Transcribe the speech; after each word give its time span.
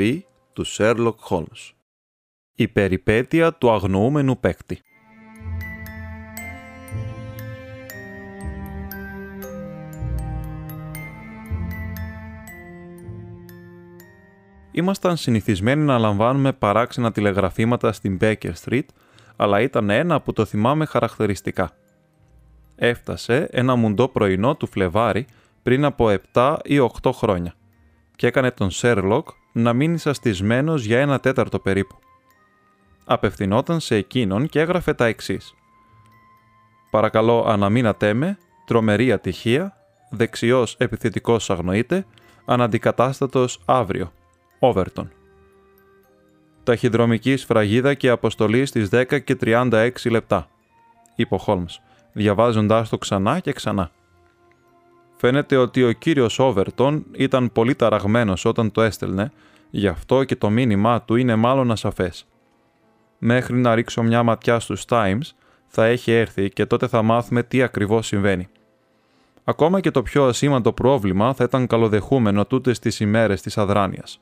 Επιστροφή 0.00 0.24
του 0.52 0.66
Sherlock 0.66 1.14
Holmes 1.28 1.72
Η 2.54 2.68
περιπέτεια 2.68 3.54
του 3.54 3.70
αγνοούμενου 3.70 4.38
παίκτη 4.38 4.80
Ήμασταν 14.72 15.16
συνηθισμένοι 15.16 15.84
να 15.84 15.98
λαμβάνουμε 15.98 16.52
παράξενα 16.52 17.12
τηλεγραφήματα 17.12 17.92
στην 17.92 18.18
Baker 18.20 18.52
Street, 18.64 18.84
αλλά 19.36 19.60
ήταν 19.60 19.90
ένα 19.90 20.20
που 20.20 20.32
το 20.32 20.44
θυμάμαι 20.44 20.84
χαρακτηριστικά. 20.84 21.70
Έφτασε 22.76 23.48
ένα 23.50 23.74
μουντό 23.74 24.08
πρωινό 24.08 24.56
του 24.56 24.66
Φλεβάρι 24.66 25.26
πριν 25.62 25.84
από 25.84 26.16
7 26.32 26.56
ή 26.62 26.76
8 27.02 27.10
χρόνια 27.12 27.54
και 28.16 28.26
έκανε 28.26 28.50
τον 28.50 28.70
Σέρλοκ 28.70 29.28
να 29.52 29.72
μείνει 29.72 29.98
σαστισμένος 29.98 30.84
για 30.84 31.00
ένα 31.00 31.20
τέταρτο 31.20 31.58
περίπου. 31.58 31.98
Απευθυνόταν 33.04 33.80
σε 33.80 33.94
εκείνον 33.94 34.48
και 34.48 34.60
έγραφε 34.60 34.94
τα 34.94 35.06
εξής. 35.06 35.54
Παρακαλώ 36.90 37.44
αναμείνατέ 37.48 38.14
με, 38.14 38.38
τρομερή 38.66 39.12
ατυχία, 39.12 39.76
δεξιός 40.10 40.74
επιθετικός 40.78 41.50
αγνοείται, 41.50 42.06
αναντικατάστατος 42.44 43.60
αύριο, 43.64 44.12
Όβερτον. 44.58 45.10
Ταχυδρομική 46.62 47.36
σφραγίδα 47.36 47.94
και 47.94 48.08
αποστολή 48.08 48.66
στις 48.66 48.88
10 48.92 49.18
και 49.24 49.36
36 49.40 49.90
λεπτά, 50.10 50.48
είπε 51.14 51.34
ο 51.34 51.38
Χόλμς, 51.38 51.80
διαβάζοντάς 52.12 52.88
το 52.88 52.98
ξανά 52.98 53.38
και 53.38 53.52
ξανά. 53.52 53.90
Φαίνεται 55.20 55.56
ότι 55.56 55.84
ο 55.84 55.92
κύριος 55.92 56.38
Όβερτον 56.38 57.04
ήταν 57.12 57.52
πολύ 57.52 57.74
ταραγμένος 57.74 58.44
όταν 58.44 58.70
το 58.70 58.82
έστελνε, 58.82 59.32
γι' 59.70 59.88
αυτό 59.88 60.24
και 60.24 60.36
το 60.36 60.50
μήνυμά 60.50 61.02
του 61.02 61.16
είναι 61.16 61.36
μάλλον 61.36 61.70
ασαφές. 61.70 62.26
Μέχρι 63.18 63.56
να 63.56 63.74
ρίξω 63.74 64.02
μια 64.02 64.22
ματιά 64.22 64.60
στους 64.60 64.84
Times, 64.88 65.20
θα 65.66 65.84
έχει 65.84 66.12
έρθει 66.12 66.48
και 66.48 66.66
τότε 66.66 66.86
θα 66.86 67.02
μάθουμε 67.02 67.42
τι 67.42 67.62
ακριβώς 67.62 68.06
συμβαίνει. 68.06 68.48
Ακόμα 69.44 69.80
και 69.80 69.90
το 69.90 70.02
πιο 70.02 70.24
ασήμαντο 70.24 70.72
πρόβλημα 70.72 71.34
θα 71.34 71.44
ήταν 71.44 71.66
καλοδεχούμενο 71.66 72.46
τούτες 72.46 72.78
τις 72.78 73.00
ημέρες 73.00 73.40
της 73.40 73.58
αδράνειας. 73.58 74.20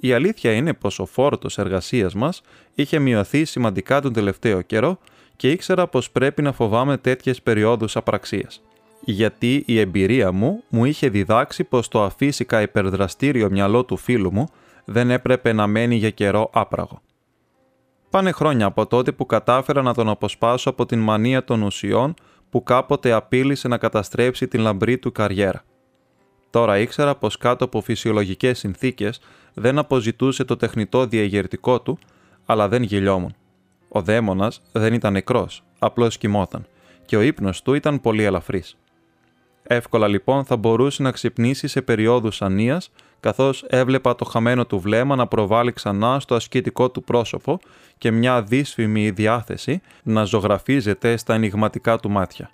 Η 0.00 0.12
αλήθεια 0.12 0.52
είναι 0.52 0.74
πως 0.74 0.98
ο 0.98 1.06
φόρτος 1.06 1.58
εργασίας 1.58 2.14
μας 2.14 2.42
είχε 2.74 2.98
μειωθεί 2.98 3.44
σημαντικά 3.44 4.00
τον 4.00 4.12
τελευταίο 4.12 4.62
καιρό 4.62 4.98
και 5.36 5.50
ήξερα 5.50 5.86
πως 5.86 6.10
πρέπει 6.10 6.42
να 6.42 6.52
φοβάμαι 6.52 6.96
τέτοιες 6.96 7.42
περιόδους 7.42 7.96
απραξίας 7.96 8.62
γιατί 9.00 9.62
η 9.66 9.78
εμπειρία 9.78 10.32
μου 10.32 10.62
μου 10.68 10.84
είχε 10.84 11.08
διδάξει 11.08 11.64
πως 11.64 11.88
το 11.88 12.02
αφύσικα 12.02 12.60
υπερδραστήριο 12.60 13.50
μυαλό 13.50 13.84
του 13.84 13.96
φίλου 13.96 14.32
μου 14.32 14.48
δεν 14.84 15.10
έπρεπε 15.10 15.52
να 15.52 15.66
μένει 15.66 15.96
για 15.96 16.10
καιρό 16.10 16.50
άπραγο. 16.52 17.00
Πάνε 18.10 18.32
χρόνια 18.32 18.66
από 18.66 18.86
τότε 18.86 19.12
που 19.12 19.26
κατάφερα 19.26 19.82
να 19.82 19.94
τον 19.94 20.08
αποσπάσω 20.08 20.70
από 20.70 20.86
την 20.86 20.98
μανία 20.98 21.44
των 21.44 21.62
ουσιών 21.62 22.14
που 22.50 22.62
κάποτε 22.62 23.12
απείλησε 23.12 23.68
να 23.68 23.78
καταστρέψει 23.78 24.48
την 24.48 24.60
λαμπρή 24.60 24.98
του 24.98 25.12
καριέρα. 25.12 25.64
Τώρα 26.50 26.78
ήξερα 26.78 27.14
πως 27.14 27.36
κάτω 27.36 27.64
από 27.64 27.80
φυσιολογικές 27.80 28.58
συνθήκες 28.58 29.20
δεν 29.54 29.78
αποζητούσε 29.78 30.44
το 30.44 30.56
τεχνητό 30.56 31.06
διαγερτικό 31.06 31.80
του, 31.80 31.98
αλλά 32.46 32.68
δεν 32.68 32.82
γελιόμουν. 32.82 33.34
Ο 33.88 34.02
δαίμονας 34.02 34.62
δεν 34.72 34.94
ήταν 34.94 35.12
νεκρός, 35.12 35.62
απλώς 35.78 36.18
κοιμόταν 36.18 36.66
και 37.10 37.16
ο 37.16 37.20
ύπνος 37.20 37.62
του 37.62 37.74
ήταν 37.74 38.00
πολύ 38.00 38.22
ελαφρύς. 38.22 38.76
Εύκολα 39.72 40.08
λοιπόν 40.08 40.44
θα 40.44 40.56
μπορούσε 40.56 41.02
να 41.02 41.10
ξυπνήσει 41.10 41.68
σε 41.68 41.82
περιόδους 41.82 42.42
ανίας, 42.42 42.90
καθώς 43.20 43.64
έβλεπα 43.68 44.14
το 44.14 44.24
χαμένο 44.24 44.66
του 44.66 44.78
βλέμμα 44.78 45.16
να 45.16 45.26
προβάλλει 45.26 45.72
ξανά 45.72 46.20
στο 46.20 46.34
ασκητικό 46.34 46.90
του 46.90 47.02
πρόσωπο 47.02 47.58
και 47.98 48.10
μια 48.10 48.42
δύσφημη 48.42 49.10
διάθεση 49.10 49.80
να 50.02 50.24
ζωγραφίζεται 50.24 51.16
στα 51.16 51.34
ενηγματικά 51.34 51.98
του 51.98 52.10
μάτια. 52.10 52.50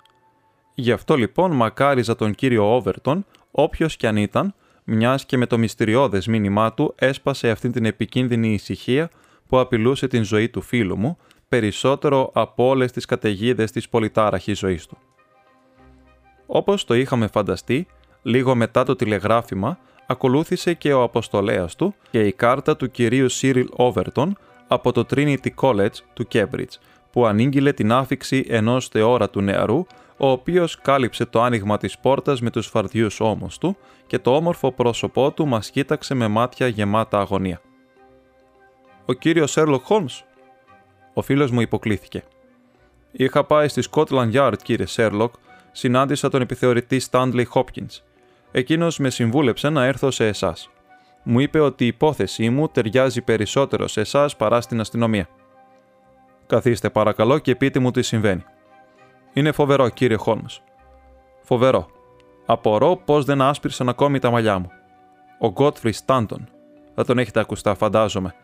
Γι' 0.73 0.91
αυτό 0.91 1.15
λοιπόν 1.15 1.51
μακάριζα 1.51 2.15
τον 2.15 2.35
κύριο 2.35 2.75
Όβερτον, 2.75 3.25
όποιος 3.51 3.95
κι 3.97 4.07
αν 4.07 4.17
ήταν, 4.17 4.53
μιας 4.83 5.25
και 5.25 5.37
με 5.37 5.45
το 5.45 5.57
μυστηριώδες 5.57 6.27
μήνυμά 6.27 6.73
του 6.73 6.93
έσπασε 6.97 7.49
αυτή 7.49 7.69
την 7.69 7.85
επικίνδυνη 7.85 8.53
ησυχία 8.53 9.09
που 9.47 9.59
απειλούσε 9.59 10.07
την 10.07 10.23
ζωή 10.23 10.49
του 10.49 10.61
φίλου 10.61 10.97
μου, 10.97 11.17
περισσότερο 11.49 12.29
από 12.33 12.67
όλες 12.67 12.91
τις 12.91 13.05
καταιγίδες 13.05 13.71
της 13.71 13.89
πολυτάραχης 13.89 14.57
ζωής 14.57 14.85
του. 14.85 14.97
Όπως 16.47 16.85
το 16.85 16.93
είχαμε 16.93 17.27
φανταστεί, 17.27 17.87
λίγο 18.21 18.55
μετά 18.55 18.83
το 18.83 18.95
τηλεγράφημα, 18.95 19.79
ακολούθησε 20.05 20.73
και 20.73 20.93
ο 20.93 21.03
αποστολέας 21.03 21.75
του 21.75 21.95
και 22.11 22.21
η 22.21 22.31
κάρτα 22.31 22.75
του 22.75 22.91
κυρίου 22.91 23.29
Σίριλ 23.29 23.67
Όβερτον 23.71 24.37
από 24.67 24.91
το 24.91 25.05
Trinity 25.09 25.49
College 25.61 25.95
του 26.13 26.27
Cambridge, 26.33 26.77
που 27.11 27.25
ανήγγειλε 27.25 27.73
την 27.73 27.91
άφιξη 27.91 28.45
ενός 28.49 28.87
θεόρατου 28.87 29.41
νεαρού, 29.41 29.85
ο 30.17 30.29
οποίος 30.29 30.81
κάλυψε 30.81 31.25
το 31.25 31.41
άνοιγμα 31.41 31.77
της 31.77 31.99
πόρτας 31.99 32.41
με 32.41 32.49
τους 32.49 32.67
φαρδιούς 32.67 33.19
ώμους 33.19 33.57
του 33.57 33.77
και 34.07 34.19
το 34.19 34.35
όμορφο 34.35 34.71
πρόσωπό 34.71 35.31
του 35.31 35.47
μας 35.47 35.69
κοίταξε 35.69 36.13
με 36.13 36.27
μάτια 36.27 36.67
γεμάτα 36.67 37.19
αγωνία. 37.19 37.61
«Ο 39.05 39.13
κύριος 39.13 39.51
Σέρλοκ 39.51 39.85
Χόλμς» 39.85 40.23
Ο 41.13 41.21
φίλος 41.21 41.51
μου 41.51 41.61
υποκλίθηκε. 41.61 42.23
«Είχα 43.11 43.43
πάει 43.43 43.67
στη 43.67 43.83
Scotland 43.91 44.31
Yard, 44.33 44.57
κύριε 44.63 44.85
Σέρλοκ, 44.85 45.33
συνάντησα 45.77 46.29
τον 46.29 46.41
επιθεωρητή 46.41 47.01
Stanley 47.09 47.43
Hopkins. 47.53 48.01
Εκείνος 48.51 48.97
με 48.97 49.09
συμβούλεψε 49.09 49.69
να 49.69 49.83
έρθω 49.85 50.11
σε 50.11 50.27
εσάς. 50.27 50.69
Μου 51.23 51.39
είπε 51.39 51.59
ότι 51.59 51.83
η 51.83 51.87
υπόθεσή 51.87 52.49
μου 52.49 52.67
ταιριάζει 52.67 53.21
περισσότερο 53.21 53.87
σε 53.87 54.01
εσάς 54.01 54.35
παρά 54.35 54.61
στην 54.61 54.79
αστυνομία. 54.79 55.29
Καθίστε 56.47 56.89
παρακαλώ 56.89 57.39
και 57.39 57.55
πείτε 57.55 57.79
μου 57.79 57.91
τι 57.91 58.01
συμβαίνει. 58.01 58.43
Είναι 59.33 59.51
φοβερό, 59.51 59.89
κύριε 59.89 60.17
Χόλμ. 60.17 60.45
Φοβερό. 61.41 61.87
Απορώ 62.45 63.01
πώ 63.05 63.21
δεν 63.21 63.41
άσπηρσαν 63.41 63.89
ακόμη 63.89 64.19
τα 64.19 64.31
μαλλιά 64.31 64.59
μου. 64.59 64.69
Ο 65.39 65.53
Godfrey 65.55 65.91
Stanton. 66.05 66.41
Θα 66.95 67.05
τον 67.05 67.17
έχετε 67.19 67.39
ακουστά, 67.39 67.75
φαντάζομαι. 67.75 68.35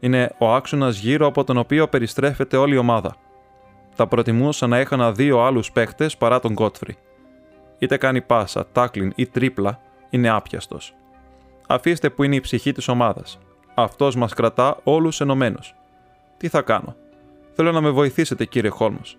Είναι 0.00 0.30
ο 0.38 0.54
άξονας 0.54 0.98
γύρω 0.98 1.26
από 1.26 1.44
τον 1.44 1.56
οποίο 1.56 1.88
περιστρέφεται 1.88 2.56
όλη 2.56 2.74
η 2.74 2.78
ομάδα 2.78 3.16
θα 3.92 4.06
προτιμούσα 4.06 4.66
να 4.66 4.76
έχανα 4.76 5.12
δύο 5.12 5.40
άλλους 5.40 5.72
παίχτες 5.72 6.16
παρά 6.16 6.40
τον 6.40 6.54
Godfrey. 6.58 6.94
Είτε 7.78 7.96
κάνει 7.96 8.20
πάσα, 8.20 8.66
τάκλιν 8.72 9.12
ή 9.14 9.26
τρίπλα, 9.26 9.80
είναι 10.10 10.28
άπιαστος. 10.28 10.94
Αφήστε 11.66 12.10
που 12.10 12.22
είναι 12.22 12.34
η 12.34 12.40
ψυχή 12.40 12.72
της 12.72 12.88
ομάδας. 12.88 13.38
Αυτός 13.74 14.16
μας 14.16 14.34
κρατά 14.34 14.76
όλους 14.82 15.20
ενωμένους. 15.20 15.74
Τι 16.36 16.48
θα 16.48 16.62
κάνω; 16.62 16.96
Θέλω 17.52 17.72
να 17.72 17.80
με 17.80 17.90
βοηθήσετε, 17.90 18.44
κύριε 18.44 18.70
Χόλμος. 18.70 19.18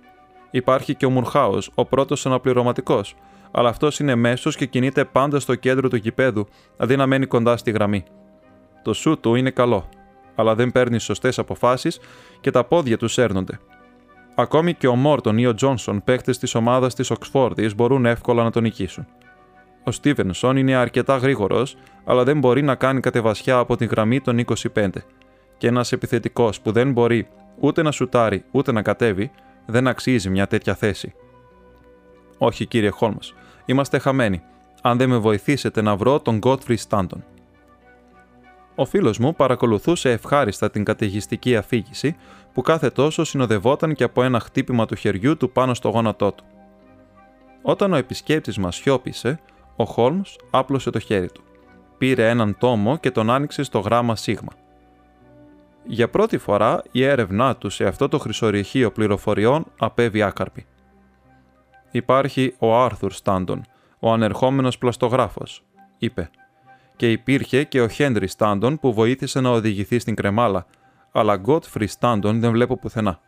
Υπάρχει 0.52 0.96
και 0.96 1.06
ο 1.06 1.10
Μουρχάος, 1.10 1.72
ο 1.76 1.86
πρώτος 1.86 2.26
αναπληρωματικός, 2.26 3.16
αλλά 3.52 3.70
αυτός 3.70 4.00
είναι 4.00 4.16
μέσος 4.16 4.56
και 4.56 4.66
κινείται 4.66 5.06
πάντα 5.06 5.40
στο 5.40 5.56
κέντρο 5.56 5.90
του 5.90 5.96
γηπέδου, 5.96 6.48
αντί 6.78 6.96
να 6.96 7.08
μένει 7.08 7.26
κοντά 7.26 7.58
στη 7.58 7.72
γραμμή. 7.72 8.04
Το 8.84 8.94
σου 8.94 9.20
του 9.20 9.36
είναι 9.36 9.50
καλό, 9.50 9.90
αλλά 10.36 10.56
δεν 10.56 10.72
παίρνει 10.72 11.00
σωστές 11.00 11.40
αποφάσεις 11.40 12.00
και 12.42 12.52
τα 12.52 12.64
πόδια 12.64 12.98
τους 12.98 13.14
σέρνονται. 13.14 13.60
Ακόμη 14.36 14.74
και 14.74 14.88
ο 14.88 14.96
Μόρτον 14.96 15.38
ή 15.38 15.46
ο 15.46 15.54
Τζόνσον, 15.54 16.04
παίκτες 16.04 16.38
της 16.38 16.56
ομάδας 16.56 16.96
της 16.96 17.10
Οξφόρδης, 17.10 17.76
μπορούν 17.76 18.06
εύκολα 18.06 18.44
να 18.44 18.52
τον 18.52 18.64
νικήσουν. 18.64 19.08
Ο 19.84 19.92
Στίβενσον 19.92 20.58
είναι 20.58 20.76
αρκετά 20.76 21.18
γρήγορος, 21.18 21.78
αλλά 22.06 22.24
δεν 22.24 22.40
μπορεί 22.40 22.62
να 22.62 22.76
κάνει 22.76 23.00
κατεβασιά 23.00 23.58
από 23.58 23.76
τη 23.76 23.86
γραμμή 23.86 24.22
των 24.22 24.38
25. 24.38 24.88
Και 25.58 25.68
ένας 25.68 25.92
επιθετικός 25.92 26.62
που 26.62 26.72
δεν 26.72 26.92
μπορεί 26.92 27.28
ούτε 27.60 27.82
να 27.82 27.92
σουτάρει 27.92 28.44
ούτε 28.52 28.72
να 28.72 28.82
κατέβει, 28.82 29.32
δεν 29.66 29.88
αξίζει 29.88 30.30
μια 30.30 30.48
τέτοια 30.48 30.76
θέση. 30.76 31.14
Όχι, 32.38 32.66
κύριε 32.66 32.90
Χόλμ, 32.90 33.16
είμαστε 33.66 33.98
χαμένοι, 33.98 34.42
αν 34.82 34.98
δεν 34.98 35.10
με 35.10 35.18
βοηθήσετε 35.18 35.82
να 35.82 35.96
βρω 35.96 36.20
τον 36.20 36.40
Godfrey 36.44 36.76
Stanton. 36.90 37.22
Ο 38.76 38.86
φίλος 38.86 39.18
μου 39.18 39.36
παρακολουθούσε 39.36 40.10
ευχάριστα 40.10 40.70
την 40.70 40.84
καταιγιστική 40.84 41.56
αφήγηση 41.56 42.16
που 42.54 42.62
κάθε 42.62 42.90
τόσο 42.90 43.24
συνοδευόταν 43.24 43.96
και 43.96 44.04
από 44.04 44.24
ένα 44.24 44.40
χτύπημα 44.40 44.86
του 44.86 44.96
χεριού 44.96 45.38
του 45.38 45.52
πάνω 45.52 45.74
στο 45.74 45.90
γόνατό 45.90 46.32
του. 46.32 46.44
Όταν 47.62 47.94
ο 47.94 47.96
επισκέπτης 47.96 48.58
μας 48.58 48.76
σιώπησε, 48.76 49.40
ο 49.76 49.84
Χόλμς 49.84 50.36
άπλωσε 50.50 50.90
το 50.90 51.00
χέρι 51.00 51.32
του. 51.32 51.44
πήρε 51.98 52.30
έναν 52.30 52.58
τόμο 52.58 52.98
και 52.98 53.12
τον 53.12 53.30
άνοιξε 53.30 53.64
στο 53.64 53.80
γράμμα 53.80 54.16
σίγμα. 54.16 54.52
Για 55.86 56.10
πρώτη 56.10 56.38
φορά 56.38 56.82
η 56.92 57.04
έρευνά 57.04 57.56
του 57.56 57.70
σε 57.70 57.86
αυτό 57.86 58.08
το 58.08 58.18
χρυσορυχείο 58.18 58.92
πληροφοριών 58.92 59.66
απέβει 59.80 60.22
άκαρπη. 60.22 60.66
Υπάρχει 61.92 62.56
ο 62.60 62.82
Άρθουρ 62.82 63.12
Στάντον, 63.12 63.66
ο 64.00 64.12
ανερχόμενος 64.12 64.78
πλαστογράφος, 64.78 65.64
είπε. 65.98 66.30
Και 66.96 67.12
υπήρχε 67.12 67.64
και 67.64 67.82
ο 67.82 67.88
Χέντρι 67.88 68.28
Στάντον 68.28 68.80
που 68.80 68.94
βοήθησε 68.94 69.40
να 69.40 69.50
οδηγηθεί 69.50 70.00
στην 70.00 70.16
κρεμάλα, 70.16 70.66
αλλά 71.16 71.36
Γκότφρι 71.36 71.88
Στάντον 71.88 72.40
δεν 72.40 72.52
βλέπω 72.52 72.78
πουθενά. 72.78 73.20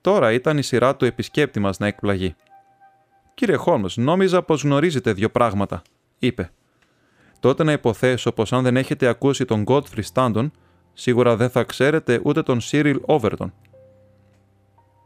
Τώρα 0.00 0.32
ήταν 0.32 0.58
η 0.58 0.62
σειρά 0.62 0.96
του 0.96 1.04
επισκέπτη 1.04 1.60
μας 1.60 1.78
να 1.78 1.86
εκπλαγεί. 1.86 2.34
«Κύριε 3.34 3.56
Χόλμς, 3.56 3.96
νόμιζα 3.96 4.42
πως 4.42 4.62
γνωρίζετε 4.62 5.12
δύο 5.12 5.30
πράγματα», 5.30 5.82
είπε. 6.18 6.50
«Τότε 7.40 7.64
να 7.64 7.72
υποθέσω 7.72 8.32
πως 8.32 8.52
αν 8.52 8.62
δεν 8.62 8.76
έχετε 8.76 9.06
ακούσει 9.06 9.44
τον 9.44 9.62
Γκότφρι 9.62 10.02
Στάντον, 10.02 10.52
σίγουρα 10.92 11.36
δεν 11.36 11.50
θα 11.50 11.62
ξέρετε 11.62 12.20
ούτε 12.22 12.42
τον 12.42 12.60
Σίριλ 12.60 13.00
Όβερτον». 13.04 13.54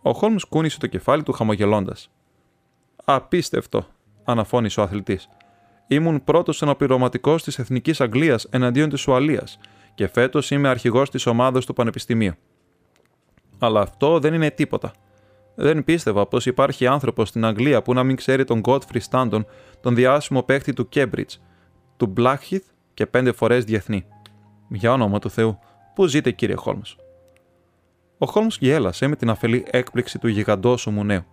Ο 0.02 0.12
Χόλμς 0.12 0.44
κούνησε 0.44 0.78
το 0.78 0.87
κεφάλι 0.87 1.22
του 1.22 1.32
χαμογελώντας. 1.32 2.10
«Απίστευτο», 3.04 3.87
αναφώνησε 4.25 4.81
ο 4.81 4.82
αθλητής. 4.82 5.28
Ήμουν 5.87 6.25
πρώτος 6.25 6.62
αναπληρωματικό 6.62 7.37
της 7.37 7.58
Εθνικής 7.58 8.00
Αγγλίας 8.00 8.44
εναντίον 8.50 8.88
της 8.88 9.06
Ουαλίας 9.06 9.58
και 9.96 10.08
φέτος 10.08 10.50
είμαι 10.50 10.69
αρχηγός 10.69 11.10
της 11.10 11.26
ομάδας 11.26 11.64
του 11.66 11.72
Πανεπιστημίου. 11.72 12.32
Αλλά 13.58 13.81
αυτό 13.81 14.19
δεν 14.19 14.34
είναι 14.34 14.50
τίποτα. 14.50 14.93
Δεν 15.54 15.84
πίστευα 15.84 16.26
πως 16.26 16.46
υπάρχει 16.46 16.87
άνθρωπος 16.87 17.28
στην 17.28 17.44
Αγγλία 17.44 17.82
που 17.82 17.93
να 17.94 18.02
μην 18.02 18.16
ξέρει 18.16 18.44
τον 18.44 18.60
Godfrey 18.64 19.00
Stanton, 19.10 19.44
τον 19.81 19.94
διάσημο 19.94 20.43
παίχτη 20.43 20.72
του 20.72 20.88
Cambridge, 20.94 21.34
του 21.96 22.12
Blackheath 22.16 22.64
και 22.94 23.06
πέντε 23.06 23.32
φορές 23.32 23.64
διεθνή. 23.64 24.06
Για 24.69 24.93
όνομα 24.93 25.19
του 25.19 25.31
Θεού, 25.31 25.58
πού 25.94 26.06
ζείτε 26.06 26.31
κύριε 26.31 26.54
Χόλμς; 26.54 26.96
Ο 28.19 28.26
Χόλμς 28.26 28.58
γέλασε 28.60 29.06
με 29.06 29.16
την 29.16 29.31
αφελή 29.31 29.64
έκπληξη 29.70 30.19
του 30.19 30.28
γιγαντόσου 30.28 30.90
μου 30.90 31.04
νέου. 31.04 31.25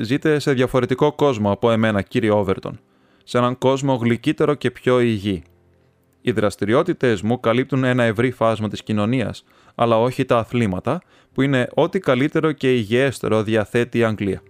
Ζείτε 0.00 0.38
σε 0.38 0.52
διαφορετικό 0.52 1.12
κόσμο 1.12 1.50
από 1.52 1.70
εμένα, 1.70 2.02
κύριε 2.02 2.30
Όβερτον, 2.30 2.80
σε 3.24 3.38
έναν 3.38 3.58
κόσμο 3.58 3.94
γλυκύτερο 3.94 4.54
και 4.54 4.70
πιο 4.70 5.00
υγιή. 5.00 5.42
Οι 6.22 6.32
δραστηριότητες 6.32 7.22
μου 7.22 7.40
καλύπτουν 7.40 7.84
ένα 7.84 8.02
ευρύ 8.02 8.30
φάσμα 8.30 8.68
της 8.68 8.82
κοινωνίας, 8.82 9.44
αλλά 9.74 9.98
όχι 10.00 10.24
τα 10.24 10.38
αθλήματα, 10.38 11.00
που 11.32 11.42
είναι 11.42 11.68
ό,τι 11.74 11.98
καλύτερο 11.98 12.52
και 12.52 12.74
υγιέστερο 12.74 13.42
διαθέτει 13.42 13.98
η 13.98 14.04
Αγγλία. 14.04 14.42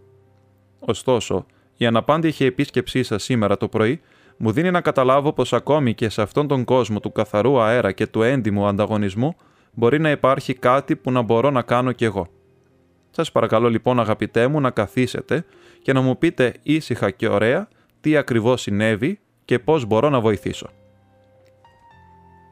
Ωστόσο, 0.79 1.47
η 1.77 1.87
αναπάντηχη 1.87 2.45
επίσκεψή 2.45 3.03
σας 3.03 3.23
σήμερα 3.23 3.57
το 3.57 3.69
πρωί 3.69 4.01
μου 4.37 4.53
δίνει 4.53 4.71
να 4.71 4.81
καταλάβω 4.81 5.33
πως 5.33 5.53
ακόμη 5.53 5.95
και 5.95 6.09
σε 6.09 6.23
αυτόν 6.23 6.47
τον 6.47 6.65
κόσμο 6.65 7.01
του 7.01 7.13
καθαρού 7.13 7.61
αέρα 7.61 7.93
και 7.93 8.07
του 8.07 8.23
έντιμου 8.23 8.67
ανταγωνισμού 8.67 9.37
μπορεί 9.73 10.01
να 10.01 10.11
υπάρχει 10.11 10.55
κάτι 10.55 10.97
που 10.97 11.11
να 11.11 11.23
μπορώ 11.23 11.51
να 11.51 11.63
κάνω 11.63 11.93
κι 11.93 12.05
εγώ. 12.05 12.27
Σας 13.11 13.33
παρακαλώ 13.33 13.69
λοιπόν 13.69 14.01
αγαπητέ 14.01 14.47
μου 14.47 14.61
να 14.61 14.71
καθίσετε 14.71 15.45
και 15.83 15.93
να 15.93 16.01
μου 16.01 16.19
πείτε 16.19 16.55
ήσυχα 16.63 17.11
και 17.11 17.29
ωραία 17.29 17.69
τι 18.01 18.17
ακριβώς 18.17 18.61
συνέβη 18.63 19.19
και 19.45 19.59
πώς 19.59 19.85
μπορώ 19.85 20.09
να 20.09 20.21
βοηθήσω. 20.21 20.69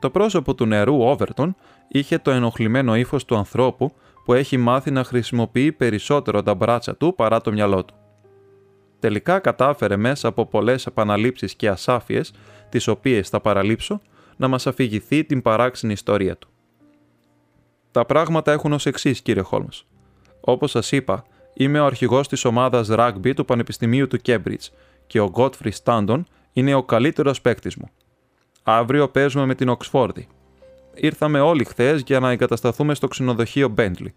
Το 0.01 0.11
πρόσωπο 0.11 0.55
του 0.55 0.67
νερού 0.67 1.03
Όβερτον 1.03 1.57
είχε 1.89 2.19
το 2.19 2.31
ενοχλημένο 2.31 2.97
ύφος 2.97 3.25
του 3.25 3.37
ανθρώπου 3.37 3.93
που 4.25 4.35
έχει 4.35 4.57
μάθει 4.57 4.91
να 4.91 5.05
χρησιμοποιεί 5.05 5.73
περισσότερο 5.73 6.43
τα 6.43 6.55
μπράτσα 6.55 6.97
του 6.97 7.15
παρά 7.15 7.41
το 7.41 7.53
μυαλό 7.53 7.85
του. 7.85 7.95
Τελικά 8.99 9.39
κατάφερε 9.39 9.97
μέσα 9.97 10.29
από 10.29 10.47
πολλές 10.47 10.87
επαναλήψεις 10.87 11.55
και 11.55 11.69
ασάφειες, 11.69 12.33
τις 12.69 12.89
οποίες 12.89 13.29
θα 13.29 13.41
παραλείψω, 13.41 14.01
να 14.37 14.49
μας 14.49 14.67
αφηγηθεί 14.67 15.25
την 15.25 15.43
παράξενη 15.43 15.93
ιστορία 15.93 16.37
του. 16.37 16.49
Τα 17.91 18.05
πράγματα 18.05 18.53
έχουν 18.53 18.73
ως 18.73 18.87
εξής, 18.87 19.21
κύριε 19.21 19.43
Χόλμς. 19.43 19.87
Όπως 20.41 20.71
σας 20.71 20.93
είπα, 20.93 21.25
είμαι 21.55 21.81
ο 21.81 21.85
αρχηγός 21.85 22.29
της 22.29 22.45
ομάδας 22.45 22.89
rugby 22.91 23.35
του 23.35 23.45
Πανεπιστημίου 23.45 24.07
του 24.07 24.19
Cambridge 24.25 24.69
και 25.07 25.21
ο 25.21 25.33
Godfrey 25.35 25.71
Stanton 25.85 26.23
είναι 26.53 26.75
ο 26.75 26.83
καλύτερος 26.83 27.41
παίκτης 27.41 27.77
μου. 27.77 27.91
Αύριο 28.73 29.09
παίζουμε 29.09 29.47
με 29.47 29.55
την 29.55 29.69
Οξφόρδη. 29.69 30.27
Ήρθαμε 30.95 31.41
όλοι 31.41 31.65
χθες 31.65 32.03
για 32.07 32.21
να 32.21 32.31
εγκατασταθούμε 32.31 32.95
στο 32.95 33.09
ξενοδοχείο 33.09 33.75
Bentley. 33.79 34.13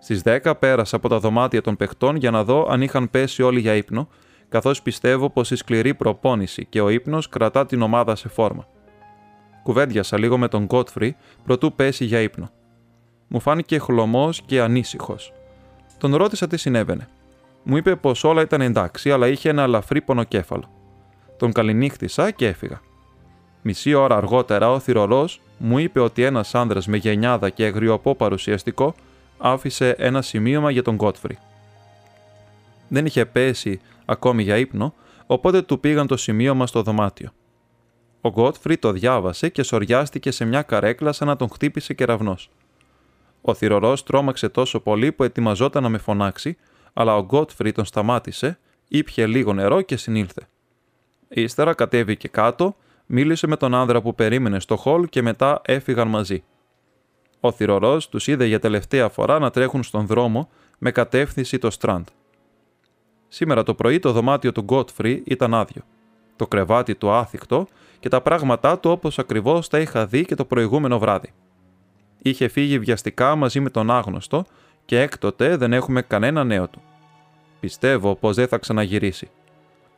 Στις 0.00 0.22
10 0.24 0.52
πέρασα 0.58 0.96
από 0.96 1.08
τα 1.08 1.18
δωμάτια 1.18 1.60
των 1.60 1.76
παιχτών 1.76 2.16
για 2.16 2.30
να 2.30 2.44
δω 2.44 2.66
αν 2.70 2.82
είχαν 2.82 3.10
πέσει 3.10 3.42
όλοι 3.42 3.60
για 3.60 3.74
ύπνο, 3.74 4.08
καθώς 4.48 4.82
πιστεύω 4.82 5.30
πως 5.30 5.50
η 5.50 5.56
σκληρή 5.56 5.94
προπόνηση 5.94 6.64
και 6.64 6.80
ο 6.80 6.88
ύπνος 6.88 7.28
κρατά 7.28 7.66
την 7.66 7.82
ομάδα 7.82 8.14
σε 8.14 8.28
φόρμα. 8.28 8.66
Κουβέντιασα 9.62 10.18
λίγο 10.18 10.38
με 10.38 10.48
τον 10.48 10.66
Godfrey 10.70 11.10
προτού 11.44 11.72
πέσει 11.72 12.04
για 12.04 12.20
ύπνο. 12.20 12.50
Μου 13.28 13.40
φάνηκε 13.40 13.78
χλωμός 13.78 14.42
και 14.42 14.60
ανήσυχος. 14.60 15.32
Τον 15.98 16.14
ρώτησα 16.14 16.46
τι 16.46 16.56
συνέβαινε. 16.56 17.08
Μου 17.62 17.76
είπε 17.76 17.96
πως 17.96 18.24
όλα 18.24 18.42
ήταν 18.42 18.60
εντάξει, 18.60 19.12
αλλά 19.12 19.28
είχε 19.28 19.48
ένα 19.48 19.62
ελαφρύ 19.62 20.00
πονοκέφαλο. 20.00 20.70
Τον 21.36 21.52
καληνύχτησα 21.52 22.30
και 22.30 22.46
έφυγα. 22.46 22.80
Μισή 23.62 23.94
ώρα 23.94 24.16
αργότερα 24.16 24.70
ο 24.70 24.78
θηρορό 24.78 25.28
μου 25.58 25.78
είπε 25.78 26.00
ότι 26.00 26.22
ένας 26.22 26.54
άνδρας 26.54 26.86
με 26.86 26.96
γενιάδα 26.96 27.50
και 27.50 27.64
αγριοπό 27.64 28.14
παρουσιαστικό 28.14 28.94
άφησε 29.38 29.94
ένα 29.98 30.22
σημείωμα 30.22 30.70
για 30.70 30.82
τον 30.82 30.96
Κότφρι. 30.96 31.38
Δεν 32.88 33.06
είχε 33.06 33.24
πέσει 33.24 33.80
ακόμη 34.04 34.42
για 34.42 34.56
ύπνο, 34.56 34.94
οπότε 35.26 35.62
του 35.62 35.80
πήγαν 35.80 36.06
το 36.06 36.16
σημείωμα 36.16 36.66
στο 36.66 36.82
δωμάτιο. 36.82 37.30
Ο 38.20 38.28
Γκότφρι 38.28 38.76
το 38.76 38.92
διάβασε 38.92 39.48
και 39.48 39.62
σοριάστηκε 39.62 40.30
σε 40.30 40.44
μια 40.44 40.62
καρέκλα 40.62 41.12
σαν 41.12 41.28
να 41.28 41.36
τον 41.36 41.48
χτύπησε 41.48 41.94
κεραυνός. 41.94 42.50
Ο 43.40 43.54
θηρορό 43.54 43.96
τρόμαξε 44.04 44.48
τόσο 44.48 44.80
πολύ 44.80 45.12
που 45.12 45.24
ετοιμαζόταν 45.24 45.82
να 45.82 45.88
με 45.88 45.98
φωνάξει, 45.98 46.56
αλλά 46.92 47.16
ο 47.16 47.24
Γκότφρι 47.24 47.72
τον 47.72 47.84
σταμάτησε, 47.84 48.58
ήπια 48.88 49.26
λίγο 49.26 49.52
νερό 49.52 49.80
και 49.80 49.96
συνήλθε. 49.96 50.48
Ύστερα 51.28 51.74
κατέβηκε 51.74 52.28
κάτω, 52.28 52.76
μίλησε 53.12 53.46
με 53.46 53.56
τον 53.56 53.74
άνδρα 53.74 54.02
που 54.02 54.14
περίμενε 54.14 54.60
στο 54.60 54.76
χολ 54.76 55.06
και 55.08 55.22
μετά 55.22 55.60
έφυγαν 55.64 56.08
μαζί. 56.08 56.42
Ο 57.40 57.52
θηρορός 57.52 58.08
τους 58.08 58.26
είδε 58.26 58.46
για 58.46 58.58
τελευταία 58.58 59.08
φορά 59.08 59.38
να 59.38 59.50
τρέχουν 59.50 59.82
στον 59.82 60.06
δρόμο 60.06 60.48
με 60.78 60.90
κατεύθυνση 60.90 61.58
το 61.58 61.70
Στραντ. 61.70 62.06
Σήμερα 63.28 63.62
το 63.62 63.74
πρωί 63.74 63.98
το 63.98 64.12
δωμάτιο 64.12 64.52
του 64.52 64.60
Γκότφρι 64.60 65.22
ήταν 65.26 65.54
άδειο. 65.54 65.82
Το 66.36 66.46
κρεβάτι 66.46 66.94
του 66.94 67.10
άθικτο 67.10 67.66
και 67.98 68.08
τα 68.08 68.20
πράγματά 68.20 68.78
του 68.78 68.90
όπως 68.90 69.18
ακριβώς 69.18 69.68
τα 69.68 69.78
είχα 69.78 70.06
δει 70.06 70.24
και 70.24 70.34
το 70.34 70.44
προηγούμενο 70.44 70.98
βράδυ 70.98 71.32
είχε 72.22 72.48
φύγει 72.48 72.78
βιαστικά 72.78 73.36
μαζί 73.36 73.60
με 73.60 73.70
τον 73.70 73.90
άγνωστο 73.90 74.44
και 74.84 75.00
έκτοτε 75.00 75.56
δεν 75.56 75.72
έχουμε 75.72 76.02
κανένα 76.02 76.44
νέο 76.44 76.68
του. 76.68 76.82
Πιστεύω 77.60 78.14
πως 78.14 78.36
δεν 78.36 78.48
θα 78.48 78.58
ξαναγυρίσει. 78.58 79.30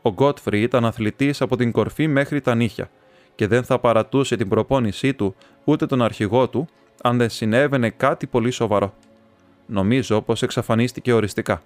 Ο 0.02 0.10
Γκότφρι 0.10 0.62
ήταν 0.62 0.84
αθλητής 0.84 1.40
από 1.40 1.56
την 1.56 1.72
κορφή 1.72 2.06
μέχρι 2.06 2.40
τα 2.40 2.54
νύχια 2.54 2.90
και 3.34 3.46
δεν 3.46 3.64
θα 3.64 3.78
παρατούσε 3.78 4.36
την 4.36 4.48
προπόνησή 4.48 5.14
του 5.14 5.34
ούτε 5.64 5.86
τον 5.86 6.02
αρχηγό 6.02 6.48
του 6.48 6.68
αν 7.02 7.18
δεν 7.18 7.30
συνέβαινε 7.30 7.90
κάτι 7.90 8.26
πολύ 8.26 8.50
σοβαρό. 8.50 8.94
Νομίζω 9.66 10.20
πως 10.22 10.42
εξαφανίστηκε 10.42 11.12
οριστικά. 11.12 11.62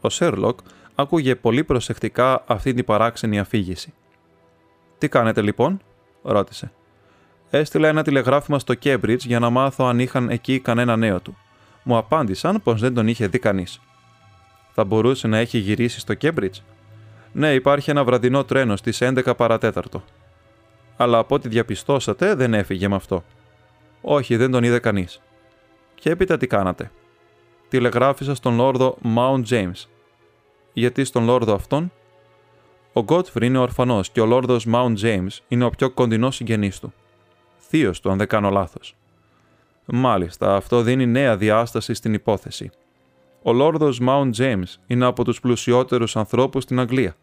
Ο 0.00 0.08
Σέρλοκ 0.08 0.58
άκουγε 0.94 1.34
πολύ 1.34 1.64
προσεκτικά 1.64 2.44
αυτή 2.46 2.74
την 2.74 2.84
παράξενη 2.84 3.38
αφήγηση. 3.38 3.92
«Τι 4.98 5.08
κάνετε 5.08 5.42
λοιπόν» 5.42 5.80
ρώτησε 6.22 6.70
έστειλα 7.50 7.88
ένα 7.88 8.02
τηλεγράφημα 8.02 8.58
στο 8.58 8.74
Cambridge 8.82 9.18
για 9.18 9.38
να 9.38 9.50
μάθω 9.50 9.84
αν 9.84 9.98
είχαν 9.98 10.30
εκεί 10.30 10.60
κανένα 10.60 10.96
νέο 10.96 11.20
του. 11.20 11.36
Μου 11.82 11.96
απάντησαν 11.96 12.62
πως 12.62 12.80
δεν 12.80 12.94
τον 12.94 13.08
είχε 13.08 13.26
δει 13.26 13.38
κανείς. 13.38 13.80
Θα 14.72 14.84
μπορούσε 14.84 15.28
να 15.28 15.38
έχει 15.38 15.58
γυρίσει 15.58 16.00
στο 16.00 16.14
Cambridge. 16.20 16.60
Ναι, 17.32 17.54
υπάρχει 17.54 17.90
ένα 17.90 18.04
βραδινό 18.04 18.44
τρένο 18.44 18.76
στις 18.76 18.98
11 19.02 19.36
παρατέταρτο. 19.36 20.04
Αλλά 20.96 21.18
από 21.18 21.34
ό,τι 21.34 21.48
διαπιστώσατε 21.48 22.34
δεν 22.34 22.54
έφυγε 22.54 22.88
με 22.88 22.94
αυτό. 22.94 23.24
Όχι, 24.00 24.36
δεν 24.36 24.50
τον 24.50 24.64
είδε 24.64 24.78
κανείς. 24.78 25.20
Και 25.94 26.10
έπειτα 26.10 26.36
τι 26.36 26.46
κάνατε; 26.46 26.90
Τηλεγράφησα 27.68 28.34
στον 28.34 28.54
Λόρδο 28.54 28.98
Mount 29.16 29.42
James. 29.48 29.84
Γιατί 30.72 31.04
στον 31.04 31.24
Λόρδο 31.24 31.54
αυτόν; 31.54 31.92
Ο 32.92 33.04
Godfrey 33.06 33.42
είναι 33.42 33.58
ορφανός 33.58 34.10
και 34.10 34.20
ο 34.20 34.26
Λόρδος 34.26 34.66
Mount 34.72 34.94
James 35.02 35.38
είναι 35.48 35.64
ο 35.64 35.70
πιο 35.70 35.90
κοντινός 35.90 36.34
συγγενής 36.36 36.80
του 36.80 36.92
θείος 37.70 38.00
του, 38.00 38.10
αν 38.10 38.18
δεν 38.18 38.26
κάνω 38.26 38.50
λάθος. 38.50 38.96
Μάλιστα, 39.84 40.56
αυτό 40.56 40.82
δίνει 40.82 41.06
νέα 41.06 41.36
διάσταση 41.36 41.94
στην 41.94 42.14
υπόθεση. 42.14 42.70
Ο 43.42 43.52
Λόρδος 43.52 44.00
Mount 44.06 44.30
James 44.36 44.74
είναι 44.86 45.04
από 45.04 45.24
τους 45.24 45.40
πλουσιότερους 45.40 46.16
ανθρώπους 46.16 46.62
στην 46.62 46.80
Αγγλία. 46.80 47.16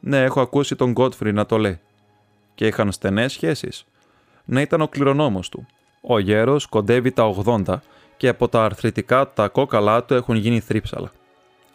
Ναι, 0.00 0.22
έχω 0.22 0.40
ακούσει 0.40 0.76
τον 0.76 0.92
Godfrey 0.96 1.32
να 1.32 1.46
το 1.46 1.58
λέει. 1.58 1.80
Και 2.54 2.66
είχαν 2.66 2.92
στενές 2.92 3.32
σχέσεις. 3.32 3.84
Ναι, 4.44 4.60
ήταν 4.60 4.80
ο 4.80 4.88
κληρονόμος 4.88 5.48
του. 5.48 5.66
Ο 6.00 6.18
γέρος 6.18 6.66
κοντεύει 6.66 7.10
τα 7.10 7.34
80 7.44 7.80
και 8.16 8.28
από 8.28 8.48
τα 8.48 8.64
αρθρητικά 8.64 9.32
τα 9.32 9.48
κόκαλά 9.48 10.04
του 10.04 10.14
έχουν 10.14 10.36
γίνει 10.36 10.60
θρύψαλα. 10.60 11.12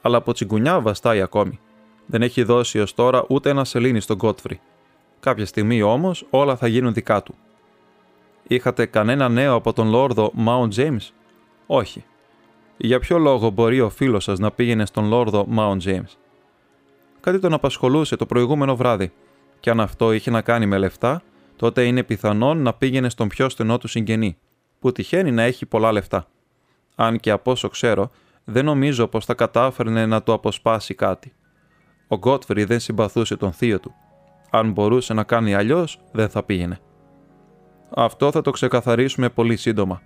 Αλλά 0.01 0.17
από 0.17 0.33
τσιγκουνιά 0.33 0.81
βαστάει 0.81 1.21
ακόμη. 1.21 1.59
Δεν 2.05 2.21
έχει 2.21 2.43
δώσει 2.43 2.79
ως 2.79 2.93
τώρα 2.93 3.25
ούτε 3.29 3.49
ένα 3.49 3.63
σελήνη 3.65 3.99
στον 3.99 4.17
Godfrey 4.21 4.55
Κάποια 5.19 5.45
στιγμή 5.45 5.81
όμως 5.81 6.25
όλα 6.29 6.55
θα 6.55 6.67
γίνουν 6.67 6.93
δικά 6.93 7.23
του. 7.23 7.35
Είχατε 8.47 8.85
κανένα 8.85 9.29
νέο 9.29 9.55
από 9.55 9.73
τον 9.73 9.89
Λόρδο 9.89 10.33
Mount 10.45 10.69
James? 10.75 11.09
Όχι. 11.67 12.05
Για 12.77 12.99
ποιο 12.99 13.17
λόγο 13.17 13.49
μπορεί 13.49 13.81
ο 13.81 13.89
φίλος 13.89 14.23
σας 14.23 14.39
να 14.39 14.51
πήγαινε 14.51 14.85
στον 14.85 15.07
Λόρδο 15.07 15.47
Mount 15.57 15.77
James? 15.83 16.17
Κάτι 17.19 17.39
τον 17.39 17.53
απασχολούσε 17.53 18.15
το 18.15 18.25
προηγούμενο 18.25 18.75
βράδυ 18.75 19.11
και 19.59 19.69
αν 19.69 19.79
αυτό 19.79 20.11
είχε 20.11 20.31
να 20.31 20.41
κάνει 20.41 20.65
με 20.65 20.77
λεφτά, 20.77 21.21
τότε 21.55 21.85
είναι 21.85 22.03
πιθανόν 22.03 22.61
να 22.61 22.73
πήγαινε 22.73 23.09
στον 23.09 23.27
πιο 23.27 23.49
στενό 23.49 23.77
του 23.77 23.87
συγγενή, 23.87 24.37
που 24.79 24.91
τυχαίνει 24.91 25.31
να 25.31 25.41
έχει 25.41 25.65
πολλά 25.65 25.91
λεφτά. 25.91 26.27
Αν 26.95 27.19
και 27.19 27.31
από 27.31 27.51
όσο 27.51 27.69
ξέρω, 27.69 28.11
δεν 28.43 28.65
νομίζω 28.65 29.07
πως 29.07 29.25
θα 29.25 29.33
κατάφερνε 29.33 30.05
να 30.05 30.23
του 30.23 30.33
αποσπάσει 30.33 30.93
κάτι. 30.93 31.33
Ο 32.07 32.15
Γκότφρι 32.17 32.63
δεν 32.63 32.79
συμπαθούσε 32.79 33.37
τον 33.37 33.51
θείο 33.51 33.79
του. 33.79 33.93
Αν 34.49 34.71
μπορούσε 34.71 35.13
να 35.13 35.23
κάνει 35.23 35.55
αλλιώς, 35.55 35.99
δεν 36.11 36.29
θα 36.29 36.43
πήγαινε. 36.43 36.79
Αυτό 37.89 38.31
θα 38.31 38.41
το 38.41 38.51
ξεκαθαρίσουμε 38.51 39.29
πολύ 39.29 39.55
σύντομα. 39.55 40.01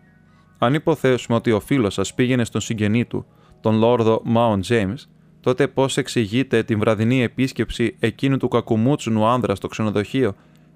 Αν 0.61 0.73
υποθέσουμε 0.73 1.37
ότι 1.37 1.51
ο 1.51 1.59
φίλος 1.59 1.93
σας 1.93 2.13
πήγαινε 2.13 2.43
στον 2.43 2.61
συγγενή 2.61 3.05
του, 3.05 3.25
τον 3.61 3.77
Λόρδο 3.77 4.21
Mount 4.35 4.59
James, 4.67 4.95
τότε 5.39 5.67
πώς 5.67 5.97
εξηγείται 5.97 6.63
την 6.63 6.79
βραδινή 6.79 7.23
επίσκεψη 7.23 7.95
εκείνου 7.99 8.37
του 8.37 8.47
κακουμούτσουνου 8.47 9.25
άνδρα 9.25 9.55
στο 9.55 9.67
ξενοδοχείο, 9.67 10.33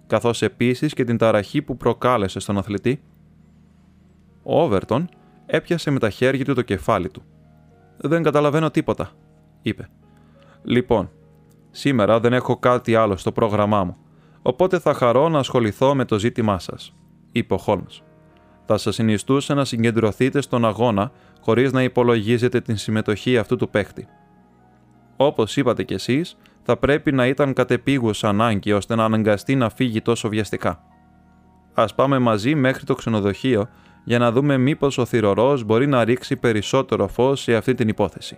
καθώς 0.07 0.41
επίσης 0.41 0.93
και 0.93 1.03
την 1.03 1.17
ταραχή 1.17 1.61
που 1.61 1.77
προκάλεσε 1.77 2.39
στον 2.39 2.57
αθλητή; 2.57 3.01
Ο 4.43 4.61
Όβερτον 4.61 5.09
έπιασε 5.45 5.91
με 5.91 5.99
τα 5.99 6.09
χέρια 6.09 6.45
του 6.45 6.53
το 6.53 6.61
κεφάλι 6.61 7.09
του. 7.09 7.23
Δεν 7.97 8.23
καταλαβαίνω 8.23 8.71
τίποτα, 8.71 9.11
είπε. 9.61 9.89
Λοιπόν, 10.63 11.09
σήμερα 11.71 12.19
δεν 12.19 12.33
έχω 12.33 12.57
κάτι 12.57 12.95
άλλο 12.95 13.17
στο 13.17 13.31
πρόγραμμά 13.31 13.83
μου, 13.83 13.95
οπότε 14.41 14.79
θα 14.79 14.93
χαρώ 14.93 15.29
να 15.29 15.39
ασχοληθώ 15.39 15.95
με 15.95 16.05
το 16.05 16.19
ζήτημά 16.19 16.59
σας, 16.59 16.95
είπε 17.31 17.53
ο 17.53 17.57
Χόλμς. 17.57 18.01
Θα 18.65 18.77
σας 18.77 18.95
συνιστούσα 18.95 19.53
να 19.53 19.65
συγκεντρωθείτε 19.65 20.41
στον 20.41 20.65
αγώνα 20.65 21.11
χωρίς 21.41 21.71
να 21.71 21.83
υπολογίζετε 21.83 22.61
την 22.61 22.77
συμμετοχή 22.77 23.37
αυτού 23.37 23.55
του 23.55 23.69
παίχτη. 23.69 24.07
Όπως 25.17 25.57
είπατε 25.57 25.83
κι 25.83 25.93
εσείς, 25.93 26.37
θα 26.63 26.77
πρέπει 26.77 27.11
να 27.11 27.27
ήταν 27.27 27.53
κατεπίγουσα 27.53 28.29
ανάγκη 28.29 28.71
ώστε 28.71 28.95
να 28.95 29.03
αναγκαστεί 29.03 29.55
να 29.55 29.69
φύγει 29.69 30.01
τόσο 30.01 30.29
βιαστικά. 30.29 30.83
Α 31.73 31.85
πάμε 31.85 32.19
μαζί 32.19 32.55
μέχρι 32.55 32.85
το 32.85 32.95
ξενοδοχείο 32.95 33.69
για 34.03 34.19
να 34.19 34.31
δούμε 34.31 34.57
μήπως 34.57 34.97
ο 34.97 35.05
θηρορός 35.05 35.63
μπορεί 35.63 35.87
να 35.87 36.03
ρίξει 36.03 36.35
περισσότερο 36.35 37.07
φως 37.07 37.41
σε 37.41 37.55
αυτή 37.55 37.73
την 37.73 37.87
υπόθεση. 37.87 38.37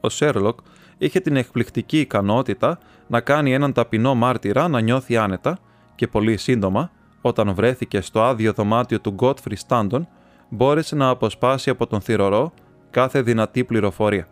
Ο 0.00 0.08
Σέρλοκ 0.08 0.58
είχε 0.98 1.20
την 1.20 1.36
εκπληκτική 1.36 2.00
ικανότητα 2.00 2.78
να 3.06 3.20
κάνει 3.20 3.54
έναν 3.54 3.72
ταπεινό 3.72 4.14
μάρτυρα 4.14 4.68
να 4.68 4.80
νιώθει 4.80 5.16
άνετα 5.16 5.58
και 5.94 6.06
πολύ 6.06 6.36
σύντομα, 6.36 6.90
όταν 7.20 7.54
βρέθηκε 7.54 8.00
στο 8.00 8.22
άδειο 8.22 8.52
δωμάτιο 8.52 9.00
του 9.00 9.10
Γκότφρι 9.10 9.56
Στάντον, 9.56 10.08
μπόρεσε 10.48 10.96
να 10.96 11.08
αποσπάσει 11.08 11.70
από 11.70 11.86
τον 11.86 12.00
θηρορό 12.00 12.52
κάθε 12.90 13.22
δυνατή 13.22 13.64
πληροφορία. 13.64 14.28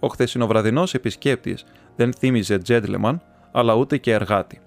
Ο 0.00 0.08
χθεσινοβραδινός 0.08 0.94
επισκέπτης 0.94 1.64
δεν 1.96 2.12
θύμιζε 2.12 2.58
τζέντλεμαν, 2.58 3.22
αλλά 3.52 3.74
ούτε 3.74 3.96
και 3.96 4.12
εργάτη. 4.12 4.60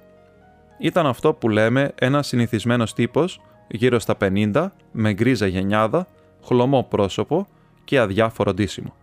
Ήταν 0.77 1.05
αυτό 1.05 1.33
που 1.33 1.49
λέμε 1.49 1.91
ένα 1.95 2.21
συνηθισμένος 2.21 2.93
τύπος, 2.93 3.41
γύρω 3.67 3.99
στα 3.99 4.17
50, 4.21 4.71
με 4.91 5.13
γκρίζα 5.13 5.47
γενιάδα, 5.47 6.07
χλωμό 6.43 6.83
πρόσωπο 6.83 7.47
και 7.83 7.99
αδιάφορο 7.99 8.53
ντύσιμο. 8.53 8.93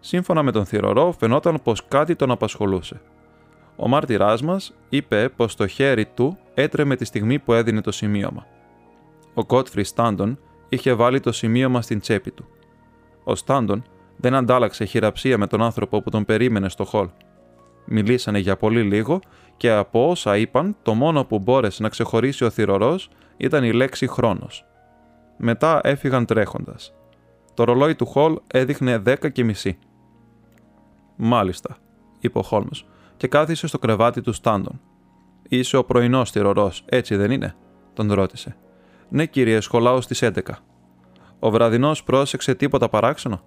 Σύμφωνα 0.00 0.42
με 0.42 0.52
τον 0.52 0.64
θηρορό, 0.64 1.14
φαινόταν 1.18 1.60
πως 1.62 1.86
κάτι 1.88 2.16
τον 2.16 2.30
απασχολούσε. 2.30 3.00
Ο 3.80 3.88
μάρτυράς 3.88 4.42
μας 4.42 4.74
είπε 4.88 5.28
πως 5.36 5.54
το 5.54 5.66
χέρι 5.66 6.06
του 6.06 6.38
έτρεμε 6.54 6.96
τη 6.96 7.04
στιγμή 7.04 7.38
που 7.38 7.52
έδινε 7.52 7.80
το 7.80 7.92
σημείωμα. 7.92 8.46
Ο 9.34 9.44
Κότφρι 9.44 9.84
Στάντον 9.84 10.38
είχε 10.68 10.92
βάλει 10.92 11.20
το 11.20 11.32
σημείωμα 11.32 11.82
στην 11.82 12.00
τσέπη 12.00 12.30
του. 12.30 12.44
Ο 13.24 13.34
Στάντον 13.34 13.84
δεν 14.16 14.34
αντάλλαξε 14.34 14.84
χειραψία 14.84 15.38
με 15.38 15.46
τον 15.46 15.62
άνθρωπο 15.62 16.02
που 16.02 16.10
τον 16.10 16.24
περίμενε 16.24 16.68
στο 16.68 16.84
χολ. 16.84 17.08
Μιλήσανε 17.84 18.38
για 18.38 18.56
πολύ 18.56 18.82
λίγο 18.82 19.20
και 19.56 19.70
από 19.70 20.10
όσα 20.10 20.36
είπαν, 20.36 20.76
το 20.82 20.94
μόνο 20.94 21.24
που 21.24 21.38
μπόρεσε 21.38 21.82
να 21.82 21.88
ξεχωρίσει 21.88 22.44
ο 22.44 22.50
θηρορός 22.50 23.08
ήταν 23.36 23.64
η 23.64 23.72
λέξη 23.72 24.06
χρόνος. 24.06 24.64
Μετά 25.36 25.80
έφυγαν 25.82 26.26
τρέχοντας. 26.26 26.94
Το 27.54 27.64
ρολόι 27.64 27.94
του 27.94 28.06
χολ 28.06 28.38
έδειχνε 28.46 28.98
δέκα 28.98 29.28
και 29.28 29.44
μισή. 29.44 29.78
Μάλιστα, 31.16 31.76
είπε 32.20 32.38
ο 32.38 32.42
Χόλμ, 32.42 32.68
και 33.18 33.28
κάθισε 33.28 33.66
στο 33.66 33.78
κρεβάτι 33.78 34.20
του 34.20 34.32
Στάντον. 34.32 34.80
Είσαι 35.48 35.76
ο 35.76 35.84
πρωινός 35.84 36.30
θηρορό, 36.30 36.72
έτσι 36.84 37.16
δεν 37.16 37.30
είναι, 37.30 37.54
τον 37.92 38.12
ρώτησε. 38.12 38.56
Ναι, 39.08 39.26
κύριε, 39.26 39.60
σχολάω 39.60 40.00
στις 40.00 40.22
11. 40.22 40.40
Ο 41.38 41.50
βραδινός 41.50 42.04
πρόσεξε 42.04 42.54
τίποτα 42.54 42.88
παράξενο; 42.88 43.40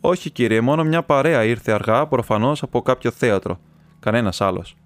Όχι, 0.00 0.30
κύριε, 0.30 0.60
μόνο 0.60 0.84
μια 0.84 1.02
παρέα 1.02 1.44
ήρθε 1.44 1.72
αργά, 1.72 2.06
προφανώς 2.06 2.62
από 2.62 2.82
κάποιο 2.82 3.10
θέατρο. 3.10 3.60
Κανένας 4.00 4.40
άλλος. 4.40 4.76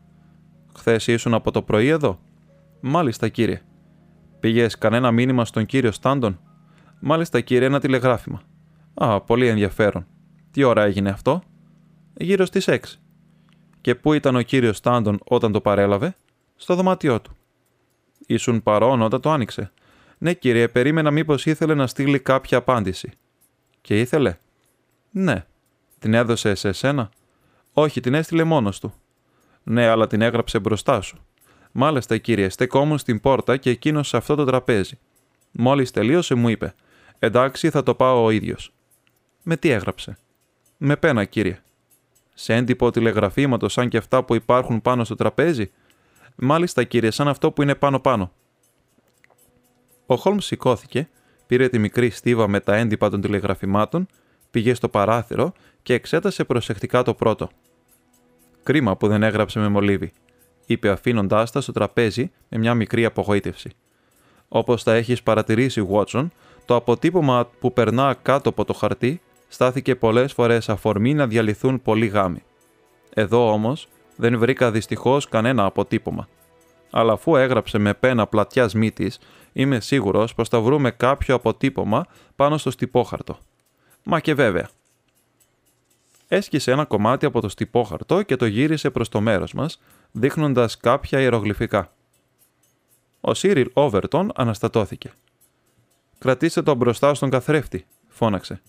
Χθες 0.77 1.07
ήσουν 1.07 1.35
από 1.35 1.51
το 1.51 1.63
πρωί 1.63 1.89
εδώ; 1.89 2.19
Μάλιστα, 2.81 3.29
κύριε. 3.29 3.63
Πήγες 4.41 4.79
κανένα 4.79 5.11
μήνυμα 5.11 5.45
στον 5.45 5.67
κύριο 5.67 5.93
Στάντον; 5.93 6.41
Μάλιστα, 7.01 7.41
κύριε, 7.41 7.67
ένα 7.67 7.81
τηλεγράφημα. 7.81 8.43
Α, 8.95 9.21
πολύ 9.21 9.47
ενδιαφέρον. 9.47 10.07
Τι 10.51 10.63
ώρα 10.63 10.83
έγινε 10.83 11.11
αυτό; 11.11 11.43
Γύρω 12.15 12.45
στις 12.45 12.69
6. 12.69 13.02
Και 13.83 13.95
πού 13.95 14.13
ήταν 14.13 14.37
ο 14.37 14.43
κύριος 14.43 14.77
Στάντον 14.77 15.19
όταν 15.25 15.53
το 15.53 15.61
παρέλαβε; 15.61 16.17
Στο 16.57 16.75
δωμάτιό 16.75 17.21
του. 17.21 17.37
Ήσουν 18.27 18.63
παρόν 18.63 19.03
όταν 19.03 19.21
το 19.21 19.31
άνοιξε. 19.31 19.73
Ναι, 20.19 20.35
κύριε, 20.35 20.69
περίμενα 20.69 21.11
μήπως 21.11 21.47
ήθελε 21.47 21.75
να 21.75 21.87
στείλει 21.87 22.19
κάποια 22.19 22.59
απάντηση. 22.59 23.13
Και 23.81 24.01
ήθελε; 24.01 24.37
Ναι. 25.11 25.45
Την 25.99 26.15
έδωσε 26.15 26.55
σε 26.55 26.69
εσένα; 26.69 27.11
Όχι, 27.73 28.01
την 28.01 28.15
έστειλε 28.15 28.45
μόνος 28.45 28.81
του. 28.81 28.95
Ναι, 29.63 29.87
αλλά 29.87 30.07
την 30.07 30.21
έγραψε 30.21 30.59
μπροστά 30.59 31.01
σου. 31.01 31.19
Μάλιστα, 31.73 32.19
κύριε, 32.19 32.49
στεκόμουν 32.49 32.99
στην 32.99 33.21
πόρτα 33.21 33.57
και 33.57 33.71
εκείνος 33.71 34.09
σε 34.09 34.17
αυτό 34.17 34.35
το 34.35 34.45
τραπέζι. 34.45 34.99
Μόλις 35.51 35.91
τελείωσε, 35.91 36.35
μου 36.35 36.49
είπε: 36.49 36.75
Εντάξει, 37.19 37.71
θα 37.71 37.83
το 37.83 37.95
πάω 37.95 38.25
ο 38.25 38.31
ίδιος. 38.31 38.73
Με 39.43 39.57
τι 39.57 39.69
έγραψε; 39.71 40.19
Με 40.77 40.97
πένα, 40.97 41.25
κύριε. 41.25 41.63
Σε 42.35 42.55
έντυπο 42.55 42.91
τηλεγραφήματος 42.91 43.73
σαν 43.73 43.89
και 43.89 43.97
αυτά 43.97 44.25
που 44.25 44.35
υπάρχουν 44.35 44.83
πάνω 44.83 45.05
στο 45.05 45.15
τραπέζι. 45.15 45.71
Μάλιστα, 46.35 46.85
κύριε, 46.85 47.11
σαν 47.11 47.29
αυτό 47.29 47.53
που 47.53 47.63
είναι 47.63 47.75
πάνω-πάνω. 47.75 48.33
Ο 50.07 50.17
Χόλμς 50.17 50.45
σηκώθηκε, 50.45 51.09
πήρε 51.47 51.69
τη 51.69 51.79
μικρή 51.79 52.11
στίβα 52.11 52.49
με 52.49 52.61
τα 52.61 52.77
έντυπα 52.77 53.11
των 53.11 53.21
τηλεγραφημάτων 53.21 54.07
πήγε 54.51 54.75
στο 54.75 54.89
παράθυρο 54.89 55.53
και 55.83 55.95
εξέτασε 55.95 56.45
προσεκτικά 56.45 57.03
το 57.03 57.15
πρώτο. 57.15 57.51
Κρίμα 58.63 58.97
που 58.97 59.09
δεν 59.09 59.23
έγραψε 59.23 59.59
με 59.59 59.69
μολύβι, 59.69 60.13
είπε 60.67 60.89
αφήνοντάς 60.89 61.51
τα 61.51 61.61
στο 61.61 61.73
τραπέζι 61.73 62.31
με 62.49 62.59
μια 62.59 62.75
μικρή 62.75 63.05
απογοήτευση. 63.05 63.71
Όπως 64.49 64.83
τα 64.83 64.95
έχεις 64.95 65.23
παρατηρήσει, 65.23 65.89
Watson, 65.91 66.29
το 66.65 66.75
αποτύπωμα 66.75 67.51
που 67.61 67.73
περνά 67.73 68.17
κάτω 68.23 68.49
από 68.49 68.65
το 68.65 68.73
χαρτί 68.73 69.21
στάθηκε 69.53 69.97
πολλές 69.97 70.33
φορές 70.33 70.69
αφορμή 70.69 71.15
να 71.15 71.27
διαλυθούν 71.27 71.83
πολλοί 71.83 72.07
γάμοι. 72.07 72.43
Εδώ 73.15 73.53
όμως 73.53 73.89
δεν 74.17 74.39
βρήκα 74.39 74.71
δυστυχώς 74.71 75.29
κανένα 75.29 75.65
αποτύπωμα. 75.65 76.29
Αλλά 76.91 77.13
αφού 77.13 77.37
έγραψε 77.37 77.79
με 77.79 77.95
πένα 77.95 78.27
πλατιά 78.27 78.71
μύτη, 78.75 79.13
είμαι 79.53 79.81
σίγουρος 79.81 80.35
πως 80.35 80.49
θα 80.49 80.61
βρούμε 80.61 80.91
κάποιο 80.91 81.35
αποτύπωμα 81.35 82.07
πάνω 82.37 82.59
στο 82.59 82.71
στυπόχαρτο. 82.71 83.39
Μα 84.03 84.21
και 84.21 84.35
βέβαια. 84.35 84.69
Έσκησε 86.29 86.71
ένα 86.71 86.85
κομμάτι 86.85 87.27
από 87.27 87.41
το 87.41 87.49
στυπόχαρτο 87.49 88.23
και 88.23 88.37
το 88.37 88.47
γύρισε 88.47 88.91
προς 88.91 89.09
το 89.09 89.21
μέρος 89.21 89.53
μας, 89.53 89.81
δείχνοντας 90.13 90.77
κάποια 90.77 91.21
ιερογλυφικά. 91.21 91.93
Ο 93.21 93.35
Σίριλ 93.35 93.71
Όβερτον 93.73 94.31
αναστατώθηκε. 94.35 95.13
«Κρατήστε 96.19 96.63
το 96.63 96.75
μπροστά 96.75 97.15
στον 97.15 97.31
καθρέφτη», 97.31 97.87
φώναξε. 98.09 98.61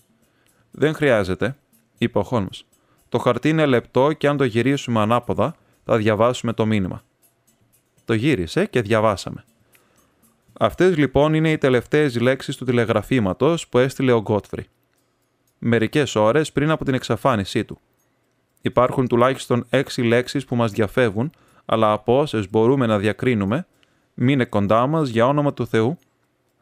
«Δεν 0.76 0.94
χρειάζεται», 0.94 1.56
είπε 1.98 2.18
ο 2.18 2.22
Χόλμς. 2.22 2.64
«Το 3.08 3.18
χαρτί 3.18 3.48
είναι 3.48 3.66
λεπτό 3.66 4.12
και 4.12 4.28
αν 4.28 4.36
το 4.36 4.44
γυρίσουμε 4.44 5.00
ανάποδα, 5.00 5.56
θα 5.84 5.96
διαβάσουμε 5.96 6.52
το 6.52 6.66
μήνυμα». 6.66 7.02
Το 8.04 8.14
γύρισε 8.14 8.66
και 8.66 8.82
διαβάσαμε. 8.82 9.44
Αυτές 10.58 10.96
λοιπόν 10.96 11.34
είναι 11.34 11.50
οι 11.50 11.58
τελευταίες 11.58 12.20
λέξεις 12.20 12.56
του 12.56 12.64
τηλεγραφήματος 12.64 13.68
που 13.68 13.78
έστειλε 13.78 14.12
ο 14.12 14.20
Γκότφρι 14.20 14.66
μερικές 15.66 16.14
ώρες 16.14 16.52
πριν 16.52 16.70
από 16.70 16.84
την 16.84 16.94
εξαφάνισή 16.94 17.64
του. 17.64 17.78
Υπάρχουν 18.62 19.08
τουλάχιστον 19.08 19.66
έξι 19.70 20.02
λέξεις 20.02 20.44
που 20.44 20.56
μας 20.56 20.72
διαφεύγουν, 20.72 21.32
αλλά 21.64 21.92
από 21.92 22.18
όσες 22.18 22.50
μπορούμε 22.50 22.86
να 22.86 22.98
διακρίνουμε, 22.98 23.66
μείνε 24.14 24.44
κοντά 24.44 24.86
μας 24.86 25.08
για 25.08 25.26
όνομα 25.26 25.52
του 25.52 25.66
Θεού. 25.66 25.98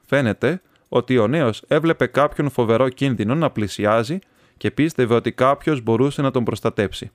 Φαίνεται 0.07 0.63
ότι 0.95 1.19
ο 1.19 1.27
νέος 1.27 1.63
έβλεπε 1.69 2.07
κάποιον 2.07 2.51
φοβερό 2.51 2.89
κίνδυνο 2.89 3.35
να 3.35 3.51
πλησιάζει 3.51 4.19
και 4.57 4.71
πίστευε 4.71 5.15
ότι 5.15 5.33
κάποιος 5.33 5.81
μπορούσε 5.81 6.23
να 6.23 6.31
τον 6.31 6.45
προστατέψει. 6.45 7.11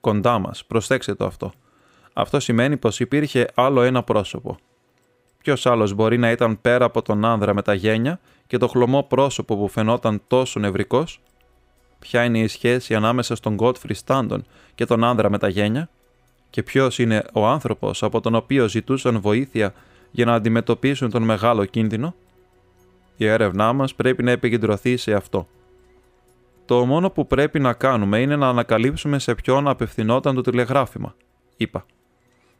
κοντά 0.00 0.38
μας. 0.38 0.64
Προσέξτε 0.64 1.14
το 1.14 1.24
αυτό. 1.24 1.52
Αυτό 2.12 2.40
σημαίνει 2.40 2.76
πως 2.76 3.00
υπήρχε 3.00 3.46
άλλο 3.54 3.82
ένα 3.82 4.02
πρόσωπο. 4.02 4.56
Ποιος 5.38 5.66
άλλος 5.66 5.92
μπορεί 5.92 6.18
να 6.18 6.30
ήταν 6.30 6.60
πέρα 6.60 6.84
από 6.84 7.02
τον 7.02 7.24
άνδρα 7.24 7.54
με 7.54 7.62
τα 7.62 7.74
γένια 7.74 8.20
και 8.46 8.56
το 8.58 8.68
χλωμό 8.68 9.02
πρόσωπο 9.02 9.56
που 9.56 9.68
φαινόταν 9.68 10.22
τόσο 10.26 10.60
νευρικός; 10.60 11.20
Ποια 11.98 12.24
είναι 12.24 12.38
η 12.38 12.46
σχέση 12.46 12.94
ανάμεσα 12.94 13.34
στον 13.34 13.56
Godfrey 13.60 13.94
Stanton 14.06 14.38
και 14.74 14.84
τον 14.84 15.04
άνδρα 15.04 15.30
με 15.30 15.38
τα 15.38 15.48
γένια, 15.48 15.88
και 16.50 16.62
ποιος 16.62 16.98
είναι 16.98 17.24
ο 17.32 17.46
άνθρωπος 17.46 18.02
από 18.02 18.20
τον 18.20 18.34
οποίο 18.34 18.68
ζητούσαν 18.68 19.20
βοήθεια 19.20 19.74
για 20.10 20.24
να 20.24 20.34
αντιμετωπίσουν 20.34 21.10
τον 21.10 21.22
μεγάλο 21.22 21.64
κίνδυνο; 21.64 22.14
Η 23.16 23.26
έρευνά 23.26 23.72
μας 23.72 23.94
πρέπει 23.94 24.22
να 24.22 24.30
επικεντρωθεί 24.30 24.96
σε 24.96 25.12
αυτό. 25.12 25.48
Το 26.64 26.86
μόνο 26.86 27.10
που 27.10 27.26
πρέπει 27.26 27.60
να 27.60 27.72
κάνουμε 27.72 28.20
είναι 28.20 28.36
να 28.36 28.48
ανακαλύψουμε 28.48 29.18
σε 29.18 29.34
ποιον 29.34 29.68
απευθυνόταν 29.68 30.34
το 30.34 30.40
τηλεγράφημα, 30.40 31.14
είπα. 31.56 31.86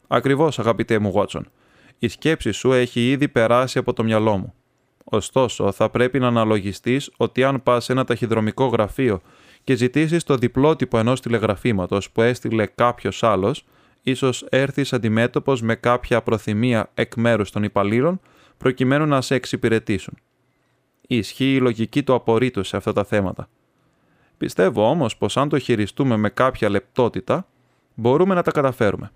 Ακριβώς, 0.07 0.59
αγαπητέ 0.59 0.99
μου 0.99 1.11
Βότσον. 1.11 1.51
Η 1.99 2.09
σκέψη 2.09 2.51
σου 2.51 2.73
έχει 2.73 3.11
ήδη 3.11 3.29
περάσει 3.29 3.79
από 3.79 3.93
το 3.93 4.05
μυαλό 4.05 4.39
μου. 4.39 4.55
Ωστόσο, 5.05 5.73
θα 5.73 5.91
πρέπει 5.91 6.19
να 6.19 6.27
αναλογιστείς 6.27 7.11
ότι 7.17 7.45
αν 7.45 7.63
πας 7.63 7.85
σε 7.85 7.93
ένα 7.93 8.05
ταχυδρομικό 8.05 8.67
γραφείο 8.67 9.21
και 9.65 9.75
ζητήσεις 9.75 10.25
το 10.25 10.37
διπλότυπο 10.37 10.99
ενός 10.99 11.21
τηλεγραφήματος 11.21 12.11
που 12.11 12.23
έστειλε 12.23 12.67
κάποιος 12.67 13.23
άλλος, 13.23 13.65
ίσως 14.03 14.47
έρθεις 14.49 14.93
αντιμέτωπος 14.93 15.63
με 15.63 15.75
κάποια 15.75 16.23
προθυμία 16.23 16.91
εκ 16.95 17.15
μέρους 17.15 17.51
των 17.51 17.63
υπαλλήλων 17.63 18.21
προκειμένου 18.57 19.07
να 19.07 19.21
σε 19.21 19.35
εξυπηρετήσουν. 19.35 20.15
Ισχύει 21.07 21.55
η 21.55 21.61
λογική 21.61 22.03
του 22.03 22.15
απορρίτου 22.15 22.63
σε 22.65 22.77
αυτά 22.77 22.93
τα 22.93 23.05
θέματα. 23.05 23.49
Πιστεύω 24.39 24.89
όμως 24.89 25.17
πως 25.17 25.37
αν 25.37 25.49
το 25.49 25.59
χειριστούμε 25.59 26.17
με 26.17 26.29
κάποια 26.29 26.69
λεπτότητα, 26.69 27.47
μπορούμε 27.95 28.35
να 28.35 28.43
τα 28.43 28.51
καταφέρουμε. 28.51 29.11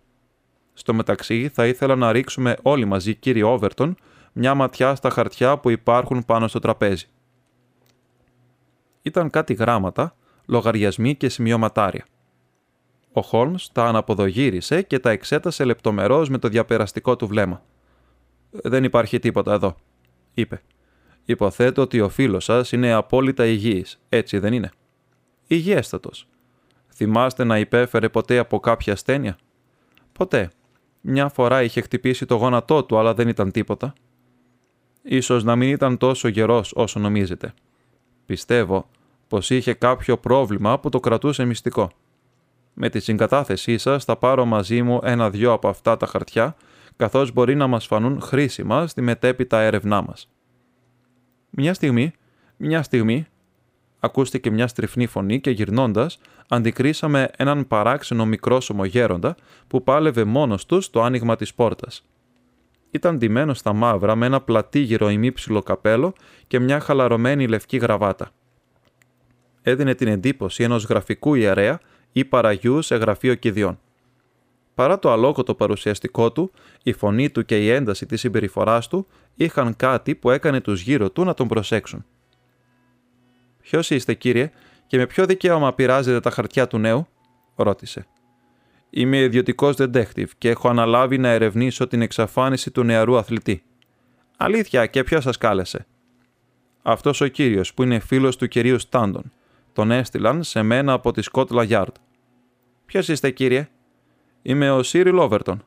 Στο 0.73 0.95
μεταξύ, 0.95 1.49
θα 1.49 1.66
ήθελα 1.66 1.97
να 1.97 2.12
ρίξουμε 2.12 2.57
όλοι 2.62 2.85
μαζί, 2.85 3.14
κύριε 3.14 3.42
Όβερτον, 3.42 3.97
μια 4.33 4.54
ματιά 4.54 4.95
στα 4.95 5.11
χαρτιά 5.11 5.59
που 5.59 5.71
υπάρχουν 5.71 6.25
πάνω 6.25 6.49
στο 6.49 6.59
τραπέζι. 6.59 7.07
Ήταν 9.02 9.30
κάτι 9.30 9.54
γράμματα, 9.54 10.16
λογαριασμοί 10.47 11.14
και 11.14 11.28
σημειωματάρια. 11.28 12.04
Ο 13.12 13.21
Χόλμς 13.23 13.73
τα 13.73 13.85
αναποδογύρισε 13.85 14.83
και 14.83 14.99
τα 14.99 15.11
εξέτασε 15.11 15.64
λεπτομερώς 15.64 16.28
με 16.28 16.38
το 16.38 16.49
διαπεραστικό 16.49 17.16
του 17.16 17.26
βλέμμα. 17.26 17.62
«Δεν 18.50 18.85
υπάρχει 18.85 19.18
τίποτα 19.18 19.52
εδώ», 19.52 19.76
είπε. 20.35 20.62
«Υποθέτω 21.31 21.83
ότι 21.83 22.01
ο 22.01 22.09
φίλος 22.09 22.45
σας 22.45 22.73
είναι 22.73 22.93
απόλυτα 22.93 23.47
υγιής, 23.47 24.01
έτσι 24.09 24.39
δεν 24.39 24.53
είναι». 24.53 24.71
«Υγιέστατος. 25.47 26.29
Θυμάστε 26.95 27.45
να 27.45 27.59
υπέφερε 27.59 28.09
ποτέ 28.09 28.39
από 28.39 28.61
κάποια 28.61 28.93
ασθένεια» 28.93 29.37
«Ποτέ. 30.13 30.51
Μια 31.01 31.29
φορά 31.29 31.63
είχε 31.63 31.81
χτυπήσει 31.81 32.27
το 32.27 32.35
γόνατό 32.35 32.85
του, 32.85 32.99
αλλά 32.99 33.15
δεν 33.15 33.29
ήταν 33.29 33.51
τίποτα». 33.51 33.93
«Ίσως 35.03 35.45
να 35.45 35.57
μην 35.57 35.69
ήταν 35.71 35.97
τόσο 35.97 36.29
γερός 36.29 36.73
όσο 36.75 37.01
νομίζετε. 37.01 37.53
Πιστεύω 38.27 38.89
πως 39.29 39.51
είχε 39.51 39.75
κάποιο 39.75 40.19
πρόβλημα 40.19 40.79
που 40.79 40.89
το 40.89 41.01
κρατούσε 41.01 41.45
μυστικό». 41.45 41.91
Με 42.75 42.89
τη 42.89 43.01
συγκατάθεσή 43.01 43.79
σας 43.79 44.05
θα 44.05 44.17
πάρω 44.17 44.45
μαζί 44.45 44.83
μου 44.83 45.01
ένα-δυο 45.03 45.53
από 45.53 45.69
αυτά 45.69 45.97
τα 45.97 46.07
χαρτιά, 46.07 46.57
καθώς 46.97 47.33
μπορεί 47.33 47.55
να 47.55 47.67
μας 47.67 47.87
φανούν 47.87 48.21
χρήσιμα 48.21 48.87
στη 48.87 49.01
μετέπειτα 49.01 49.61
έρευνά 49.61 50.03
μας. 50.03 50.29
Μια 51.50 51.75
στιγμή, 51.75 52.12
μια 52.57 52.83
στιγμή, 52.83 53.26
ακούστηκε 54.00 54.50
μια 54.50 54.67
στριφνή 54.67 55.07
φωνή 55.07 55.40
και 55.40 55.50
γυρνώντας, 55.50 56.19
αντικρίσαμε 56.49 57.31
έναν 57.37 57.67
παράξενο 57.67 58.26
μικρόσωμο 58.26 58.85
γέροντα 58.85 59.37
που 59.67 59.83
πάλευε 59.83 60.25
μόνος 60.25 60.66
του 60.66 60.81
στο 60.81 61.03
άνοιγμα 61.03 61.37
της 61.37 61.55
πόρτας. 61.55 62.05
Ήταν 62.90 63.18
ντυμένος 63.18 63.59
στα 63.59 63.73
μαύρα 63.73 64.14
με 64.14 64.27
ένα 64.27 64.40
πλατήγυρο 64.40 65.09
ημίψιλο 65.09 65.62
καπέλο 65.62 66.12
και 66.46 66.59
μια 66.59 66.81
χαλαρωμένη 66.81 67.49
λευκή 67.49 67.77
γραβάτα. 67.77 68.31
Έδινε 69.62 69.94
την 69.94 70.09
εντύπωση 70.09 70.62
ενός 70.62 70.85
γραφικού 70.85 71.35
ιερέα 71.35 71.81
ή 72.12 72.25
παραγιού 72.25 72.83
σε 72.83 72.96
γραφείο 72.96 73.35
κηδιών. 73.35 73.79
Παρά 74.79 74.99
το 74.99 75.12
αλόκοτο 75.12 75.55
παρουσιαστικό 75.55 76.33
του, 76.33 76.51
η 76.83 76.93
φωνή 76.93 77.31
του 77.31 77.45
και 77.45 77.64
η 77.64 77.71
ένταση 77.71 78.07
της 78.07 78.21
συμπεριφοράς 78.21 78.88
του 78.88 79.07
είχαν 79.35 79.77
κάτι 79.77 80.14
που 80.14 80.31
έκανε 80.31 80.61
τους 80.61 80.81
γύρω 80.83 81.11
του 81.11 81.25
να 81.25 81.35
τον 81.35 81.49
προσέξουν. 81.49 82.05
«Ποιος 83.61 83.91
είστε, 83.91 84.14
κύριε, 84.14 84.51
και 84.87 84.97
με 84.97 85.07
ποιο 85.07 85.27
δικαίωμα 85.27 85.75
πειράζετε 85.75 86.21
τα 86.21 86.31
χαρτιά 86.31 86.67
του 86.67 86.79
νέου» 86.79 87.07
ρώτησε. 87.55 88.07
«Είμαι 88.91 89.19
ιδιωτικός 89.19 89.77
detective 89.79 90.29
και 90.38 90.49
έχω 90.49 90.69
αναλάβει 90.69 91.19
να 91.19 91.29
ερευνήσω 91.29 91.87
την 91.87 92.03
εξαφάνιση 92.03 92.71
του 92.71 92.83
νεαρού 92.83 93.17
αθλητή». 93.17 93.62
«Αλήθεια, 94.37 94.87
και 94.87 95.05
ποιος 95.05 95.23
σας 95.23 95.38
κάλεσε» 95.38 95.87
«Αυτός 96.83 97.21
ο 97.21 97.27
κύριος 97.27 97.75
που 97.75 97.83
είναι 97.83 97.99
φίλος 97.99 98.37
του 98.37 98.49
κυρίου 98.49 98.79
Στάντον 98.79 99.33
τον 99.73 99.91
έστειλαν 99.91 100.43
σε 100.43 100.62
μένα 100.62 100.93
από 100.93 101.12
τη 101.12 101.23
Σκότλα 101.23 101.67
Yard. 101.69 101.95
Ποιος 102.87 103.09
είστε, 103.09 103.31
κύριε, 103.31 103.69
Είμαι 104.42 104.70
ο 104.70 104.83
Σίρι 104.83 105.11
Λόβερτον. 105.11 105.64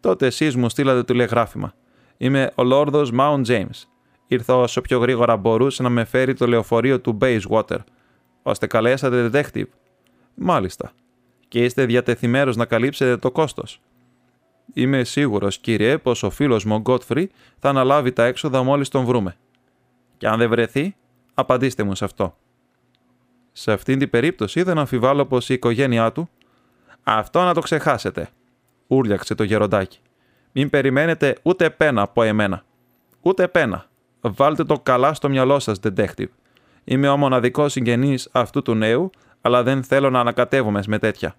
Τότε 0.00 0.26
εσείς 0.26 0.56
μου 0.56 0.68
στείλατε 0.68 1.04
τηλεγράφημα. 1.04 1.74
Είμαι 2.16 2.50
ο 2.54 2.62
Λόρδος 2.62 3.12
Mount 3.18 3.44
James. 3.46 3.84
Ήρθα 4.26 4.56
όσο 4.56 4.80
πιο 4.80 4.98
γρήγορα 4.98 5.36
μπορούσε 5.36 5.82
να 5.82 5.88
με 5.88 6.04
φέρει 6.04 6.34
το 6.34 6.46
λεωφορείο 6.46 7.00
του 7.00 7.18
Bayswater, 7.20 7.78
ώστε 8.42 8.66
καλέσατε 8.66 9.30
detective. 9.32 9.68
Μάλιστα. 10.34 10.92
Και 11.48 11.64
είστε 11.64 11.84
διατεθειμένος 11.84 12.56
να 12.56 12.64
καλύψετε 12.64 13.16
το 13.16 13.30
κόστος. 13.30 13.80
Είμαι 14.72 15.04
σίγουρος, 15.04 15.58
κύριε, 15.58 15.98
πως 15.98 16.22
ο 16.22 16.30
φίλος 16.30 16.64
μου 16.64 16.74
ο 16.74 16.78
Γκότφρι 16.78 17.30
θα 17.58 17.68
αναλάβει 17.68 18.12
τα 18.12 18.24
έξοδα 18.24 18.62
μόλις 18.62 18.88
τον 18.88 19.04
βρούμε. 19.04 19.36
Και 20.16 20.28
αν 20.28 20.38
δεν 20.38 20.48
βρεθεί, 20.48 20.96
απαντήστε 21.34 21.82
μου 21.82 21.94
σε 21.94 22.04
αυτό. 22.04 22.36
Σε 23.52 23.72
αυτήν 23.72 23.98
την 23.98 24.10
περίπτωση 24.10 24.62
δεν 24.62 24.78
αμφιβάλλω 24.78 25.26
πως 25.26 25.48
η 25.48 25.54
οικογένειά 25.54 26.12
του. 26.12 26.28
Αυτό 27.04 27.42
να 27.42 27.54
το 27.54 27.60
ξεχάσετε, 27.60 28.28
ούρλιαξε 28.86 29.34
το 29.34 29.42
γεροντάκι. 29.42 29.98
Μην 30.52 30.70
περιμένετε 30.70 31.36
ούτε 31.42 31.70
πένα 31.70 32.02
από 32.02 32.22
εμένα. 32.22 32.64
Ούτε 33.20 33.48
πένα. 33.48 33.86
Βάλτε 34.20 34.64
το 34.64 34.78
καλά 34.78 35.14
στο 35.14 35.28
μυαλό 35.28 35.58
σας, 35.58 35.78
detective. 35.82 36.28
Είμαι 36.84 37.08
ο 37.08 37.16
μοναδικός 37.16 37.72
συγγενής 37.72 38.28
αυτού 38.32 38.62
του 38.62 38.74
νέου, 38.74 39.10
αλλά 39.40 39.62
δεν 39.62 39.82
θέλω 39.82 40.10
να 40.10 40.20
ανακατεύομαι 40.20 40.82
με 40.86 40.98
τέτοια. 40.98 41.34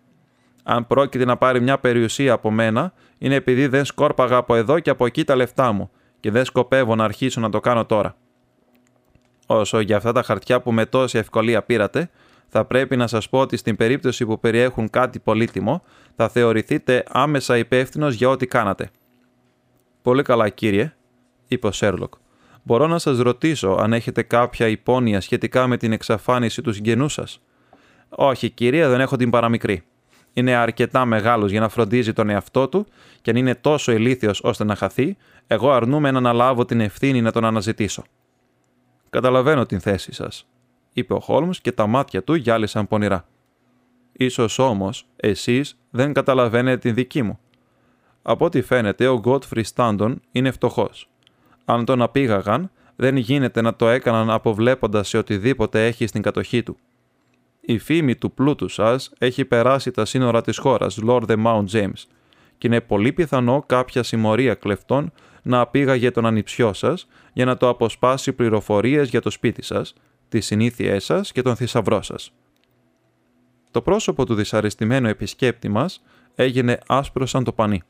Αν 0.63 0.87
πρόκειται 0.87 1.25
να 1.25 1.37
πάρει 1.37 1.61
μια 1.61 1.77
περιουσία 1.77 2.33
από 2.33 2.51
μένα, 2.51 2.93
είναι 3.17 3.35
επειδή 3.35 3.67
δεν 3.67 3.85
σκόρπαγα 3.85 4.35
από 4.35 4.55
εδώ 4.55 4.79
και 4.79 4.89
από 4.89 5.05
εκεί 5.05 5.23
τα 5.23 5.35
λεφτά 5.35 5.71
μου 5.71 5.91
και 6.19 6.31
δεν 6.31 6.45
σκοπεύω 6.45 6.95
να 6.95 7.03
αρχίσω 7.03 7.41
να 7.41 7.49
το 7.49 7.59
κάνω 7.59 7.85
τώρα. 7.85 8.15
Όσο 9.45 9.79
για 9.79 9.97
αυτά 9.97 10.11
τα 10.11 10.23
χαρτιά 10.23 10.61
που 10.61 10.71
με 10.71 10.85
τόση 10.85 11.17
ευκολία 11.17 11.63
πήρατε, 11.63 12.09
θα 12.47 12.65
πρέπει 12.65 12.95
να 12.95 13.07
σας 13.07 13.29
πω 13.29 13.39
ότι 13.39 13.57
στην 13.57 13.75
περίπτωση 13.75 14.25
που 14.25 14.39
περιέχουν 14.39 14.89
κάτι 14.89 15.19
πολύτιμο, 15.19 15.83
θα 16.15 16.29
θεωρηθείτε 16.29 17.03
άμεσα 17.07 17.57
υπεύθυνος 17.57 18.13
για 18.13 18.29
ό,τι 18.29 18.47
κάνατε. 18.47 18.89
Πολύ 20.01 20.21
καλά 20.21 20.49
κύριε, 20.49 20.93
είπε 21.47 21.67
ο 21.67 21.71
Σέρλοκ. 21.71 22.13
Μπορώ 22.63 22.87
να 22.87 22.99
σας 22.99 23.17
ρωτήσω 23.17 23.77
αν 23.79 23.93
έχετε 23.93 24.21
κάποια 24.23 24.67
υπόνοια 24.67 25.21
σχετικά 25.21 25.67
με 25.67 25.77
την 25.77 25.91
εξαφάνιση 25.91 26.61
του 26.61 26.73
συγγενού 26.73 27.09
σας; 27.09 27.41
Όχι 28.09 28.49
κύριε, 28.49 28.87
δεν 28.87 29.01
έχω 29.01 29.15
την 29.15 29.29
παραμικρή. 29.29 29.83
Είναι 30.33 30.55
αρκετά 30.55 31.05
μεγάλος 31.05 31.51
για 31.51 31.59
να 31.59 31.69
φροντίζει 31.69 32.13
τον 32.13 32.29
εαυτό 32.29 32.67
του 32.67 32.85
και 33.21 33.29
αν 33.29 33.35
είναι 33.35 33.55
τόσο 33.55 33.91
ηλίθιος 33.91 34.41
ώστε 34.43 34.63
να 34.63 34.75
χαθεί, 34.75 35.17
εγώ 35.47 35.71
αρνούμαι 35.71 36.11
να 36.11 36.17
αναλάβω 36.17 36.65
την 36.65 36.79
ευθύνη 36.79 37.21
να 37.21 37.31
τον 37.31 37.45
αναζητήσω. 37.45 38.03
Καταλαβαίνω 39.09 39.65
την 39.65 39.79
θέση 39.79 40.13
σας, 40.13 40.47
είπε 40.95 41.13
ο 41.13 41.19
Χόλμ 41.19 41.49
και 41.61 41.71
τα 41.71 41.87
μάτια 41.87 42.23
του 42.23 42.33
γυάλισαν 42.33 42.87
πονηρά. 42.87 43.27
Ίσως 44.11 44.59
όμως 44.59 45.07
εσείς 45.15 45.77
δεν 45.89 46.13
καταλαβαίνετε 46.13 46.77
την 46.77 46.93
δική 46.93 47.23
μου. 47.23 47.39
Από 48.21 48.45
ό,τι 48.45 48.61
φαίνεται, 48.61 49.07
ο 49.07 49.19
Γκότφρι 49.19 49.63
Στάντον 49.63 50.21
είναι 50.31 50.51
φτωχός. 50.51 51.09
Αν 51.65 51.85
τον 51.85 52.01
απήγαγαν, 52.01 52.71
δεν 52.95 53.15
γίνεται 53.15 53.61
να 53.61 53.75
το 53.75 53.87
έκαναν 53.87 54.29
αποβλέποντας 54.29 55.07
σε 55.07 55.17
οτιδήποτε 55.17 55.85
έχει 55.85 56.07
στην 56.07 56.21
κατοχή 56.21 56.63
του. 56.63 56.77
Η 57.61 57.77
φήμη 57.77 58.15
του 58.15 58.31
πλούτου 58.31 58.67
σας 58.67 59.11
έχει 59.17 59.45
περάσει 59.45 59.91
τα 59.91 60.05
σύνορα 60.05 60.41
της 60.41 60.57
χώρας, 60.57 60.99
Lord 61.07 61.23
the 61.27 61.43
Mount 61.45 61.65
James, 61.71 62.03
και 62.57 62.67
είναι 62.67 62.81
πολύ 62.81 63.13
πιθανό 63.13 63.63
κάποια 63.65 64.03
συμμορία 64.03 64.53
κλεφτών 64.53 65.11
να 65.41 65.59
απήγαγε 65.59 66.11
τον 66.11 66.25
ανιψιό 66.25 66.73
σας 66.73 67.07
για 67.33 67.45
να 67.45 67.57
το 67.57 67.69
αποσπάσει 67.69 68.33
πληροφορίες 68.33 69.09
για 69.09 69.21
το 69.21 69.29
σπίτι 69.29 69.61
σας, 69.61 69.93
τις 70.29 70.45
συνήθειές 70.45 71.05
σας 71.05 71.31
και 71.31 71.41
τον 71.41 71.55
θησαυρό 71.55 72.01
σας. 72.01 72.33
Το 73.71 73.81
πρόσωπο 73.81 74.25
του 74.25 74.35
δυσαρεστημένου 74.35 75.07
επισκέπτη 75.07 75.69
μας 75.69 76.03
έγινε 76.35 76.79
άσπρο 76.87 77.25
σαν 77.25 77.43
το 77.43 77.51
πανί. 77.51 77.81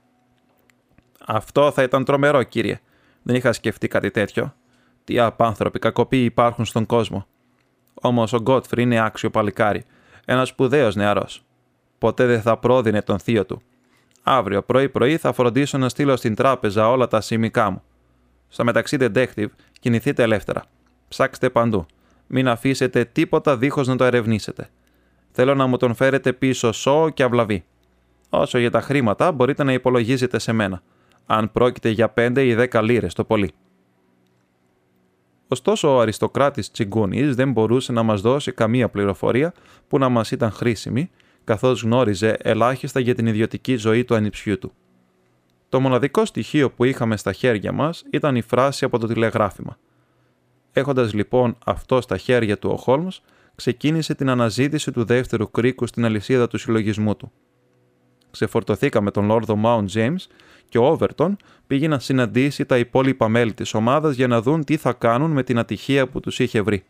Αυτό 1.26 1.72
θα 1.72 1.84
ήταν 1.84 2.06
τρομερό, 2.06 2.44
κύριε. 2.44 2.80
Δεν 3.24 3.36
είχα 3.36 3.54
σκεφτεί 3.54 3.88
κάτι 3.88 4.12
τέτοιο. 4.12 4.56
Τι 5.04 5.20
απάνθρωποι 5.20 5.80
κακοποιοί 5.80 6.22
υπάρχουν 6.26 6.66
στον 6.66 6.86
κόσμο. 6.86 7.26
Όμως 7.94 8.34
ο 8.34 8.38
Γκότφρι 8.42 8.82
είναι 8.82 9.00
άξιο 9.00 9.30
παλικάρι, 9.30 9.84
ένας 10.26 10.48
σπουδαίος 10.48 10.96
νεαρός. 10.96 11.44
Ποτέ 11.98 12.26
δεν 12.26 12.42
θα 12.42 12.58
πρόδινε 12.58 13.02
τον 13.02 13.20
θείο 13.20 13.46
του. 13.46 13.62
Αύριο 14.24 14.64
πρωί-πρωί 14.64 15.18
θα 15.18 15.34
φροντίσω 15.34 15.78
να 15.78 15.90
στείλω 15.90 16.16
στην 16.16 16.36
τράπεζα 16.36 16.90
όλα 16.90 17.08
τα 17.08 17.22
σημικά 17.22 17.70
μου. 17.70 17.82
Στο 18.48 18.64
μεταξύ, 18.64 18.98
detective, 19.00 19.48
κινηθείτε 19.80 20.24
ελεύθερα. 20.24 20.64
Ψάξτε 21.08 21.50
παντού. 21.50 21.86
Μην 22.28 22.48
αφήσετε 22.48 23.06
τίποτα 23.06 23.58
δίχως 23.58 23.88
να 23.88 23.96
το 23.96 24.04
ερευνήσετε. 24.04 24.70
Θέλω 25.32 25.56
να 25.56 25.68
μου 25.68 25.78
τον 25.78 25.96
φέρετε 25.96 26.34
πίσω 26.34 26.72
σώο 26.72 27.10
και 27.10 27.24
αυλαβή. 27.24 27.64
Όσο 28.30 28.58
για 28.58 28.72
τα 28.72 28.82
χρήματα, 28.82 29.32
μπορείτε 29.32 29.64
να 29.64 29.74
υπολογίζετε 29.74 30.40
σε 30.40 30.52
μένα. 30.52 30.82
Αν 31.26 31.52
πρόκειται 31.52 31.90
για 31.90 32.14
5 32.18 32.44
ή 32.44 32.56
10 32.72 32.82
λίρες 32.84 33.14
το 33.14 33.24
πολύ. 33.24 33.52
Ωστόσο, 35.48 35.96
ο 35.96 36.00
αριστοκράτης 36.00 36.72
Τσιγκούνης 36.72 37.36
δεν 37.36 37.52
μπορούσε 37.52 37.92
να 37.92 38.04
μας 38.04 38.22
δώσει 38.22 38.52
καμία 38.52 38.90
πληροφορία 38.90 39.54
που 39.88 39.98
να 39.98 40.10
μας 40.10 40.32
ήταν 40.32 40.52
χρήσιμη, 40.52 41.10
καθώς 41.44 41.82
γνώριζε 41.82 42.38
ελάχιστα 42.42 43.00
για 43.00 43.16
την 43.16 43.28
ιδιωτική 43.28 43.76
ζωή 43.76 44.04
του 44.04 44.16
ανιψιού 44.16 44.60
του. 44.60 44.74
Το 45.70 45.80
μοναδικό 45.80 46.26
στοιχείο 46.26 46.72
που 46.72 46.84
είχαμε 46.84 47.18
στα 47.18 47.34
χέρια 47.34 47.72
μας 47.72 48.04
ήταν 48.12 48.36
η 48.36 48.42
φράση 48.42 48.86
από 48.86 49.00
το 49.00 49.08
τηλεγράφημα. 49.08 49.78
Έχοντας 50.78 51.14
λοιπόν 51.14 51.58
αυτό 51.66 52.02
στα 52.02 52.18
χέρια 52.18 52.58
του 52.58 52.70
ο 52.70 52.78
Χόλμ, 52.78 53.08
ξεκίνησε 53.56 54.16
την 54.16 54.30
αναζήτηση 54.30 54.92
του 54.92 55.04
δεύτερου 55.04 55.52
κρίκου 55.52 55.88
στην 55.88 56.06
αλυσίδα 56.06 56.48
του 56.48 56.58
συλλογισμού 56.58 57.16
του. 57.16 57.32
Ξεφορτωθήκαμε 58.32 59.12
τον 59.12 59.26
Λόρδο 59.26 59.56
Μάουντ 59.56 59.90
James 59.94 60.16
και 60.70 60.78
ο 60.78 60.86
Όβερτον 60.86 61.38
πήγε 61.68 61.88
να 61.88 62.00
συναντήσει 62.00 62.66
τα 62.66 62.78
υπόλοιπα 62.78 63.28
μέλη 63.28 63.54
της 63.54 63.74
ομάδας 63.74 64.16
για 64.16 64.28
να 64.28 64.42
δουν 64.42 64.64
τι 64.64 64.78
θα 64.78 64.94
κάνουν 64.94 65.32
με 65.32 65.44
την 65.44 65.60
ατυχία 65.60 66.08
που 66.08 66.20
τους 66.20 66.40
είχε 66.40 66.62
βρει. 66.62 66.84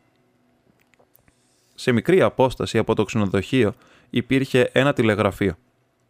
Σε 1.76 1.92
μικρή 1.92 2.22
απόσταση 2.22 2.78
από 2.78 2.96
το 2.96 3.04
ξενοδοχείο 3.04 3.74
υπήρχε 4.10 4.70
ένα 4.74 4.94
τηλεγραφείο. 4.94 5.56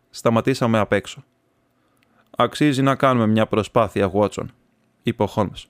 Σταματήσαμε 0.09 0.79
απ' 0.79 0.93
έξω. 0.93 1.23
«Αξίζει 2.37 2.81
να 2.81 2.95
κάνουμε 2.95 3.27
μια 3.27 3.45
προσπάθεια, 3.45 4.09
Βότσον», 4.09 4.51
είπε 5.03 5.23
ο 5.23 5.27
Χόλμς. 5.27 5.67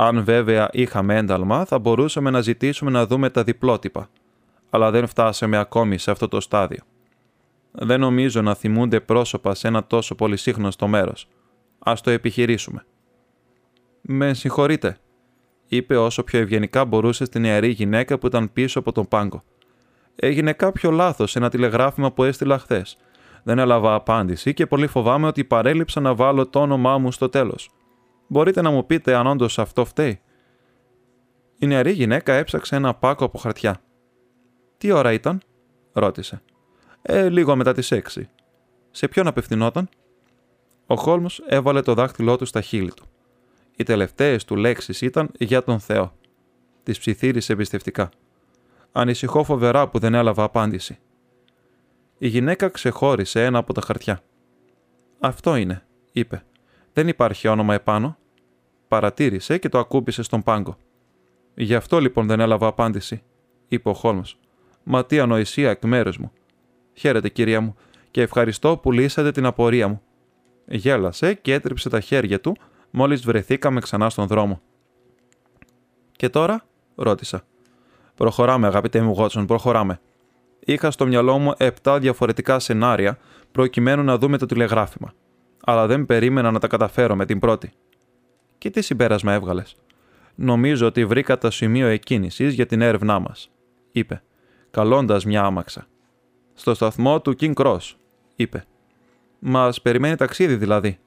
Αν 0.00 0.24
βέβαια 0.24 0.68
είχαμε 0.72 1.16
ένταλμα, 1.16 1.64
θα 1.64 1.78
μπορούσαμε 1.78 2.30
να 2.30 2.40
ζητήσουμε 2.40 2.90
να 2.90 3.06
δούμε 3.06 3.30
τα 3.30 3.42
διπλότυπα. 3.42 4.08
Αλλά 4.70 4.90
δεν 4.90 5.06
φτάσαμε 5.06 5.56
ακόμη 5.56 5.98
σε 5.98 6.10
αυτό 6.10 6.28
το 6.28 6.40
στάδιο. 6.40 6.82
Δεν 7.72 8.00
νομίζω 8.00 8.42
να 8.42 8.54
θυμούνται 8.54 9.00
πρόσωπα 9.00 9.54
σε 9.54 9.68
ένα 9.68 9.84
τόσο 9.84 10.14
πολυσύχνωστο 10.14 10.86
μέρος. 10.86 11.28
Α 11.78 11.92
το 12.02 12.10
επιχειρήσουμε. 12.10 12.84
Με 14.00 14.34
συγχωρείτε, 14.34 14.98
είπε 15.68 15.96
όσο 15.96 16.22
πιο 16.22 16.38
ευγενικά 16.38 16.84
μπορούσε 16.84 17.24
στην 17.24 17.44
ιερή 17.44 17.68
γυναίκα 17.68 18.18
που 18.18 18.26
ήταν 18.26 18.52
πίσω 18.52 18.78
από 18.78 18.92
τον 18.92 19.08
πάγκο. 19.08 19.42
Έγινε 20.16 20.52
κάποιο 20.52 20.90
λάθος 20.90 21.30
σε 21.30 21.38
ένα 21.38 21.50
τηλεγράφημα 21.50 22.12
που 22.12 22.24
έστειλα 22.24 22.58
χθες. 22.58 22.96
Δεν 23.42 23.58
έλαβα 23.58 23.94
απάντηση 23.94 24.54
και 24.54 24.66
πολύ 24.66 24.86
φοβάμαι 24.86 25.26
ότι 25.26 25.44
παρέλειψα 25.44 26.00
να 26.00 26.14
βάλω 26.14 26.46
το 26.46 26.60
όνομά 26.60 26.98
μου 26.98 27.12
στο 27.12 27.28
τέλος. 27.28 27.70
Μπορείτε 28.28 28.62
να 28.62 28.70
μου 28.70 28.86
πείτε 28.86 29.14
αν 29.14 29.26
όντως 29.26 29.58
αυτό 29.58 29.84
φταίει. 29.84 30.20
Η 31.58 31.66
νεαρή 31.66 31.92
γυναίκα 31.92 32.32
έψαξε 32.32 32.76
ένα 32.76 32.94
πάκο 32.94 33.24
από 33.24 33.38
χαρτιά. 33.38 33.80
Τι 34.78 34.90
ώρα 34.90 35.12
ήταν, 35.12 35.40
ρώτησε. 35.92 36.42
Ε, 37.02 37.28
λίγο 37.28 37.56
μετά 37.56 37.72
τις 37.72 37.90
έξι. 37.90 38.28
Σε 38.90 39.08
ποιον 39.08 39.26
απευθυνόταν; 39.26 39.88
Ο 40.86 40.94
Χόλμς 40.94 41.38
έβαλε 41.46 41.82
το 41.82 41.94
δάχτυλό 41.94 42.36
του 42.36 42.44
στα 42.44 42.60
χείλη 42.60 42.92
του. 42.92 43.06
Οι 43.76 43.82
τελευταίες 43.82 44.44
του 44.44 44.56
λέξεις 44.56 45.00
ήταν 45.00 45.30
«για 45.38 45.62
τον 45.62 45.80
Θεό». 45.80 46.12
Τις 46.82 46.98
ψιθύρισε 46.98 47.52
εμπιστευτικά. 47.52 48.08
Ανησυχώ 48.92 49.44
φοβερά 49.44 49.88
που 49.88 49.98
δεν 49.98 50.14
έλαβα 50.14 50.42
απάντηση. 50.42 50.98
Η 52.18 52.28
γυναίκα 52.28 52.68
ξεχώρισε 52.68 53.44
ένα 53.44 53.58
από 53.58 53.72
τα 53.72 53.80
χαρτιά. 53.80 54.20
«Αυτό 55.20 55.56
είναι», 55.56 55.86
είπε. 56.12 56.42
«Δεν 56.92 57.08
υπάρχει 57.08 57.48
όνομα 57.48 57.74
επάνω». 57.74 58.16
Παρατήρησε 58.88 59.58
και 59.58 59.68
το 59.68 59.78
ακούμπησε 59.78 60.22
στον 60.22 60.42
πάγκο. 60.42 60.76
«Γι' 61.54 61.74
αυτό 61.74 62.00
λοιπόν 62.00 62.26
δεν 62.26 62.40
έλαβα 62.40 62.66
απάντηση», 62.66 63.22
είπε 63.68 63.88
ο 63.88 63.94
Χόλμς. 63.94 64.36
«Μα 64.82 65.04
τι 65.04 65.18
ανοησία 65.18 65.70
εκ 65.70 65.84
μέρους 65.84 66.18
μου; 66.18 66.32
Χαίρετε, 66.94 67.28
κυρία 67.28 67.60
μου, 67.60 67.76
και 68.10 68.22
ευχαριστώ 68.22 68.76
που 68.76 68.92
λύσατε 68.92 69.30
την 69.30 69.46
απορία 69.46 69.88
μου. 69.88 70.02
Γέλασε 70.66 71.34
και 71.34 71.52
έτριψε 71.52 71.88
τα 71.88 72.00
χέρια 72.00 72.40
του 72.40 72.56
μόλις 72.90 73.22
βρεθήκαμε 73.22 73.80
ξανά 73.80 74.10
στον 74.10 74.26
δρόμο. 74.26 74.60
Και 76.12 76.28
τώρα, 76.28 76.64
ρώτησα. 76.94 77.42
Προχωράμε, 78.14 78.66
αγαπητέ 78.66 79.00
μου 79.00 79.12
Γότσον, 79.12 79.46
προχωράμε. 79.46 80.00
Είχα 80.60 80.90
στο 80.90 81.06
μυαλό 81.06 81.38
μου 81.38 81.54
επτά 81.56 81.98
διαφορετικά 81.98 82.58
σενάρια 82.58 83.18
προκειμένου 83.52 84.02
να 84.02 84.18
δούμε 84.18 84.38
το 84.38 84.46
τηλεγράφημα. 84.46 85.12
Αλλά 85.64 85.86
δεν 85.86 86.06
περίμενα 86.06 86.50
να 86.50 86.58
τα 86.58 86.66
καταφέρω 86.66 87.16
με 87.16 87.24
την 87.24 87.38
πρώτη. 87.38 87.72
Και 88.58 88.70
τι 88.70 88.82
συμπέρασμα 88.82 89.32
έβγαλες; 89.32 89.76
Νομίζω 90.34 90.86
ότι 90.86 91.04
βρήκα 91.04 91.38
το 91.38 91.50
σημείο 91.50 91.86
εκκίνησης 91.86 92.54
για 92.54 92.66
την 92.66 92.80
έρευνά 92.80 93.18
μας, 93.18 93.50
είπε, 93.92 94.22
καλώντας 94.70 95.24
μια 95.24 95.42
άμαξα 95.42 95.86
στο 96.58 96.74
σταθμό 96.74 97.20
του 97.20 97.34
King 97.40 97.52
Cross, 97.54 97.94
είπε. 98.36 98.64
Μας 99.38 99.82
περιμένει 99.82 100.16
ταξίδι 100.16 100.56
δηλαδή. 100.56 100.98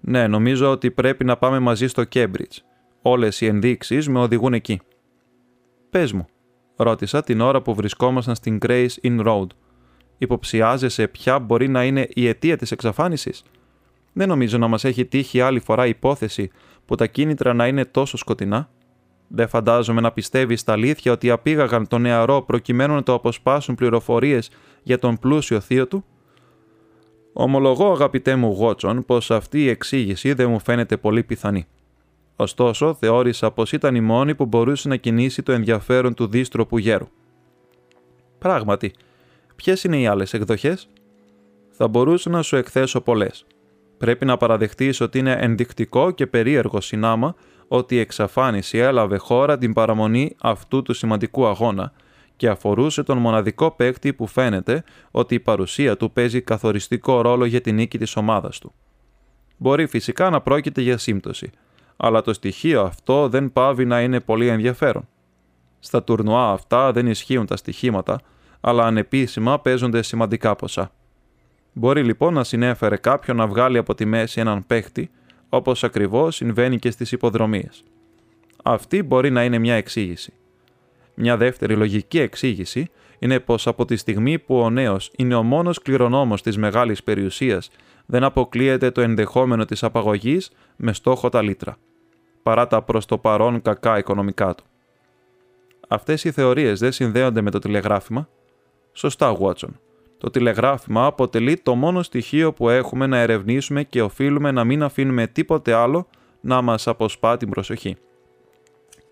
Ναι, 0.00 0.26
νομίζω 0.26 0.70
ότι 0.70 0.90
πρέπει 0.90 1.24
να 1.24 1.36
πάμε 1.36 1.58
μαζί 1.58 1.86
στο 1.86 2.02
Cambridge. 2.14 2.56
Όλες 3.02 3.40
οι 3.40 3.46
ενδείξεις 3.46 4.08
με 4.08 4.18
οδηγούν 4.18 4.54
εκεί. 4.54 4.80
Πες 5.90 6.12
μου, 6.12 6.26
ρώτησα 6.76 7.22
την 7.22 7.40
ώρα 7.40 7.62
που 7.62 7.74
βρισκόμασταν 7.74 8.34
στην 8.34 8.58
Grace 8.66 8.88
Inn 9.02 9.26
Road. 9.26 9.46
Υποψιάζεσαι 10.18 11.08
ποια 11.08 11.38
μπορεί 11.38 11.68
να 11.68 11.84
είναι 11.84 12.08
η 12.14 12.28
αιτία 12.28 12.56
της 12.56 12.70
εξαφάνισης; 12.72 13.42
Δεν 14.16 14.28
νομίζω 14.28 14.58
να 14.58 14.68
μας 14.68 14.84
έχει 14.84 15.04
τύχει 15.04 15.40
άλλη 15.40 15.60
φορά 15.60 15.86
υπόθεση 15.86 16.50
που 16.84 16.94
τα 16.94 17.06
κίνητρα 17.06 17.54
να 17.54 17.66
είναι 17.66 17.84
τόσο 17.84 18.16
σκοτεινά. 18.16 18.70
Δεν 19.28 19.48
φαντάζομαι 19.48 20.00
να 20.00 20.12
πιστεύεις 20.12 20.60
στα 20.60 20.72
αλήθεια 20.72 21.12
ότι 21.12 21.30
απήγαγαν 21.30 21.88
τον 21.88 22.00
νεαρό 22.00 22.42
προκειμένου 22.42 22.94
να 22.94 23.02
το 23.02 23.14
αποσπάσουν 23.14 23.74
πληροφορίες 23.74 24.50
για 24.82 24.98
τον 24.98 25.18
πλούσιο 25.18 25.60
θείο 25.60 25.86
του. 25.86 26.04
Ομολογώ, 27.32 27.92
αγαπητέ 27.92 28.36
μου 28.36 28.52
Γότσον, 28.52 29.04
πως 29.04 29.30
αυτή 29.30 29.62
η 29.62 29.68
εξήγηση 29.68 30.32
δεν 30.32 30.50
μου 30.50 30.60
φαίνεται 30.60 30.96
πολύ 30.96 31.22
πιθανή. 31.22 31.66
Ωστόσο, 32.36 32.94
θεώρησα 32.94 33.50
πως 33.50 33.72
ήταν 33.72 33.94
η 33.94 34.00
μόνη 34.00 34.34
που 34.34 34.46
μπορούσε 34.46 34.88
να 34.88 34.96
κινήσει 34.96 35.42
το 35.42 35.52
ενδιαφέρον 35.52 36.14
του 36.14 36.26
δίστροπου 36.26 36.78
γέρου. 36.78 37.08
Πράγματι, 38.38 38.92
ποιες 39.56 39.84
είναι 39.84 40.00
οι 40.00 40.06
άλλες 40.06 40.34
εκδοχές, 40.34 40.88
θα 41.70 41.88
μπορούσα 41.88 42.30
να 42.30 42.42
σου 42.42 42.56
εκθέσω 42.56 43.00
πολλές. 43.00 43.46
Πρέπει 44.04 44.24
να 44.24 44.36
παραδεχτείς 44.36 45.00
ότι 45.00 45.18
είναι 45.18 45.36
ενδεικτικό 45.40 46.10
και 46.10 46.26
περίεργο 46.26 46.80
συνάμα 46.80 47.34
ότι 47.68 47.94
η 47.94 47.98
εξαφάνιση 47.98 48.78
έλαβε 48.78 49.16
χώρα 49.16 49.58
την 49.58 49.72
παραμονή 49.72 50.36
αυτού 50.40 50.82
του 50.82 50.92
σημαντικού 50.92 51.46
αγώνα 51.46 51.92
και 52.36 52.48
αφορούσε 52.48 53.02
τον 53.02 53.18
μοναδικό 53.18 53.70
παίκτη 53.70 54.12
που 54.12 54.26
φαίνεται 54.26 54.84
ότι 55.10 55.34
η 55.34 55.40
παρουσία 55.40 55.96
του 55.96 56.10
παίζει 56.10 56.40
καθοριστικό 56.40 57.20
ρόλο 57.20 57.44
για 57.44 57.60
την 57.60 57.74
νίκη 57.74 57.98
της 57.98 58.16
ομάδας 58.16 58.58
του. 58.58 58.74
Μπορεί 59.56 59.86
φυσικά 59.86 60.30
να 60.30 60.40
πρόκειται 60.40 60.80
για 60.80 60.98
σύμπτωση, 60.98 61.50
αλλά 61.96 62.22
το 62.22 62.32
στοιχείο 62.32 62.82
αυτό 62.82 63.28
δεν 63.28 63.52
πάβει 63.52 63.84
να 63.84 64.00
είναι 64.00 64.20
πολύ 64.20 64.48
ενδιαφέρον. 64.48 65.08
Στα 65.78 66.02
τουρνουά 66.02 66.50
αυτά 66.50 66.92
δεν 66.92 67.06
ισχύουν 67.06 67.46
τα 67.46 67.56
στοιχήματα, 67.56 68.20
αλλά 68.60 68.86
ανεπίσημα 68.86 69.60
παίζονται 69.60 70.02
σημαντικά 70.02 70.56
ποσά. 70.56 70.90
Μπορεί 71.76 72.04
λοιπόν 72.04 72.34
να 72.34 72.44
συνέφερε 72.44 72.96
κάποιον 72.96 73.36
να 73.36 73.46
βγάλει 73.46 73.78
από 73.78 73.94
τη 73.94 74.04
μέση 74.04 74.40
έναν 74.40 74.66
παίχτη, 74.66 75.10
όπως 75.48 75.84
ακριβώς 75.84 76.36
συμβαίνει 76.36 76.78
και 76.78 76.90
στις 76.90 77.12
υποδρομίες. 77.12 77.84
Αυτή 78.62 79.02
μπορεί 79.02 79.30
να 79.30 79.44
είναι 79.44 79.58
μια 79.58 79.74
εξήγηση. 79.74 80.32
Μια 81.14 81.36
δεύτερη 81.36 81.76
λογική 81.76 82.18
εξήγηση 82.18 82.90
είναι 83.18 83.40
πως 83.40 83.66
από 83.66 83.84
τη 83.84 83.96
στιγμή 83.96 84.38
που 84.38 84.58
ο 84.58 84.70
νέος 84.70 85.10
είναι 85.16 85.34
ο 85.34 85.42
μόνος 85.42 85.78
κληρονόμος 85.78 86.42
της 86.42 86.56
μεγάλης 86.58 87.02
περιουσίας, 87.02 87.70
δεν 88.06 88.24
αποκλείεται 88.24 88.90
το 88.90 89.00
ενδεχόμενο 89.00 89.64
της 89.64 89.82
απαγωγής 89.82 90.50
με 90.76 90.92
στόχο 90.92 91.28
τα 91.28 91.42
λίτρα, 91.42 91.76
παρά 92.42 92.66
τα 92.66 92.82
προς 92.82 93.06
το 93.06 93.18
παρόν 93.18 93.62
κακά 93.62 93.98
οικονομικά 93.98 94.54
του. 94.54 94.64
Αυτές 95.88 96.24
οι 96.24 96.30
θεωρίες 96.30 96.78
δεν 96.78 96.92
συνδέονται 96.92 97.40
με 97.40 97.50
το 97.50 97.58
τηλεγράφημα. 97.58 98.28
Σωστά, 98.92 99.36
Watson. 99.40 99.70
Το 100.18 100.30
τηλεγράφημα 100.30 101.06
αποτελεί 101.06 101.56
το 101.56 101.74
μόνο 101.74 102.02
στοιχείο 102.02 102.52
που 102.52 102.68
έχουμε 102.68 103.06
να 103.06 103.18
ερευνήσουμε 103.18 103.82
και 103.82 104.02
οφείλουμε 104.02 104.50
να 104.50 104.64
μην 104.64 104.82
αφήνουμε 104.82 105.26
τίποτε 105.26 105.72
άλλο 105.72 106.06
να 106.40 106.62
μας 106.62 106.86
αποσπά 106.86 107.36
την 107.36 107.50
προσοχή. 107.50 107.96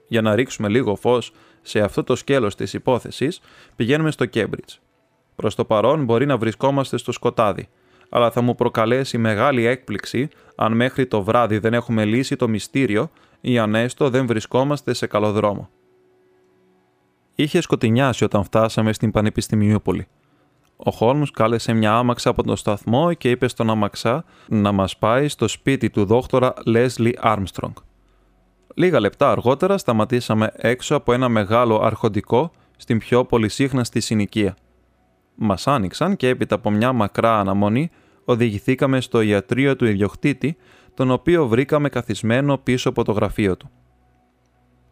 Για 0.09 0.23
να 0.23 0.35
ρίξουμε 0.35 0.69
λίγο 0.69 0.95
φως 0.95 1.33
σε 1.63 1.81
αυτό 1.81 2.05
το 2.05 2.17
σκέλος 2.17 2.55
της 2.55 2.73
υπόθεσης, 2.73 3.41
πηγαίνουμε 3.77 4.11
στο 4.11 4.27
Cambridge. 4.35 4.79
Προς 5.37 5.55
το 5.55 5.65
παρόν 5.65 6.05
μπορεί 6.05 6.27
να 6.27 6.37
βρισκόμαστε 6.37 6.97
στο 6.97 7.13
σκοτάδι, 7.13 7.69
αλλά 8.09 8.31
θα 8.31 8.41
μου 8.41 8.55
προκαλέσει 8.55 9.19
μεγάλη 9.19 9.67
έκπληξη 9.67 10.29
αν 10.55 10.73
μέχρι 10.73 11.07
το 11.07 11.23
βράδυ 11.23 11.59
δεν 11.59 11.75
έχουμε 11.75 12.05
λύσει 12.05 12.37
το 12.37 12.49
μυστήριο 12.49 13.11
ή 13.41 13.59
αν 13.59 13.75
έστω 13.75 14.11
δεν 14.11 14.27
βρισκόμαστε 14.27 14.95
σε 14.95 15.07
καλό 15.07 15.33
δρόμο. 15.33 15.71
Είχε 17.35 17.61
σκοτεινιάσει 17.61 18.25
όταν 18.25 18.45
φτάσαμε 18.45 18.93
στην 18.93 19.11
Πανεπιστημιούπολη. 19.11 20.07
Ο 20.85 20.91
Χόλμς 20.91 21.31
κάλεσε 21.31 21.73
μια 21.73 21.95
άμαξα 21.95 22.31
από 22.31 22.43
τον 22.43 22.57
σταθμό 22.57 23.13
και 23.13 23.31
είπε 23.31 23.49
στον 23.49 23.71
αμαξά 23.71 24.25
να 24.49 24.73
μας 24.73 24.97
πάει 24.97 25.29
στο 25.29 25.49
σπίτι 25.49 25.91
του 25.91 26.05
δόκτορα 26.05 26.55
Λέσλι 26.67 27.19
Άρμστρονγκ. 27.21 27.75
Λίγα 28.75 29.01
λεπτά 29.01 29.31
αργότερα 29.31 29.79
σταματήσαμε 29.79 30.53
έξω 30.57 30.95
από 30.95 31.13
ένα 31.13 31.29
μεγάλο 31.29 31.81
αρχοντικό 31.83 32.51
στην 32.77 32.99
πιο 32.99 33.25
πολυσύχναστη 33.25 34.01
συνοικία. 34.01 34.57
Μας 35.35 35.67
άνοιξαν 35.67 36.17
και 36.17 36.29
έπειτα 36.29 36.55
από 36.55 36.71
μια 36.71 36.93
μακρά 36.93 37.39
αναμονή 37.39 37.91
οδηγηθήκαμε 38.25 39.01
στο 39.01 39.21
ιατρείο 39.21 39.77
του 39.77 39.85
ιδιοκτήτη, 39.85 40.57
τον 40.95 41.11
οποίο 41.11 41.47
βρήκαμε 41.47 41.89
καθισμένο 41.89 42.59
πίσω 42.59 42.89
από 42.89 43.05
το 43.05 43.13
γραφείο 43.13 43.57
του. 43.57 43.71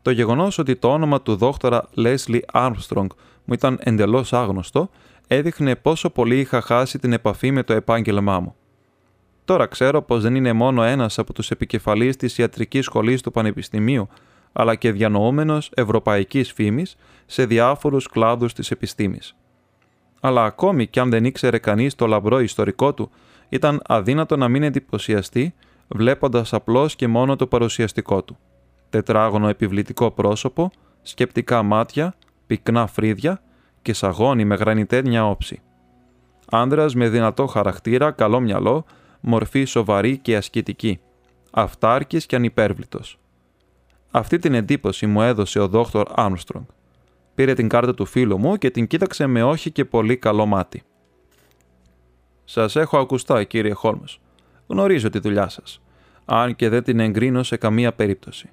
Το 0.03 0.11
γεγονός 0.11 0.59
ότι 0.59 0.76
το 0.76 0.92
όνομα 0.92 1.22
του 1.22 1.37
δόκτωρα 1.37 1.88
Λέσλι 1.94 2.44
Άρμστρονγκ 2.53 3.11
μου 3.44 3.55
ήταν 3.55 3.79
εντελώς 3.83 4.33
άγνωστο, 4.33 4.90
έδειχνε 5.32 5.76
πόσο 5.76 6.10
πολύ 6.10 6.38
είχα 6.38 6.60
χάσει 6.60 6.98
την 6.98 7.12
επαφή 7.12 7.50
με 7.50 7.62
το 7.62 7.72
επάγγελμά 7.72 8.40
μου. 8.40 8.54
Τώρα 9.44 9.66
ξέρω 9.66 10.02
πως 10.02 10.22
δεν 10.22 10.34
είναι 10.34 10.52
μόνο 10.52 10.82
ένας 10.82 11.18
από 11.18 11.32
τους 11.32 11.50
επικεφαλείς 11.50 12.16
της 12.16 12.38
ιατρικής 12.38 12.84
σχολής 12.84 13.22
του 13.22 13.30
Πανεπιστημίου, 13.30 14.08
αλλά 14.52 14.74
και 14.74 14.92
διανοούμενος 14.92 15.70
ευρωπαϊκής 15.74 16.52
φήμης 16.52 16.96
σε 17.26 17.46
διάφορους 17.46 18.08
κλάδους 18.08 18.52
της 18.52 18.70
επιστήμης. 18.70 19.36
Αλλά 20.20 20.44
ακόμη 20.44 20.86
κι 20.86 21.00
αν 21.00 21.10
δεν 21.10 21.24
ήξερε 21.24 21.58
κανείς 21.58 21.94
το 21.94 22.06
λαμπρό 22.06 22.40
ιστορικό 22.40 22.94
του, 22.94 23.10
ήταν 23.48 23.82
αδύνατο 23.84 24.36
να 24.36 24.48
μην 24.48 24.62
εντυπωσιαστεί 24.62 25.54
βλέποντας 25.88 26.52
απλώς 26.52 26.96
και 26.96 27.08
μόνο 27.08 27.36
το 27.36 27.46
παρουσιαστικό 27.46 28.22
του 28.22 28.38
τετράγωνο 28.90 29.48
επιβλητικό 29.48 30.10
πρόσωπο, 30.10 30.70
σκεπτικά 31.02 31.62
μάτια, 31.62 32.14
πυκνά 32.46 32.86
φρύδια 32.86 33.42
και 33.82 33.92
σαγόνι 33.92 34.44
με 34.44 34.54
γρανιτένια 34.54 35.26
όψη. 35.26 35.60
Άνδρας 36.50 36.94
με 36.94 37.08
δυνατό 37.08 37.46
χαρακτήρα, 37.46 38.10
καλό 38.10 38.40
μυαλό, 38.40 38.84
μορφή 39.20 39.64
σοβαρή 39.64 40.18
και 40.18 40.36
ασκητική. 40.36 41.00
Αυτάρκης 41.50 42.26
και 42.26 42.36
ανυπέρβλητος. 42.36 43.18
Αυτή 44.10 44.38
την 44.38 44.54
εντύπωση 44.54 45.06
μου 45.06 45.22
έδωσε 45.22 45.58
ο 45.58 45.68
δόκτωρ 45.68 46.06
Άρμστρονγκ. 46.14 46.64
Πήρε 47.34 47.54
την 47.54 47.68
κάρτα 47.68 47.94
του 47.94 48.04
φίλου 48.04 48.38
μου 48.38 48.56
και 48.56 48.70
την 48.70 48.86
κοίταξε 48.86 49.26
με 49.26 49.42
όχι 49.42 49.70
και 49.70 49.84
πολύ 49.84 50.16
καλό 50.16 50.46
μάτι. 50.46 50.82
«Σας 52.44 52.76
έχω 52.76 52.98
ακουστά, 52.98 53.44
κύριε 53.44 53.72
Χόλμς. 53.72 54.20
Γνωρίζω 54.66 55.10
τη 55.10 55.18
δουλειά 55.18 55.48
σας, 55.48 55.82
αν 56.24 56.56
και 56.56 56.68
δεν 56.68 56.82
την 56.82 57.00
εγκρίνω 57.00 57.42
σε 57.42 57.56
καμία 57.56 57.92
περίπτωση. 57.92 58.50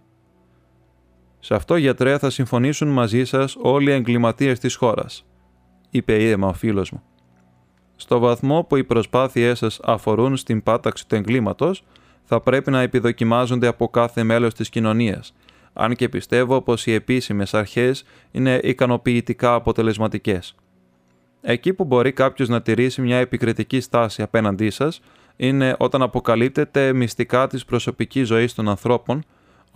Σε 1.40 1.56
αυτό, 1.56 1.76
γιατρέ, 1.76 2.18
θα 2.18 2.30
συμφωνήσουν 2.30 2.88
μαζί 2.88 3.26
σας 3.26 3.56
όλοι 3.62 3.90
οι 3.90 3.94
εγκληματίες 3.94 4.60
της 4.60 4.76
χώρας, 4.76 5.26
είπε 5.90 6.24
ήρεμα 6.24 6.48
ο 6.48 6.54
φίλος 6.54 6.92
μου. 6.92 7.04
Στο 7.96 8.20
βαθμό 8.20 8.64
που 8.64 8.76
οι 8.76 8.84
προσπάθειές 8.84 9.58
σας 9.58 9.80
αφορούν 9.84 10.38
στην 10.38 10.64
πάταξη 10.64 11.08
του 11.08 11.16
εγκλήματος, 11.16 11.84
θα 12.24 12.42
πρέπει 12.42 12.72
να 12.72 12.82
επιδοκιμάζονται 12.82 13.68
από 13.68 13.88
κάθε 13.88 14.24
μέλος 14.24 14.54
της 14.54 14.70
κοινωνίας, 14.70 15.34
αν 15.74 15.96
και 15.96 16.10
πιστεύω 16.10 16.62
πως 16.62 16.86
οι 16.86 16.94
επίσημες 16.94 17.54
αρχές 17.54 18.04
είναι 18.32 18.60
ικανοποιητικά 18.64 19.54
αποτελεσματικές. 19.54 20.56
Εκεί 21.42 21.74
που 21.74 21.84
μπορεί 21.84 22.12
κάποιος 22.12 22.50
να 22.50 22.62
τηρήσει 22.62 23.02
μια 23.02 23.18
επικριτική 23.18 23.80
στάση 23.80 24.22
απέναντί 24.22 24.70
σας, 24.70 25.00
είναι 25.36 25.76
όταν 25.80 26.02
αποκαλύπτεται 26.02 26.94
μυστικά 26.94 27.48
της 27.48 27.66
προσωπικής 27.66 28.28
ζωής 28.28 28.54
των 28.54 28.70
ανθρώπων 28.70 29.24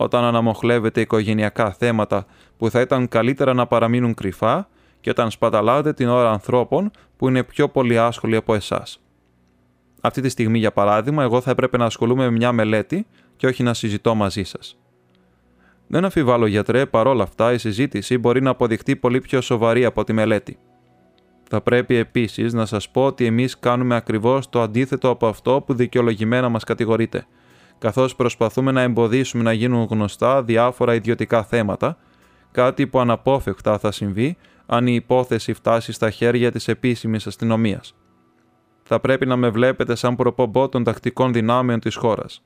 όταν 0.02 0.24
αναμοχλεύετε 0.24 1.00
οικογενειακά 1.00 1.72
θέματα 1.72 2.26
που 2.56 2.70
θα 2.70 2.80
ήταν 2.80 3.08
καλύτερα 3.08 3.54
να 3.54 3.66
παραμείνουν 3.66 4.14
κρυφά 4.14 4.68
και 5.00 5.10
όταν 5.10 5.30
σπαταλάτε 5.30 5.92
την 5.92 6.08
ώρα 6.08 6.30
ανθρώπων 6.30 6.90
που 7.16 7.28
είναι 7.28 7.42
πιο 7.42 7.68
πολύ 7.68 7.98
άσχολοι 7.98 8.36
από 8.36 8.54
εσάς. 8.54 9.00
Αυτή 10.00 10.20
τη 10.20 10.28
στιγμή, 10.28 10.58
για 10.58 10.72
παράδειγμα, 10.72 11.22
εγώ 11.22 11.40
θα 11.40 11.50
έπρεπε 11.50 11.76
να 11.76 11.84
ασχολούμαι 11.84 12.24
με 12.24 12.30
μια 12.30 12.52
μελέτη 12.52 13.06
και 13.36 13.46
όχι 13.46 13.62
να 13.62 13.74
συζητώ 13.74 14.14
μαζί 14.14 14.42
σας. 14.42 14.76
Δεν 15.86 16.04
αφιβάλλω, 16.04 16.46
γιατρέ, 16.46 16.86
παρόλα 16.86 17.22
αυτά 17.22 17.52
η 17.52 17.58
συζήτηση 17.58 18.18
μπορεί 18.18 18.42
να 18.42 18.50
αποδειχτεί 18.50 18.96
πολύ 18.96 19.20
πιο 19.20 19.40
σοβαρή 19.40 19.84
από 19.84 20.04
τη 20.04 20.12
μελέτη. 20.12 20.58
Θα 21.48 21.60
πρέπει 21.60 21.94
επίσης 21.94 22.52
να 22.52 22.66
σας 22.66 22.90
πω 22.90 23.04
ότι 23.04 23.26
εμείς 23.26 23.58
κάνουμε 23.58 23.96
ακριβώς 23.96 24.48
το 24.48 24.60
αντίθετο 24.62 25.08
από 25.08 25.26
αυτό 25.26 25.62
που 25.66 25.74
δικαιολογημένα 25.74 26.48
μας 26.48 26.64
κατηγορείτε– 26.64 27.26
καθώς 27.82 28.16
προσπαθούμε 28.16 28.72
να 28.72 28.80
εμποδίσουμε 28.80 29.42
να 29.42 29.52
γίνουν 29.52 29.86
γνωστά 29.90 30.42
διάφορα 30.42 30.94
ιδιωτικά 30.94 31.44
θέματα, 31.44 31.98
κάτι 32.50 32.86
που 32.86 33.00
αναπόφευκτα 33.00 33.78
θα 33.78 33.92
συμβεί 33.92 34.36
αν 34.66 34.86
η 34.86 34.94
υπόθεση 34.94 35.52
φτάσει 35.52 35.92
στα 35.92 36.10
χέρια 36.10 36.50
της 36.50 36.68
επίσημης 36.68 37.26
αστυνομίας. 37.26 37.94
Θα 38.82 39.00
πρέπει 39.00 39.26
να 39.26 39.36
με 39.36 39.48
βλέπετε 39.48 39.94
σαν 39.94 40.16
προπομπό 40.16 40.68
των 40.68 40.84
τακτικών 40.84 41.32
δυνάμεων 41.32 41.80
της 41.80 41.94
χώρας. 41.94 42.42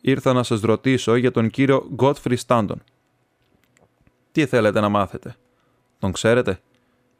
Ήρθα 0.00 0.32
να 0.32 0.42
σας 0.42 0.60
ρωτήσω 0.60 1.16
για 1.16 1.30
τον 1.30 1.50
κύριο 1.50 1.88
Godfrey 1.96 2.36
Stanton. 2.46 2.76
Τι 4.32 4.46
θέλετε 4.46 4.80
να 4.80 4.88
μάθετε; 4.88 5.36
Τον 5.98 6.12
ξέρετε; 6.12 6.60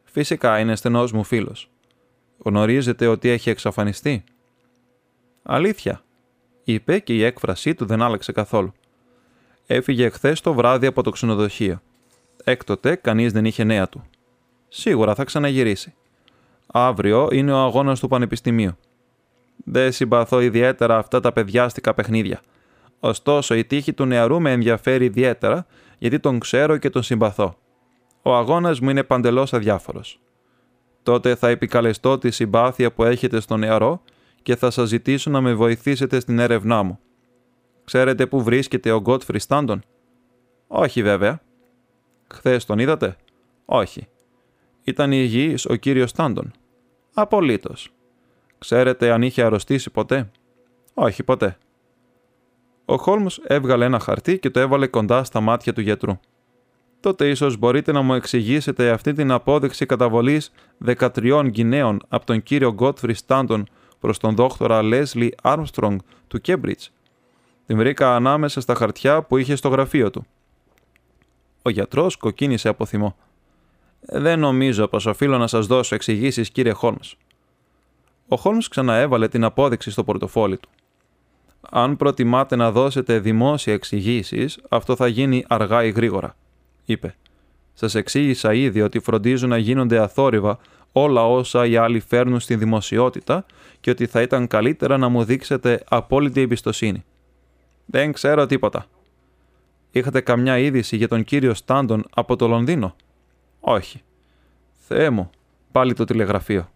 Φυσικά 0.04 0.58
είναι 0.58 0.76
στενός 0.76 1.12
μου 1.12 1.24
φίλος. 1.24 1.70
Γνωρίζετε 2.38 3.06
ότι 3.06 3.28
έχει 3.28 3.50
εξαφανιστεί; 3.50 4.24
Αλήθεια 5.42 6.02
είπε 6.72 6.98
και 6.98 7.14
η 7.14 7.24
έκφρασή 7.24 7.74
του 7.74 7.86
δεν 7.86 8.02
άλλαξε 8.02 8.32
καθόλου. 8.32 8.72
Έφυγε 9.66 10.08
χθε 10.08 10.36
το 10.42 10.54
βράδυ 10.54 10.86
από 10.86 11.02
το 11.02 11.10
ξενοδοχείο. 11.10 11.80
Έκτοτε 12.44 12.94
κανείς 12.94 13.32
δεν 13.32 13.44
είχε 13.44 13.64
νέα 13.64 13.88
του. 13.88 14.02
Σίγουρα 14.68 15.14
θα 15.14 15.24
ξαναγυρίσει. 15.24 15.94
Αύριο 16.66 17.28
είναι 17.32 17.52
ο 17.52 17.56
αγώνας 17.56 18.00
του 18.00 18.08
Πανεπιστημίου. 18.08 18.76
Δεν 19.64 19.92
συμπαθώ 19.92 20.40
ιδιαίτερα 20.40 20.98
αυτά 20.98 21.20
τα 21.20 21.32
παιδιάστικα 21.32 21.94
παιχνίδια. 21.94 22.40
Ωστόσο, 23.00 23.54
η 23.54 23.64
τύχη 23.64 23.92
του 23.92 24.04
νεαρού 24.04 24.40
με 24.40 24.52
ενδιαφέρει 24.52 25.04
ιδιαίτερα 25.04 25.66
γιατί 25.98 26.18
τον 26.18 26.38
ξέρω 26.38 26.76
και 26.76 26.90
τον 26.90 27.02
συμπαθώ. 27.02 27.56
Ο 28.22 28.34
αγώνας 28.34 28.80
μου 28.80 28.90
είναι 28.90 29.02
παντελώς 29.02 29.52
αδιάφορος. 29.52 30.20
Τότε 31.02 31.34
θα 31.34 31.48
επικαλεστώ 31.48 32.18
τη 32.18 32.30
συμπάθεια 32.30 32.92
που 32.92 33.04
έχετε 33.04 33.40
στο 33.40 33.56
νεαρό 33.56 34.02
και 34.48 34.56
θα 34.56 34.70
σας 34.70 34.88
ζητήσω 34.88 35.30
να 35.30 35.40
με 35.40 35.54
βοηθήσετε 35.54 36.20
στην 36.20 36.38
έρευνά 36.38 36.82
μου. 36.82 36.98
Ξέρετε 37.84 38.26
πού 38.26 38.42
βρίσκεται 38.42 38.90
ο 38.90 39.00
Γκότφρι 39.00 39.38
Στάντον; 39.38 39.82
Όχι 40.66 41.02
βέβαια. 41.02 41.40
Χθες 42.32 42.64
τον 42.64 42.78
είδατε; 42.78 43.16
Όχι. 43.64 44.08
Ήταν 44.84 45.12
υγιής 45.12 45.66
ο 45.66 45.74
κύριος 45.74 46.10
Στάντον. 46.10 46.52
Απολύτως. 47.14 47.92
Ξέρετε 48.58 49.10
αν 49.10 49.22
είχε 49.22 49.42
αρρωστήσει 49.42 49.90
ποτέ; 49.90 50.30
Όχι 50.94 51.22
ποτέ. 51.22 51.58
Ο 52.84 52.96
Χόλμς 52.96 53.38
έβγαλε 53.42 53.84
ένα 53.84 53.98
χαρτί 53.98 54.38
και 54.38 54.50
το 54.50 54.60
έβαλε 54.60 54.86
κοντά 54.86 55.24
στα 55.24 55.40
μάτια 55.40 55.72
του 55.72 55.80
γιατρού. 55.80 56.18
Τότε 57.00 57.28
ίσως 57.28 57.56
μπορείτε 57.56 57.92
να 57.92 58.02
μου 58.02 58.14
εξηγήσετε 58.14 58.90
αυτή 58.90 59.12
την 59.12 59.30
απόδειξη 59.30 59.86
καταβολής 59.86 60.52
13 60.84 61.48
γυναίων 61.52 62.00
από 62.08 62.26
τον 62.26 62.42
κύριο 62.42 62.72
Γκότφρι 62.72 63.14
Στάντον 63.14 63.68
προς 64.00 64.18
τον 64.18 64.34
δόκτορα 64.34 64.82
Λέσλι 64.82 65.34
Άρμστρονγκ 65.42 65.98
του 66.28 66.40
Κέμπριτζ. 66.40 66.86
Την 67.66 67.76
βρήκα 67.76 68.14
ανάμεσα 68.14 68.60
στα 68.60 68.74
χαρτιά 68.74 69.22
που 69.22 69.36
είχε 69.36 69.56
στο 69.56 69.68
γραφείο 69.68 70.10
του. 70.10 70.26
Ο 71.62 71.70
γιατρός 71.70 72.16
κοκκίνησε 72.16 72.68
από 72.68 72.84
θυμό. 72.84 73.16
Δεν 74.00 74.38
νομίζω 74.38 74.88
πως 74.88 75.06
οφείλω 75.06 75.38
να 75.38 75.46
σας 75.46 75.66
δώσω 75.66 75.94
εξηγήσεις, 75.94 76.50
κύριε 76.50 76.72
Χόλμς. 76.72 77.16
Ο 78.28 78.36
Χόλμς 78.36 78.68
ξαναέβαλε 78.68 79.28
την 79.28 79.44
απόδειξη 79.44 79.90
στο 79.90 80.04
πορτοφόλι 80.04 80.56
του. 80.58 80.68
Αν 81.70 81.96
προτιμάτε 81.96 82.56
να 82.56 82.72
δώσετε 82.72 83.18
δημόσια 83.18 83.72
εξηγήσεις, 83.72 84.58
αυτό 84.68 84.96
θα 84.96 85.06
γίνει 85.06 85.44
αργά 85.48 85.84
ή 85.84 85.90
γρήγορα, 85.90 86.36
είπε. 86.84 87.14
Σας 87.74 87.94
εξήγησα 87.94 88.54
ήδη 88.54 88.80
ότι 88.80 88.98
φροντίζουν 88.98 89.48
να 89.48 89.58
γίνονται 89.58 89.98
αθόρυβα 89.98 90.58
όλα 90.92 91.26
όσα 91.26 91.66
οι 91.66 91.76
άλλοι 91.76 92.00
φέρνουν 92.00 92.40
στη 92.40 92.56
δημοσιότητα 92.56 93.46
και 93.80 93.90
ότι 93.90 94.06
θα 94.06 94.22
ήταν 94.22 94.46
καλύτερα 94.46 94.96
να 94.96 95.08
μου 95.08 95.24
δείξετε 95.24 95.82
απόλυτη 95.88 96.40
εμπιστοσύνη. 96.40 97.04
Δεν 97.86 98.12
ξέρω 98.12 98.46
τίποτα. 98.46 98.86
Είχατε 99.90 100.20
καμιά 100.20 100.58
είδηση 100.58 100.96
για 100.96 101.08
τον 101.08 101.24
κύριο 101.24 101.54
Στάντον 101.54 102.04
από 102.14 102.36
το 102.36 102.48
Λονδίνο; 102.48 102.96
Όχι. 103.60 104.02
Θεέ 104.78 105.10
μου, 105.10 105.30
πάλι 105.72 105.94
το 105.94 106.04
τηλεγραφείο. 106.04 106.68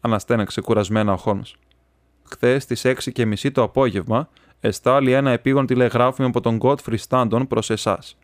Αναστέναξε 0.00 0.60
κουρασμένα 0.60 1.12
ο 1.12 1.16
Χόλμ. 1.16 1.40
Χθες 2.22 2.62
στις 2.62 2.84
6 2.84 3.12
και 3.12 3.26
μισή 3.26 3.50
το 3.50 3.62
απόγευμα 3.62 4.28
εστάλει 4.60 5.12
ένα 5.12 5.30
επίγον 5.30 5.66
τηλεγράφημα 5.66 6.28
από 6.28 6.40
τον 6.40 6.58
Godfrey 6.62 6.98
Στάντον 6.98 7.46
προς 7.46 7.70
εσάς. 7.70 8.18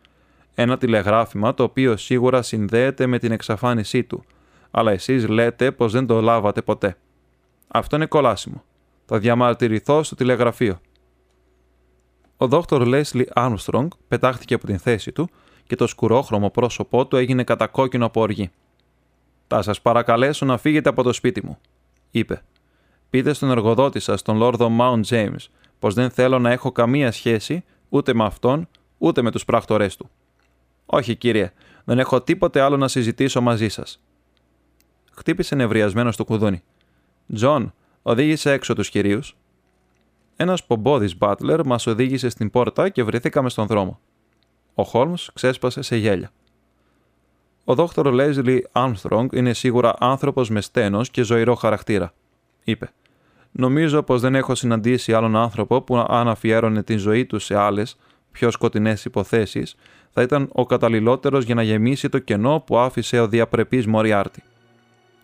Ένα 0.54 0.78
τηλεγράφημα 0.78 1.54
το 1.54 1.62
οποίο 1.62 1.96
σίγουρα 1.96 2.42
συνδέεται 2.42 3.06
με 3.06 3.18
την 3.18 3.32
εξαφάνισή 3.32 4.04
του, 4.04 4.24
αλλά 4.70 4.92
εσείς 4.92 5.28
λέτε 5.28 5.72
πως 5.72 5.92
δεν 5.92 6.06
το 6.06 6.20
λάβατε 6.20 6.62
ποτέ. 6.62 6.96
Αυτό 7.68 7.96
είναι 7.96 8.06
κολάσιμο. 8.06 8.64
Θα 9.04 9.18
διαμαρτυρηθώ 9.18 10.02
στο 10.02 10.14
τηλεγραφείο. 10.14 10.80
Ο 12.36 12.46
δόκτωρ 12.46 12.86
Λέσλι 12.86 13.28
Άρμστρονγκ 13.34 13.90
πετάχτηκε 14.08 14.54
από 14.54 14.66
την 14.66 14.78
θέση 14.78 15.12
του 15.12 15.28
και 15.66 15.76
το 15.76 15.86
σκουρόχρωμο 15.86 16.50
πρόσωπό 16.50 17.06
του 17.06 17.16
έγινε 17.16 17.44
κατακόκκινο 17.44 18.06
από 18.06 18.20
οργή. 18.20 18.50
Θα 19.46 19.62
σας 19.62 19.80
παρακαλέσω 19.80 20.46
να 20.46 20.58
φύγετε 20.58 20.88
από 20.88 21.02
το 21.02 21.12
σπίτι 21.12 21.46
μου, 21.46 21.58
είπε. 22.10 22.42
Πείτε 23.10 23.32
στον 23.32 23.50
εργοδότη 23.50 24.00
σας, 24.00 24.22
τον 24.22 24.36
Λόρδο 24.36 24.68
Μάουντ 24.68 25.04
James, 25.08 25.46
πως 25.78 25.94
δεν 25.94 26.10
θέλω 26.10 26.38
να 26.38 26.50
έχω 26.50 26.72
καμία 26.72 27.12
σχέση 27.12 27.64
ούτε 27.88 28.14
με 28.14 28.24
αυτόν, 28.24 28.68
ούτε 28.98 29.22
με 29.22 29.30
τους 29.30 29.44
πράκτορές 29.44 29.96
του. 29.96 30.10
Όχι, 30.86 31.16
κύριε, 31.16 31.52
δεν 31.84 31.98
έχω 31.98 32.22
τίποτε 32.22 32.60
άλλο 32.60 32.76
να 32.76 32.88
συζητήσω 32.88 33.40
μαζί 33.40 33.68
σας. 33.68 34.00
Χτύπησε 35.16 35.54
νευριασμένος 35.54 36.12
στο 36.12 36.24
κουδούνι. 36.24 36.62
Τζον, 37.34 37.74
οδήγησε 38.02 38.52
έξω 38.52 38.74
τους 38.74 38.90
κυρίους. 38.90 39.36
Ένας 40.36 40.64
πομπώδης 40.64 41.16
μπάτλερ 41.16 41.66
μας 41.66 41.86
οδήγησε 41.86 42.28
στην 42.28 42.50
πόρτα 42.50 42.88
και 42.88 43.02
βρεθήκαμε 43.02 43.48
στον 43.48 43.66
δρόμο. 43.66 44.00
Ο 44.74 44.82
Χόλμς 44.82 45.30
ξέσπασε 45.34 45.82
σε 45.82 45.96
γέλια. 45.96 46.30
Ο 47.64 47.74
δόκτωρ 47.74 48.10
Λέσλι 48.10 48.66
Άρμστρονγκ 48.72 49.32
είναι 49.32 49.52
σίγουρα 49.52 49.94
άνθρωπος 49.98 50.50
με 50.50 50.60
σθένος 50.60 51.10
και 51.10 51.22
ζωηρό 51.22 51.54
χαρακτήρα, 51.54 52.12
είπε. 52.64 52.92
Νομίζω 53.52 54.02
πως 54.02 54.20
δεν 54.20 54.34
έχω 54.34 54.54
συναντήσει 54.54 55.12
άλλον 55.12 55.36
άνθρωπο 55.36 55.82
που 55.82 55.96
αν 56.08 56.28
αφιέρωνε 56.28 56.82
την 56.82 56.98
ζωή 56.98 57.26
του 57.26 57.38
σε 57.38 57.56
άλλες, 57.56 57.96
πιο 58.32 58.50
σκοτεινές 58.50 59.04
υποθέσεις, 59.04 59.76
θα 60.10 60.22
ήταν 60.22 60.48
ο 60.52 60.66
καταλληλότερος 60.66 61.44
για 61.44 61.54
να 61.54 61.62
γεμίσει 61.62 62.08
το 62.08 62.18
κενό 62.18 62.62
που 62.66 62.78
άφησε 62.78 63.20
ο 63.20 63.28
διαπρεπής 63.28 63.86
Μοριάρτη. 63.86 64.42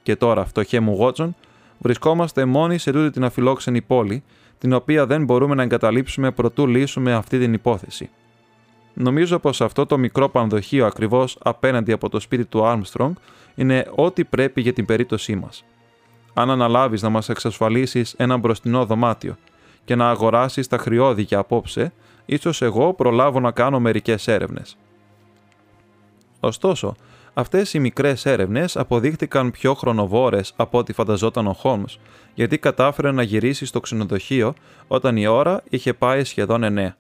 Και 0.03 0.17
τώρα, 0.17 0.45
φτωχέ 0.45 0.81
μου 0.81 0.95
Γότσον, 0.95 1.35
βρισκόμαστε 1.79 2.45
μόνοι 2.45 2.79
σε 2.79 2.93
τούτη 2.93 3.11
την 3.11 3.25
αφιλόξενη 3.25 3.83
πόλη, 3.83 4.23
την 4.59 4.73
οποία 4.73 5.07
δεν 5.07 5.25
μπορούμε 5.25 5.55
να 5.55 5.62
εγκαταλείψουμε 5.62 6.31
προτού 6.31 6.67
λύσουμε 6.67 7.12
αυτή 7.12 7.38
την 7.38 7.53
υπόθεση. 7.53 8.11
Νομίζω 8.95 9.38
πως 9.38 9.61
αυτό 9.61 9.87
το 9.87 9.99
μικρό 9.99 10.29
πανδοχείο 10.29 10.87
ακριβώς 10.87 11.38
απέναντι 11.43 11.93
από 11.93 12.09
το 12.09 12.21
σπίτι 12.21 12.45
του 12.45 12.62
Armstrong 12.65 13.12
είναι 13.55 13.87
ό,τι 13.95 14.25
πρέπει 14.25 14.61
για 14.61 14.73
την 14.73 14.87
περίπτωσή 14.87 15.37
μας. 15.37 15.65
Αν 16.35 16.51
αναλάβεις 16.51 17.03
να 17.03 17.09
μας 17.09 17.29
εξασφαλίσεις 17.29 18.15
ένα 18.17 18.37
μπροστινό 18.37 18.85
δωμάτιο 18.85 19.37
και 19.85 19.95
να 19.95 20.09
αγοράσεις 20.09 20.67
τα 20.67 20.79
χρειώδη 20.79 21.23
για 21.23 21.38
απόψε, 21.38 21.93
ίσως 22.27 22.62
εγώ 22.62 22.95
προλάβω 22.95 23.41
να 23.41 23.51
κάνω 23.51 23.81
μερικές 23.81 24.29
έρευνες. 24.29 24.77
Ωστόσο, 26.41 26.95
αυτές 27.35 27.75
οι 27.75 27.79
μικρές 27.79 28.27
έρευνες 28.27 28.77
αποδείχτηκαν 28.77 29.51
πιο 29.51 29.75
χρονοβόρες 29.75 30.53
από 30.57 30.79
ό,τι 30.79 30.92
φανταζόταν 30.92 31.47
ο 31.47 31.57
Holmes, 31.62 31.99
γιατί 32.35 32.59
κατάφερε 32.59 33.11
να 33.11 33.23
γυρίσει 33.23 33.66
στο 33.66 33.81
ξενοδοχείο 33.81 34.55
όταν 34.87 35.16
η 35.16 35.27
ώρα 35.27 35.62
είχε 35.68 35.95
πάει 35.95 36.25
σχεδόν 36.25 36.62
εννέα. 36.62 36.97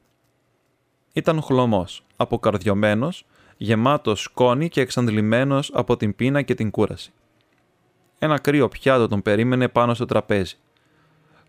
Ήταν 1.12 1.42
χλωμός, 1.42 2.04
αποκαρδιωμένος, 2.16 3.24
γεμάτος 3.56 4.20
σκόνη 4.22 4.68
και 4.68 4.80
εξαντλημένος 4.80 5.70
από 5.74 5.96
την 5.96 6.16
πείνα 6.16 6.42
και 6.42 6.54
την 6.54 6.70
κούραση. 6.70 7.12
Ένα 8.18 8.38
κρύο 8.38 8.68
πιάτο 8.68 9.08
τον 9.08 9.22
περίμενε 9.22 9.68
πάνω 9.68 9.94
στο 9.94 10.04
τραπέζι. 10.04 10.56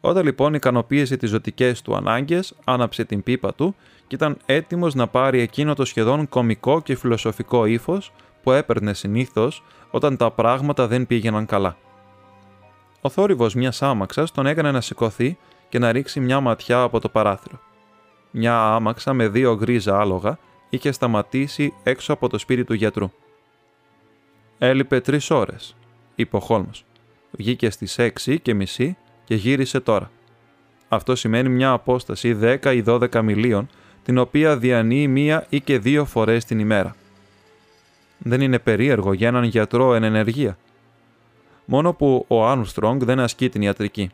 Όταν 0.01 0.23
λοιπόν 0.23 0.53
ικανοποίησε 0.53 1.17
τις 1.17 1.29
ζωτικές 1.29 1.81
του 1.81 1.95
ανάγκες, 1.95 2.53
άναψε 2.63 3.05
την 3.05 3.23
πίπα 3.23 3.53
του 3.53 3.75
και 4.07 4.15
ήταν 4.15 4.37
έτοιμος 4.45 4.93
να 4.93 5.07
πάρει 5.07 5.39
εκείνο 5.39 5.73
το 5.73 5.85
σχεδόν 5.85 6.29
κομικό 6.29 6.81
και 6.81 6.95
φιλοσοφικό 6.95 7.65
ύφος 7.65 8.11
που 8.43 8.51
έπαιρνε 8.51 8.93
συνήθως 8.93 9.63
όταν 9.91 10.17
τα 10.17 10.31
πράγματα 10.31 10.87
δεν 10.87 11.07
πήγαιναν 11.07 11.45
καλά. 11.45 11.77
Ο 13.01 13.09
θόρυβος 13.09 13.55
μιας 13.55 13.81
άμαξας 13.81 14.31
τον 14.31 14.45
έκανε 14.45 14.71
να 14.71 14.81
σηκωθεί 14.81 15.37
και 15.69 15.79
να 15.79 15.91
ρίξει 15.91 16.19
μια 16.19 16.39
ματιά 16.39 16.81
από 16.81 16.99
το 16.99 17.09
παράθυρο 17.09 17.59
μια 18.35 18.59
άμαξα 18.59 19.13
με 19.13 19.27
δύο 19.27 19.55
γκρίζα 19.55 19.99
άλογα 19.99 20.39
είχε 20.69 20.91
σταματήσει 20.91 21.73
έξω 21.83 22.13
από 22.13 22.29
το 22.29 22.37
σπίτι 22.37 22.63
του 22.63 22.73
γιατρού. 22.73 23.11
Έλειπε 24.57 24.99
τρεις 24.99 25.29
ώρες, 25.29 25.75
είπε 26.15 26.35
ο 26.35 26.39
Χόλμ. 26.39 26.65
Βγήκε 27.31 27.69
στις 27.69 27.97
έξι 27.97 28.39
και 28.39 28.53
μισή 28.53 28.97
και 29.23 29.35
γύρισε 29.35 29.79
τώρα. 29.79 30.11
Αυτό 30.87 31.15
σημαίνει 31.15 31.49
μια 31.49 31.71
απόσταση 31.71 32.37
10 32.41 32.75
ή 32.75 32.83
12 32.87 33.21
μιλίων, 33.21 33.69
την 34.03 34.17
οποία 34.17 34.57
διανύει 34.57 35.07
μία 35.07 35.45
ή 35.49 35.61
και 35.61 35.79
δύο 35.79 36.05
φορές 36.05 36.45
την 36.45 36.59
ημέρα. 36.59 36.95
Δεν 38.17 38.41
είναι 38.41 38.59
περίεργο 38.59 39.13
για 39.13 39.27
έναν 39.27 39.43
γιατρό 39.43 39.93
εν 39.93 40.03
ενεργεία. 40.03 40.57
Μόνο 41.65 41.93
που 41.93 42.25
ο 42.27 42.47
Άρμστρονγκ 42.47 43.03
δεν 43.03 43.19
ασκεί 43.19 43.49
την 43.49 43.61
ιατρική. 43.61 44.09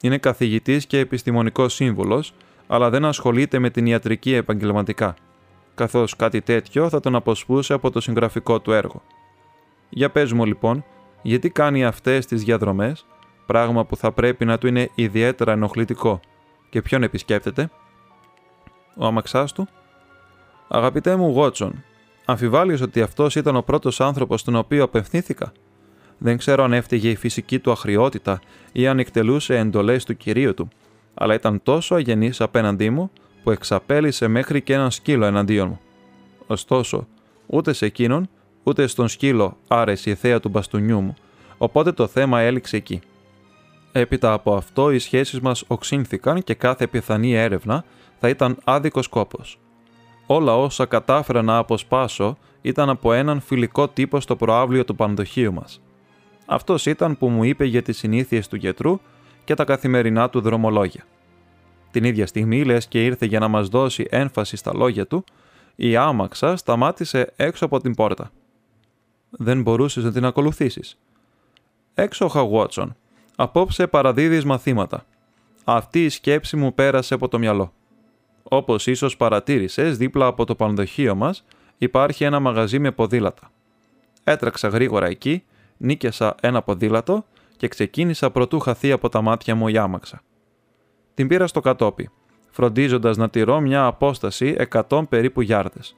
Είναι 0.00 0.18
καθηγητής 0.18 0.86
και 0.86 0.98
επιστημονικός 0.98 1.74
σύμβουλος 1.74 2.32
αλλά 2.68 2.90
δεν 2.90 3.04
ασχολείται 3.04 3.58
με 3.58 3.70
την 3.70 3.86
ιατρική 3.86 4.34
επαγγελματικά, 4.34 5.14
καθώς 5.74 6.16
κάτι 6.16 6.40
τέτοιο 6.40 6.88
θα 6.88 7.00
τον 7.00 7.14
αποσπούσε 7.14 7.72
από 7.72 7.90
το 7.90 8.00
συγγραφικό 8.00 8.60
του 8.60 8.72
έργο. 8.72 9.02
Για 9.88 10.10
πες 10.10 10.32
μου 10.32 10.44
λοιπόν, 10.44 10.84
γιατί 11.22 11.50
κάνει 11.50 11.84
αυτές 11.84 12.26
τις 12.26 12.44
διαδρομές, 12.44 13.06
πράγμα 13.46 13.84
που 13.84 13.96
θα 13.96 14.12
πρέπει 14.12 14.44
να 14.44 14.58
του 14.58 14.66
είναι 14.66 14.90
ιδιαίτερα 14.94 15.52
ενοχλητικό, 15.52 16.20
και 16.70 16.82
ποιον 16.82 17.02
επισκέπτεται; 17.02 17.70
Ο 18.96 19.06
αμαξάς 19.06 19.52
του; 19.52 19.68
Αγαπητέ 20.68 21.16
μου 21.16 21.30
Γότσον, 21.30 21.84
αμφιβάλλεις 22.30 22.80
ότι 22.80 23.00
αυτός 23.00 23.34
ήταν 23.36 23.56
ο 23.56 23.62
πρώτος 23.62 24.00
άνθρωπος 24.00 24.40
στον 24.40 24.56
οποίο 24.56 24.84
απευθύνθηκα; 24.84 25.52
Δεν 26.18 26.36
ξέρω 26.36 26.64
αν 26.64 26.72
έφταιγε 26.72 27.10
η 27.10 27.16
φυσική 27.16 27.58
του 27.58 27.70
αχριότητα 27.70 28.40
ή 28.72 28.86
αν 28.86 28.98
εκτελούσε 28.98 29.58
εντολές 29.58 30.04
του 30.04 30.16
κυρίου 30.16 30.54
του 30.54 30.68
αλλά 31.14 31.34
ήταν 31.34 31.62
τόσο 31.62 31.94
αγενής 31.94 32.40
απέναντί 32.40 32.90
μου 32.90 33.10
που 33.42 33.50
εξαπέλυσε 33.50 34.28
μέχρι 34.28 34.62
και 34.62 34.72
έναν 34.72 34.90
σκύλο 34.90 35.24
εναντίον 35.24 35.68
μου. 35.68 35.80
Ωστόσο, 36.46 37.06
ούτε 37.46 37.72
σε 37.72 37.86
εκείνον, 37.86 38.28
ούτε 38.62 38.86
στον 38.86 39.08
σκύλο 39.08 39.56
άρεσε 39.68 40.10
η 40.10 40.14
θέα 40.14 40.40
του 40.40 40.48
μπαστούνιού 40.48 41.00
μου, 41.00 41.14
οπότε 41.58 41.92
το 41.92 42.06
θέμα 42.06 42.40
έληξε 42.40 42.76
εκεί. 42.76 43.00
Έπειτα 43.92 44.32
από 44.32 44.54
αυτό 44.54 44.90
οι 44.90 44.98
σχέσεις 44.98 45.40
μας 45.40 45.64
οξύνθηκαν 45.66 46.42
και 46.44 46.54
κάθε 46.54 46.86
πιθανή 46.86 47.34
έρευνα 47.34 47.84
θα 48.18 48.28
ήταν 48.28 48.58
άδικος 48.64 49.08
κόπος. 49.08 49.58
Όλα 50.30 50.56
όσα 50.56 50.86
κατάφερα 50.86 51.42
να 51.42 51.56
αποσπάσω 51.56 52.38
ήταν 52.60 52.88
από 52.88 53.12
έναν 53.12 53.40
φιλικό 53.40 53.88
τύπο 53.88 54.20
στο 54.20 54.36
προάβλιο 54.36 54.84
του 54.84 54.94
πανδοχείου 54.94 55.52
μας. 55.52 55.80
Αυτός 56.46 56.86
ήταν 56.86 57.18
που 57.18 57.28
μου 57.28 57.44
είπε 57.44 57.64
για 57.64 57.82
τις 57.82 57.98
συνήθειες 57.98 58.48
του 58.48 58.56
γιατρού 58.56 59.00
και 59.44 59.54
τα 59.54 59.64
καθημερινά 59.64 60.30
του 60.30 60.40
δρομολόγια. 60.40 61.04
Την 61.90 62.04
ίδια 62.04 62.26
στιγμή, 62.26 62.64
λες 62.64 62.86
και 62.86 63.04
ήρθε 63.04 63.26
για 63.26 63.38
να 63.38 63.48
μας 63.48 63.68
δώσει 63.68 64.06
έμφαση 64.10 64.56
στα 64.56 64.72
λόγια 64.74 65.06
του, 65.06 65.24
η 65.76 65.96
άμαξα 65.96 66.56
σταμάτησε 66.56 67.32
έξω 67.36 67.64
από 67.64 67.80
την 67.80 67.94
πόρτα. 67.94 68.30
Δεν 69.30 69.62
μπορούσες 69.62 70.04
να 70.04 70.12
την 70.12 70.24
ακολουθήσεις. 70.24 70.98
Έξω, 71.94 72.28
Βότσον. 72.28 72.96
Απόψε 73.36 73.86
παραδίδεις 73.86 74.44
μαθήματα. 74.44 75.04
Αυτή 75.64 76.04
η 76.04 76.08
σκέψη 76.08 76.56
μου 76.56 76.74
πέρασε 76.74 77.14
από 77.14 77.28
το 77.28 77.38
μυαλό. 77.38 77.72
Όπως 78.48 78.86
ίσως 78.86 79.16
παρατήρησες, 79.16 79.96
δίπλα 79.96 80.26
από 80.26 80.44
το 80.44 80.54
πανδοχείο 80.54 81.14
μας 81.14 81.44
υπάρχει 81.78 82.24
ένα 82.24 82.40
μαγαζί 82.40 82.78
με 82.78 82.90
ποδήλατα. 82.90 83.50
Έτρεξα 84.24 84.68
γρήγορα 84.68 85.06
εκεί, 85.06 85.44
νίκιασα 85.76 86.34
ένα 86.40 86.62
ποδήλατο 86.62 87.24
και 87.56 87.68
ξεκίνησα 87.68 88.30
προτού 88.30 88.58
χαθεί 88.58 88.92
από 88.92 89.08
τα 89.08 89.20
μάτια 89.20 89.54
μου 89.54 89.68
η 89.68 89.78
άμαξα. 89.78 90.22
Την 91.14 91.28
πήρα 91.28 91.46
στο 91.46 91.60
κατόπι, 91.60 92.10
φροντίζοντας 92.50 93.16
να 93.16 93.30
τηρώ 93.30 93.60
μια 93.60 93.84
απόσταση 93.84 94.56
100 94.88 95.02
περίπου 95.08 95.40
γιάρδες, 95.40 95.96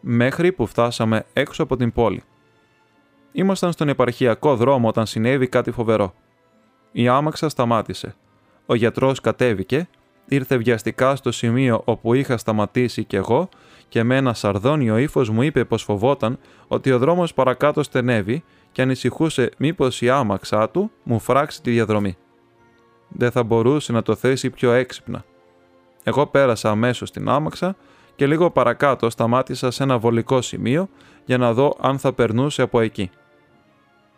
μέχρι 0.00 0.52
που 0.52 0.66
φτάσαμε 0.66 1.24
έξω 1.32 1.62
από 1.62 1.76
την 1.76 1.92
πόλη. 1.92 2.22
Ήμασταν 3.32 3.72
στον 3.72 3.88
επαρχιακό 3.88 4.56
δρόμο 4.56 4.88
όταν 4.88 5.06
συνέβη 5.06 5.48
κάτι 5.48 5.70
φοβερό. 5.70 6.14
Η 6.92 7.08
άμαξα 7.08 7.48
σταμάτησε. 7.48 8.14
Ο 8.66 8.74
γιατρός 8.74 9.20
κατέβηκε, 9.20 9.88
ήρθε 10.34 10.56
βιαστικά 10.56 11.16
στο 11.16 11.32
σημείο 11.32 11.82
όπου 11.84 12.14
είχα 12.14 12.36
σταματήσει 12.36 13.04
κι 13.04 13.16
εγώ 13.16 13.48
και 13.88 14.02
με 14.02 14.16
ένα 14.16 14.34
σαρδόνιο 14.34 14.98
ύφος 14.98 15.30
μου 15.30 15.42
είπε 15.42 15.64
πως 15.64 15.82
φοβόταν 15.82 16.38
ότι 16.68 16.92
ο 16.92 16.98
δρόμος 16.98 17.34
παρακάτω 17.34 17.82
στενεύει 17.82 18.44
και 18.72 18.82
ανησυχούσε 18.82 19.50
μήπως 19.56 20.02
η 20.02 20.10
άμαξά 20.10 20.70
του 20.70 20.90
μου 21.02 21.18
φράξει 21.18 21.62
τη 21.62 21.70
διαδρομή. 21.70 22.16
Δεν 23.08 23.30
θα 23.30 23.42
μπορούσε 23.42 23.92
να 23.92 24.02
το 24.02 24.14
θέσει 24.14 24.50
πιο 24.50 24.72
έξυπνα. 24.72 25.24
Εγώ 26.02 26.26
πέρασα 26.26 26.70
αμέσως 26.70 27.08
στην 27.08 27.28
άμαξα 27.28 27.76
και 28.16 28.26
λίγο 28.26 28.50
παρακάτω 28.50 29.10
σταμάτησα 29.10 29.70
σε 29.70 29.82
ένα 29.82 29.98
βολικό 29.98 30.42
σημείο 30.42 30.88
για 31.24 31.38
να 31.38 31.52
δω 31.52 31.76
αν 31.80 31.98
θα 31.98 32.12
περνούσε 32.12 32.62
από 32.62 32.80
εκεί. 32.80 33.10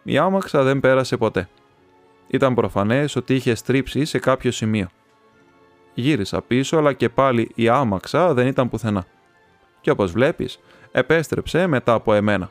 Η 0.03 0.19
άμαξα 0.19 0.63
δεν 0.63 0.81
πέρασε 0.81 1.17
ποτέ. 1.17 1.49
Ήταν 2.27 2.55
προφανές 2.55 3.17
ότι 3.17 3.35
είχε 3.35 3.55
στρίψει 3.55 4.05
σε 4.05 4.19
κάποιο 4.19 4.51
σημείο. 4.51 4.89
Γύρισα 5.95 6.43
πίσω 6.43 6.77
αλλά 6.77 6.93
και 6.93 7.09
πάλι 7.09 7.51
η 7.55 7.69
άμαξα 7.69 8.35
δεν 8.35 8.47
ήταν 8.47 8.69
πουθενά. 8.69 9.05
Και 9.81 9.91
όπως 9.91 10.13
βλέπεις, 10.13 10.59
επέστρεψε 10.93 11.67
μετά 11.67 11.93
από 11.93 12.15
εμένα. 12.15 12.51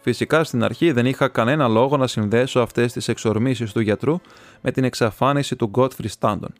Φυσικά 0.00 0.44
στην 0.44 0.64
αρχή 0.64 0.92
δεν 0.92 1.06
είχα 1.06 1.28
κανένα 1.28 1.68
λόγο 1.68 1.96
να 1.96 2.06
συνδέσω 2.06 2.60
αυτές 2.60 2.92
τις 2.92 3.08
εξορμήσεις 3.08 3.72
του 3.72 3.80
γιατρού 3.80 4.20
με 4.60 4.70
την 4.70 4.84
εξαφάνιση 4.84 5.56
του 5.56 5.70
Godfrey 5.74 6.06
Stanton. 6.18 6.52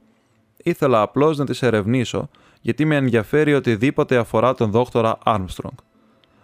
Ήθελα 0.56 1.00
απλώς 1.00 1.38
να 1.38 1.44
τις 1.44 1.62
ερευνήσω, 1.62 2.28
γιατί 2.60 2.84
με 2.84 2.96
ενδιαφέρει 2.96 3.54
οτιδήποτε 3.54 4.16
αφορά 4.16 4.54
τον 4.54 4.70
δόκτορα 4.70 5.18
Armstrong. 5.24 5.74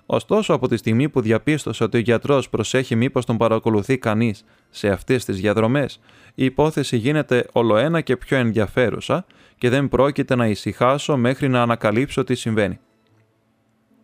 Ωστόσο, 0.06 0.54
από 0.54 0.68
τη 0.68 0.76
στιγμή 0.76 1.08
που 1.08 1.20
διαπίστωσε 1.20 1.84
ότι 1.84 1.96
ο 1.96 2.00
γιατρός 2.00 2.48
προσέχει 2.48 2.96
μήπως 2.96 3.24
τον 3.24 3.36
παρακολουθεί 3.36 3.98
κανείς 3.98 4.44
σε 4.70 4.88
αυτές 4.88 5.24
τις 5.24 5.40
διαδρομές, 5.40 6.00
η 6.34 6.44
υπόθεση 6.44 6.96
γίνεται 6.96 7.46
ολοένα 7.52 8.00
και 8.00 8.16
πιο 8.16 8.36
ενδιαφέρουσα 8.36 9.26
και 9.58 9.68
δεν 9.68 9.88
πρόκειται 9.88 10.34
να 10.34 10.46
ησυχάσω 10.46 11.16
μέχρι 11.16 11.48
να 11.48 11.62
ανακαλύψω 11.62 12.24
τι 12.24 12.34
συμβαίνει. 12.34 12.80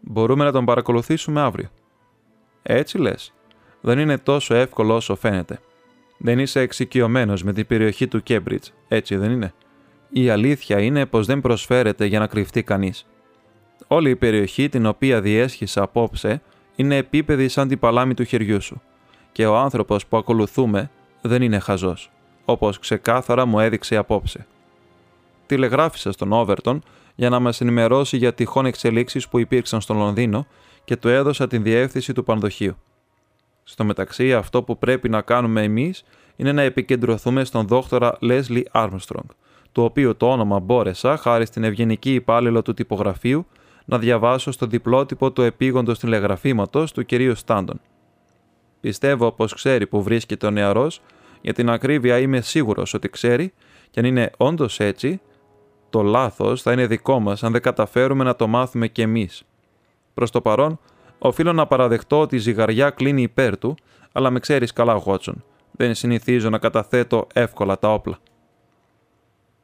Μπορούμε 0.00 0.44
να 0.44 0.52
τον 0.52 0.64
παρακολουθήσουμε 0.64 1.40
αύριο. 1.40 1.68
Έτσι 2.62 2.98
λες. 2.98 3.32
Δεν 3.80 3.98
είναι 3.98 4.18
τόσο 4.18 4.54
εύκολο 4.54 4.94
όσο 4.94 5.16
φαίνεται. 5.16 5.58
Δεν 6.18 6.38
είσαι 6.38 6.60
εξοικειωμένος 6.60 7.42
με 7.42 7.52
την 7.52 7.66
περιοχή 7.66 8.08
του 8.08 8.22
Κέμπριτζ, 8.22 8.68
έτσι 8.88 9.16
δεν 9.16 9.30
είναι; 9.30 9.52
Η 10.10 10.30
αλήθεια 10.30 10.80
είναι 10.80 11.06
πως 11.06 11.26
δεν 11.26 11.40
προσφέρεται 11.40 12.04
για 12.04 12.18
να 12.18 12.26
κρυφτεί 12.26 12.62
κανείς. 12.62 13.06
Όλη 13.86 14.10
η 14.10 14.16
περιοχή 14.16 14.68
την 14.68 14.86
οποία 14.86 15.20
διέσχισα 15.20 15.82
απόψε 15.82 16.42
είναι 16.76 16.96
επίπεδη 16.96 17.48
σαν 17.48 17.68
την 17.68 17.78
παλάμη 17.78 18.14
του 18.14 18.24
χεριού 18.24 18.62
σου 18.62 18.82
και 19.32 19.46
ο 19.46 19.56
άνθρωπος 19.56 20.06
που 20.06 20.16
ακολουθούμε 20.16 20.90
δεν 21.20 21.42
είναι 21.42 21.58
χαζός, 21.58 22.10
όπως 22.50 22.78
ξεκάθαρα 22.78 23.46
μου 23.46 23.60
έδειξε 23.60 23.96
απόψε. 23.96 24.46
Τηλεγράφησα 25.46 26.12
στον 26.12 26.32
Όβερτον 26.32 26.82
για 27.14 27.28
να 27.28 27.38
μας 27.38 27.60
ενημερώσει 27.60 28.16
για 28.16 28.34
τυχόν 28.34 28.66
εξελίξεις 28.66 29.28
που 29.28 29.38
υπήρξαν 29.38 29.80
στο 29.80 29.94
Λονδίνο 29.94 30.46
και 30.84 30.96
του 30.96 31.08
έδωσα 31.08 31.46
την 31.46 31.62
διεύθυνση 31.62 32.12
του 32.12 32.24
πανδοχείου. 32.24 32.76
Στο 33.64 33.84
μεταξύ, 33.84 34.34
αυτό 34.34 34.62
που 34.62 34.78
πρέπει 34.78 35.08
να 35.08 35.20
κάνουμε 35.20 35.62
εμείς 35.62 36.04
είναι 36.36 36.52
να 36.52 36.62
επικεντρωθούμε 36.62 37.44
στον 37.44 37.66
δόκτορα 37.66 38.18
Leslie 38.22 38.62
Armstrong, 38.72 39.28
το 39.72 39.84
οποίο 39.84 40.14
το 40.14 40.30
όνομα 40.30 40.58
μπόρεσα, 40.58 41.16
χάρη 41.16 41.46
στην 41.46 41.64
ευγενική 41.64 42.14
υπάλληλο 42.14 42.62
του 42.62 42.74
τυπογραφείου, 42.74 43.46
να 43.84 43.98
διαβάσω 43.98 44.52
στο 44.52 44.66
διπλότυπο 44.66 45.30
του 45.30 45.42
επίγοντος 45.42 45.98
τηλεγραφήματος 45.98 46.92
του 46.92 47.04
κυρίου 47.04 47.34
Στάντον. 47.34 47.80
Πιστεύω 48.80 49.32
πω 49.32 49.44
ξέρει 49.44 49.86
που 49.86 50.02
βρίσκεται 50.02 50.46
ο 50.46 50.50
νεαρός, 50.50 51.00
για 51.40 51.52
την 51.52 51.70
ακρίβεια 51.70 52.18
είμαι 52.18 52.40
σίγουρος 52.40 52.94
ότι 52.94 53.08
ξέρει, 53.08 53.52
και 53.90 54.00
αν 54.00 54.06
είναι 54.06 54.30
όντως 54.36 54.80
έτσι, 54.80 55.20
το 55.90 56.02
λάθος 56.02 56.62
θα 56.62 56.72
είναι 56.72 56.86
δικό 56.86 57.20
μας 57.20 57.42
αν 57.42 57.52
δεν 57.52 57.62
καταφέρουμε 57.62 58.24
να 58.24 58.36
το 58.36 58.46
μάθουμε 58.46 58.88
κι 58.88 59.02
εμείς. 59.02 59.42
Προς 60.14 60.30
το 60.30 60.40
παρόν, 60.40 60.78
οφείλω 61.18 61.52
να 61.52 61.66
παραδεχτώ 61.66 62.20
ότι 62.20 62.36
η 62.36 62.38
ζυγαριά 62.38 62.90
κλείνει 62.90 63.22
υπέρ 63.22 63.58
του, 63.58 63.74
αλλά 64.12 64.30
με 64.30 64.38
ξέρεις 64.38 64.72
καλά, 64.72 64.94
Γότσον. 64.94 65.44
Δεν 65.70 65.94
συνηθίζω 65.94 66.50
να 66.50 66.58
καταθέτω 66.58 67.26
εύκολα 67.32 67.78
τα 67.78 67.92
όπλα. 67.92 68.18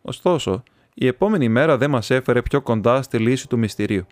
Ωστόσο, 0.02 0.62
η 0.94 1.06
επόμενη 1.06 1.48
μέρα 1.48 1.78
δεν 1.78 1.90
μας 1.90 2.10
έφερε 2.10 2.42
πιο 2.42 2.60
κοντά 2.60 3.02
στη 3.02 3.18
λύση 3.18 3.48
του 3.48 3.58
μυστηρίου. 3.58 4.06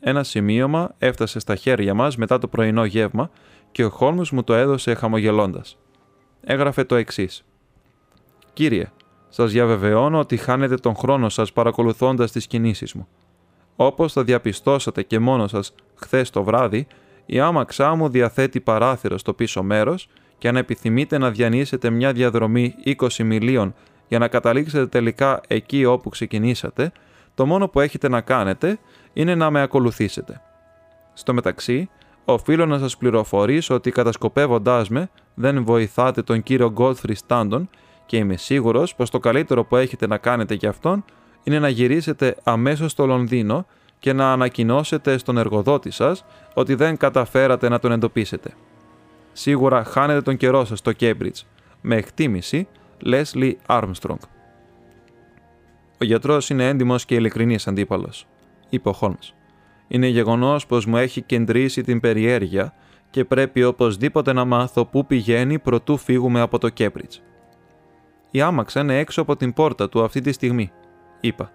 Ένα 0.00 0.22
σημείωμα 0.22 0.94
έφτασε 0.98 1.38
στα 1.38 1.54
χέρια 1.54 1.94
μας 1.94 2.16
μετά 2.16 2.38
το 2.38 2.48
πρωινό 2.48 2.84
γεύμα 2.84 3.30
και 3.72 3.84
ο 3.84 3.90
Χόλμς 3.90 4.30
μου 4.30 4.44
το 4.44 4.54
έδωσε 4.54 4.94
χαμογελώντας. 4.94 5.78
Έγραφε 6.44 6.84
το 6.84 6.94
εξής. 6.94 7.44
«Κύριε, 8.52 8.90
σας 9.28 9.52
διαβεβαιώνω 9.52 10.18
ότι 10.18 10.36
χάνετε 10.36 10.74
τον 10.74 10.94
χρόνο 10.96 11.28
σας 11.28 11.52
παρακολουθώντας 11.52 12.32
τις 12.32 12.46
κινήσεις 12.46 12.92
μου. 12.92 13.08
Όπως 13.76 14.12
θα 14.12 14.24
διαπιστώσατε 14.24 15.02
και 15.02 15.18
μόνος 15.18 15.50
σας 15.50 15.74
χθες 15.94 16.30
το 16.30 16.42
βράδυ, 16.42 16.86
η 17.26 17.40
άμαξά 17.40 17.94
μου 17.94 18.08
διαθέτει 18.08 18.60
παράθυρο 18.60 19.18
στο 19.18 19.34
πίσω 19.34 19.62
μέρος 19.62 20.08
και 20.38 20.48
αν 20.48 20.56
επιθυμείτε 20.56 21.18
να 21.18 21.30
διανύσετε 21.30 21.90
μια 21.90 22.12
διαδρομή 22.12 22.74
20 22.84 23.24
μιλίων 23.24 23.74
για 24.08 24.18
να 24.18 24.28
καταλήξετε 24.28 24.86
τελικά 24.86 25.40
εκεί 25.46 25.84
όπου 25.84 26.08
ξεκινήσατε, 26.08 26.92
το 27.34 27.46
μόνο 27.46 27.68
που 27.68 27.80
έχετε 27.80 28.08
να 28.08 28.20
κάνετε 28.20 28.78
είναι 29.12 29.34
να 29.34 29.50
με 29.50 29.62
ακολουθήσετε. 29.62 30.40
Στο 31.12 31.34
μεταξύ, 31.34 31.88
οφείλω 32.24 32.66
να 32.66 32.78
σας 32.78 32.96
πληροφορήσω 32.96 33.74
ότι 33.74 33.90
κατασκοπεύοντάς 33.90 34.88
με 34.88 35.10
δεν 35.34 35.64
βοηθάτε 35.64 36.22
τον 36.22 36.42
κύριο 36.42 36.72
Godfrey 36.76 37.14
Stanton 37.26 37.62
και 38.06 38.16
είμαι 38.16 38.36
σίγουρος 38.36 38.94
πως 38.94 39.10
το 39.10 39.18
καλύτερο 39.18 39.64
που 39.64 39.76
έχετε 39.76 40.06
να 40.06 40.18
κάνετε 40.18 40.54
για 40.54 40.68
αυτόν 40.68 41.04
είναι 41.42 41.58
να 41.58 41.68
γυρίσετε 41.68 42.36
αμέσως 42.42 42.90
στο 42.90 43.06
Λονδίνο 43.06 43.66
και 43.98 44.12
να 44.12 44.32
ανακοινώσετε 44.32 45.18
στον 45.18 45.38
εργοδότη 45.38 45.90
σας 45.90 46.24
ότι 46.54 46.74
δεν 46.74 46.96
καταφέρατε 46.96 47.68
να 47.68 47.78
τον 47.78 47.92
εντοπίσετε. 47.92 48.54
Σίγουρα 49.32 49.84
χάνετε 49.84 50.22
τον 50.22 50.36
καιρό 50.36 50.64
σας 50.64 50.78
στο 50.78 50.92
Cambridge, 51.00 51.42
με 51.80 51.96
εκτίμηση 51.96 52.68
Leslie 53.04 53.52
Armstrong. 53.66 54.18
Ο 56.00 56.04
γιατρός 56.04 56.50
είναι 56.50 56.68
έντιμος 56.68 57.04
και 57.04 57.14
ειλικρινής 57.14 57.66
αντίπαλος, 57.66 58.26
είπε 58.68 58.88
ο 58.88 58.92
Χόλμς. 58.92 59.34
Είναι 59.88 60.06
γεγονός 60.06 60.66
πως 60.66 60.86
μου 60.86 60.96
έχει 60.96 61.22
κεντρήσει 61.22 61.82
την 61.82 62.00
περιέργεια 62.00 62.74
και 63.10 63.24
πρέπει 63.24 63.64
οπωσδήποτε 63.64 64.32
να 64.32 64.44
μάθω 64.44 64.84
πού 64.84 65.06
πηγαίνει 65.06 65.58
προτού 65.58 65.96
φύγουμε 65.96 66.40
από 66.40 66.58
το 66.58 66.68
Κέμπριτζ. 66.68 67.16
Η 68.30 68.40
άμαξα 68.40 68.80
είναι 68.80 68.98
έξω 68.98 69.20
από 69.20 69.36
την 69.36 69.52
πόρτα 69.52 69.88
του 69.88 70.02
αυτή 70.02 70.20
τη 70.20 70.32
στιγμή, 70.32 70.70
είπα. 71.20 71.52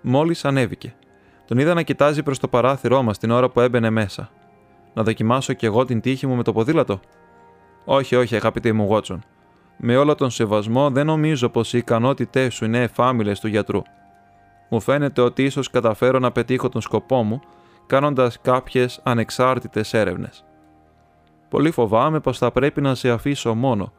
Μόλις 0.00 0.44
ανέβηκε. 0.44 0.94
Τον 1.46 1.58
είδα 1.58 1.74
να 1.74 1.82
κοιτάζει 1.82 2.22
προς 2.22 2.38
το 2.38 2.48
παράθυρό 2.48 3.02
μας 3.02 3.18
την 3.18 3.30
ώρα 3.30 3.48
που 3.48 3.60
έμπαινε 3.60 3.90
μέσα. 3.90 4.30
Να 4.94 5.02
δοκιμάσω 5.02 5.52
κι 5.52 5.66
εγώ 5.66 5.84
την 5.84 6.00
τύχη 6.00 6.26
μου 6.26 6.34
με 6.34 6.42
το 6.42 6.52
ποδήλατο; 6.52 7.00
Όχι, 7.84 8.16
όχι, 8.16 8.36
αγαπητέ 8.36 8.72
μου 8.72 8.84
Γότσον. 8.84 9.22
Με 9.76 9.96
όλο 9.96 10.14
τον 10.14 10.30
σεβασμό, 10.30 10.90
δεν 10.90 11.06
νομίζω 11.06 11.48
πως 11.48 11.72
οι 11.72 11.78
ικανότητές 11.78 12.54
σου 12.54 12.64
είναι 12.64 12.82
εφάμιλες 12.82 13.40
του 13.40 13.48
γιατρού. 13.48 13.82
Μου 14.68 14.80
φαίνεται 14.80 15.20
ότι 15.20 15.44
ίσως 15.44 15.70
καταφέρω 15.70 16.18
να 16.18 16.32
πετύχω 16.32 16.68
τον 16.68 16.80
σκοπό 16.80 17.22
μου 17.22 17.40
κάνοντας 17.86 18.40
κάποιες 18.40 19.00
ανεξάρτητες 19.02 19.94
έρευνες. 19.94 20.44
Πολύ 21.48 21.70
φοβάμαι 21.70 22.20
πως 22.20 22.38
θα 22.38 22.50
πρέπει 22.50 22.80
να 22.80 22.94
σε 22.94 23.10
αφήσω 23.10 23.54
μόνο, 23.54 23.92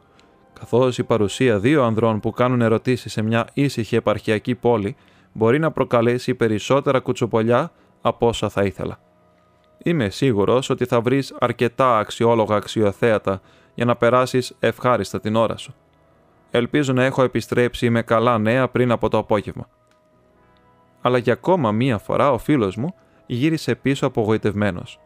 καθώς 0.52 0.98
η 0.98 1.04
παρουσία 1.04 1.58
δύο 1.58 1.84
ανδρών 1.84 2.20
που 2.20 2.30
κάνουν 2.30 2.60
ερωτήσεις 2.60 3.12
σε 3.12 3.22
μια 3.22 3.46
ήσυχη 3.52 3.96
επαρχιακή 3.96 4.54
πόλη 4.54 4.96
μπορεί 5.32 5.58
να 5.58 5.70
προκαλέσει 5.70 6.34
περισσότερα 6.34 7.00
κουτσοπολιά 7.00 7.70
από 8.00 8.26
όσα 8.26 8.48
θα 8.48 8.62
ήθελα. 8.62 8.98
Είμαι 9.82 10.08
σίγουρος 10.08 10.70
ότι 10.70 10.84
θα 10.84 11.00
βρεις 11.00 11.34
αρκετά 11.38 11.98
αξιόλογα 11.98 12.56
αξιοθέατα 12.56 13.40
για 13.74 13.84
να 13.84 13.96
περάσεις 13.96 14.56
ευχάριστα 14.58 15.20
την 15.20 15.36
ώρα 15.36 15.56
σου. 15.56 15.74
Ελπίζω 16.50 16.92
να 16.92 17.04
έχω 17.04 17.22
επιστρέψει 17.22 17.90
με 17.90 18.02
καλά 18.02 18.38
νέα 18.38 18.68
πριν 18.68 18.90
από 18.90 19.08
το 19.08 19.18
απόγευμα. 19.18 19.68
Αλλά 21.00 21.18
για 21.18 21.32
ακόμα 21.32 21.72
μία 21.72 21.98
φορά 21.98 22.32
ο 22.32 22.38
φίλος 22.38 22.76
μου 22.76 22.94
γύρισε 23.28 23.74
πίσω 23.74 24.06
απογοητευμένος. 24.06 25.00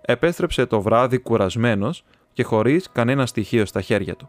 Επέστρεψε 0.00 0.66
το 0.66 0.80
βράδυ 0.80 1.18
κουρασμένος 1.18 2.04
και 2.32 2.42
χωρίς 2.42 2.88
κανένα 2.92 3.26
στοιχείο 3.26 3.66
στα 3.66 3.80
χέρια 3.80 4.16
του. 4.16 4.28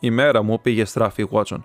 Η 0.00 0.10
μέρα 0.10 0.42
μου 0.42 0.60
πήγε 0.60 0.84
στράφη 0.84 1.24
Βότσον. 1.24 1.64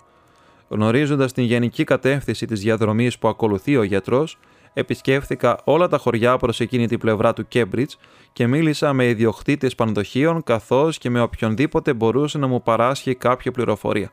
Γνωρίζοντας 0.67 1.31
την 1.31 1.43
γενική 1.43 1.83
κατεύθυνση 1.83 2.45
της 2.45 2.61
διαδρομής 2.61 3.17
που 3.17 3.27
ακολουθεί 3.27 3.77
ο 3.77 3.83
γιατρός, 3.83 4.37
επισκέφθηκα 4.73 5.59
όλα 5.63 5.87
τα 5.87 5.97
χωριά 5.97 6.37
προς 6.37 6.59
εκείνη 6.59 6.87
την 6.87 6.99
πλευρά 6.99 7.33
του 7.33 7.47
Κέμπριτζ 7.47 7.93
και 8.33 8.47
μίλησα 8.47 8.93
με 8.93 9.05
ιδιοκτήτες 9.05 9.75
πανδοχείων 9.75 10.43
καθώς 10.43 10.97
και 10.97 11.09
με 11.09 11.21
οποιονδήποτε 11.21 11.93
μπορούσε 11.93 12.37
να 12.37 12.47
μου 12.47 12.61
παράσχει 12.61 13.15
κάποια 13.15 13.51
πληροφορία. 13.51 14.11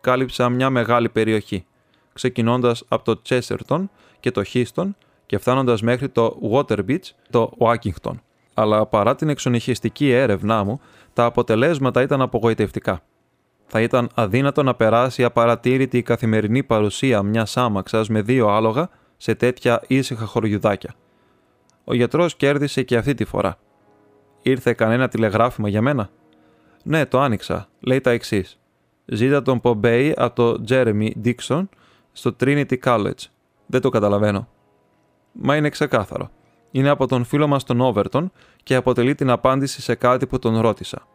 Κάλυψα 0.00 0.48
μια 0.48 0.70
μεγάλη 0.70 1.08
περιοχή, 1.08 1.66
ξεκινώντας 2.12 2.84
από 2.88 3.04
το 3.04 3.22
Τσέσερτον 3.22 3.90
και 4.20 4.30
το 4.30 4.44
Χίστον 4.44 4.96
και 5.26 5.38
φτάνοντας 5.38 5.82
μέχρι 5.82 6.08
το 6.08 6.38
Waterbeach, 6.52 7.10
το 7.30 7.52
Washington. 7.58 8.12
Αλλά 8.54 8.86
παρά 8.86 9.14
την 9.14 9.28
εξονυχιστική 9.28 10.10
έρευνά 10.10 10.64
μου, 10.64 10.80
τα 11.12 11.24
αποτελέσματα 11.24 12.02
ήταν 12.02 12.20
απογοητευτικά. 12.20 13.02
Θα 13.66 13.80
ήταν 13.80 14.10
αδύνατο 14.14 14.62
να 14.62 14.74
περάσει 14.74 15.24
απαρατήρητη 15.24 15.98
η 15.98 16.02
καθημερινή 16.02 16.62
παρουσία 16.62 17.22
μιας 17.22 17.56
άμαξας 17.56 18.08
με 18.08 18.22
δύο 18.22 18.48
άλογα 18.48 18.88
σε 19.16 19.34
τέτοια 19.34 19.82
ήσυχα 19.86 20.26
χωριουδάκια. 20.26 20.94
Ο 21.84 21.94
γιατρός 21.94 22.36
κέρδισε 22.36 22.82
και 22.82 22.96
αυτή 22.96 23.14
τη 23.14 23.24
φορά. 23.24 23.58
Ήρθε 24.42 24.72
κανένα 24.72 25.08
τηλεγράφημα 25.08 25.68
για 25.68 25.82
μένα; 25.82 26.10
Ναι, 26.82 27.06
το 27.06 27.20
άνοιξα. 27.20 27.68
Λέει 27.80 28.00
τα 28.00 28.10
εξής. 28.10 28.58
Ζήτα 29.04 29.42
τον 29.42 29.60
Πομπέι 29.60 30.14
από 30.16 30.34
το 30.34 30.62
Τζέρεμι 30.62 31.14
Dixon 31.24 31.68
στο 32.12 32.36
Trinity 32.40 32.78
College. 32.84 33.24
Δεν 33.66 33.80
το 33.80 33.88
καταλαβαίνω. 33.88 34.48
Μα 35.34 35.56
είναι 35.56 35.68
ξεκάθαρο. 35.68 36.30
Είναι 36.70 36.88
από 36.88 37.06
τον 37.06 37.24
φίλο 37.24 37.46
μας 37.46 37.64
τον 37.64 37.80
Όβερτον 37.80 38.32
και 38.62 38.74
αποτελεί 38.74 39.14
την 39.14 39.30
απάντηση 39.30 39.82
σε 39.82 39.94
κάτι 39.94 40.26
που 40.26 40.38
τον 40.38 40.60
ρώτησα. 40.60 41.06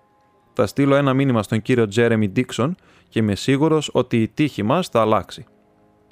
Θα 0.54 0.68
στείλω 0.68 0.96
ένα 0.96 1.14
μήνυμα 1.14 1.44
στον 1.44 1.62
κύριο 1.62 1.88
Τζέρεμι 1.88 2.32
Dixon 2.36 2.72
και 3.10 3.20
είμαι 3.20 3.36
σίγουρος 3.36 3.90
ότι 3.94 4.22
η 4.22 4.28
τύχη 4.28 4.64
μας 4.64 4.88
θα 4.88 5.02
αλλάξει. 5.02 5.46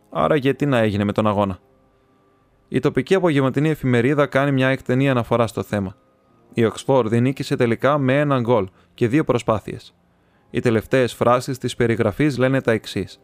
Άρα 0.09 0.35
γιατί 0.35 0.65
να 0.65 0.77
έγινε 0.77 1.03
με 1.03 1.11
τον 1.11 1.27
αγώνα; 1.27 1.59
Η 2.67 2.79
τοπική 2.79 3.15
απογευματινή 3.15 3.69
εφημερίδα 3.69 4.25
κάνει 4.25 4.51
μια 4.51 4.67
εκτενή 4.67 5.09
αναφορά 5.09 5.47
στο 5.47 5.63
θέμα. 5.63 5.95
Η 6.53 6.65
Οξφόρδη 6.65 7.21
νίκησε 7.21 7.55
τελικά 7.55 7.97
με 7.97 8.19
ένα 8.19 8.39
γκολ 8.39 8.67
και 8.93 9.07
δύο 9.07 9.23
προσπάθειες. 9.23 9.95
Οι 10.49 10.59
τελευταίες 10.59 11.13
φράσεις 11.13 11.57
της 11.57 11.75
περιγραφής 11.75 12.37
λένε 12.37 12.61
τα 12.61 12.71
εξής. 12.71 13.19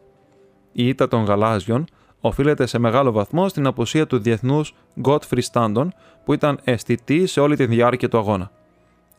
Η 0.72 0.88
ήττα 0.88 1.08
των 1.08 1.24
γαλάζιων, 1.24 1.84
οφείλεται 2.26 2.66
σε 2.66 2.78
μεγάλο 2.78 3.12
βαθμό 3.12 3.48
στην 3.48 3.66
απουσία 3.66 4.06
του 4.06 4.18
διεθνούς 4.18 4.74
Godfrey 5.02 5.40
Stanton, 5.52 5.88
που 6.24 6.32
ήταν 6.32 6.60
αισθητή 6.64 7.26
σε 7.26 7.40
όλη 7.40 7.56
τη 7.56 7.66
διάρκεια 7.66 8.08
του 8.08 8.18
αγώνα. 8.18 8.50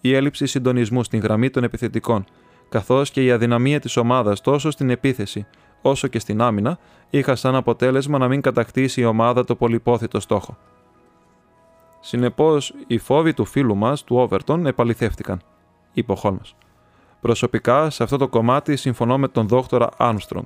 Η 0.01 0.13
έλλειψη 0.13 0.45
συντονισμού 0.45 1.03
στην 1.03 1.19
γραμμή 1.19 1.49
των 1.49 1.63
επιθετικών, 1.63 2.25
καθώς 2.69 3.11
και 3.11 3.23
η 3.23 3.31
αδυναμία 3.31 3.79
της 3.79 3.97
ομάδας 3.97 4.41
τόσο 4.41 4.71
στην 4.71 4.89
επίθεση 4.89 5.45
όσο 5.81 6.07
και 6.07 6.19
στην 6.19 6.41
άμυνα, 6.41 6.77
είχαν 7.09 7.35
σαν 7.37 7.55
αποτέλεσμα 7.55 8.17
να 8.17 8.27
μην 8.27 8.41
κατακτήσει 8.41 9.01
η 9.01 9.05
ομάδα 9.05 9.43
το 9.43 9.55
πολυπόθητο 9.55 10.19
στόχο. 10.19 10.57
Συνεπώς, 11.99 12.73
οι 12.87 12.97
φόβοι 12.97 13.33
του 13.33 13.45
φίλου 13.45 13.75
μας, 13.75 14.03
του 14.03 14.15
Όβερτον, 14.15 14.65
επαληθεύτηκαν, 14.65 15.41
είπε 15.93 16.11
ο 16.11 16.15
Χόλμς. 16.15 16.55
Προσωπικά, 17.21 17.89
σε 17.89 18.03
αυτό 18.03 18.17
το 18.17 18.27
κομμάτι 18.27 18.75
συμφωνώ 18.75 19.17
με 19.17 19.27
τον 19.27 19.47
δόκτωρα 19.47 19.89
Άρμστρονγκ. 19.97 20.45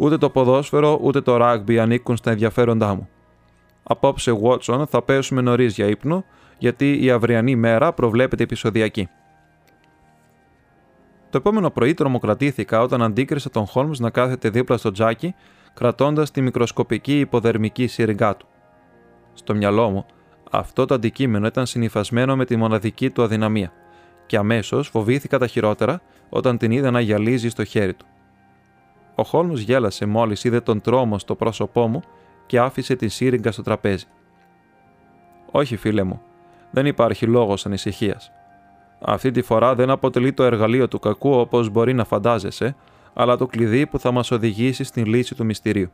Ούτε 0.00 0.18
το 0.18 0.30
ποδόσφαιρο 0.30 0.98
ούτε 1.02 1.20
το 1.20 1.36
ράγμπι 1.36 1.78
ανήκουν 1.78 2.16
στα 2.16 2.30
ενδιαφέροντά 2.30 2.94
μου. 2.94 3.08
Απόψε, 3.82 4.40
Watson, 4.42 4.84
θα 4.88 5.02
πέσουμε 5.02 5.40
νωρίς 5.40 5.74
για 5.74 5.86
ύπνο, 5.86 6.24
γιατί 6.58 7.04
η 7.04 7.10
αυριανή 7.10 7.56
μέρα 7.56 7.92
προβλέπεται 7.92 8.42
επεισοδιακή. 8.42 9.08
Το 11.30 11.36
επόμενο 11.38 11.70
πρωί 11.70 11.94
τρομοκρατήθηκα 11.94 12.80
όταν 12.80 13.02
αντίκρισα 13.02 13.50
τον 13.50 13.66
Χόλμς 13.66 13.98
να 13.98 14.10
κάθεται 14.10 14.48
δίπλα 14.50 14.76
στο 14.76 14.90
τζάκι, 14.90 15.34
κρατώντας 15.74 16.30
τη 16.30 16.40
μικροσκοπική 16.40 17.18
υποδερμική 17.18 17.86
σύριγγά 17.86 18.36
του. 18.36 18.46
Στο 19.32 19.54
μυαλό 19.54 19.90
μου, 19.90 20.06
αυτό 20.50 20.84
το 20.84 20.94
αντικείμενο 20.94 21.46
ήταν 21.46 21.66
συνυφασμένο 21.66 22.36
με 22.36 22.44
τη 22.44 22.56
μοναδική 22.56 23.10
του 23.10 23.22
αδυναμία, 23.22 23.72
και 24.26 24.36
αμέσως 24.36 24.88
φοβήθηκα 24.88 25.38
τα 25.38 25.46
χειρότερα 25.46 26.00
όταν 26.28 26.58
την 26.58 26.70
είδα 26.70 26.90
να 26.90 27.00
γυαλίζει 27.00 27.48
στο 27.48 27.64
χέρι 27.64 27.94
του. 27.94 28.06
Ο 29.20 29.24
Χόλμ 29.24 29.52
γέλασε 29.52 30.06
μόλις 30.06 30.44
είδε 30.44 30.60
τον 30.60 30.80
τρόμο 30.80 31.18
στο 31.18 31.34
πρόσωπό 31.34 31.86
μου 31.86 32.02
και 32.46 32.58
άφησε 32.58 32.96
τη 32.96 33.08
σύριγγα 33.08 33.52
στο 33.52 33.62
τραπέζι. 33.62 34.04
Όχι, 35.50 35.76
φίλε 35.76 36.02
μου, 36.02 36.22
δεν 36.70 36.86
υπάρχει 36.86 37.26
λόγος 37.26 37.66
ανησυχίας. 37.66 38.30
Αυτή 39.00 39.30
τη 39.30 39.42
φορά 39.42 39.74
δεν 39.74 39.90
αποτελεί 39.90 40.32
το 40.32 40.42
εργαλείο 40.42 40.88
του 40.88 40.98
κακού 40.98 41.30
όπως 41.30 41.68
μπορεί 41.68 41.92
να 41.92 42.04
φαντάζεσαι, 42.04 42.76
αλλά 43.14 43.36
το 43.36 43.46
κλειδί 43.46 43.86
που 43.86 43.98
θα 43.98 44.10
μας 44.10 44.30
οδηγήσει 44.30 44.84
στην 44.84 45.06
λύση 45.06 45.34
του 45.34 45.44
μυστηρίου. 45.44 45.90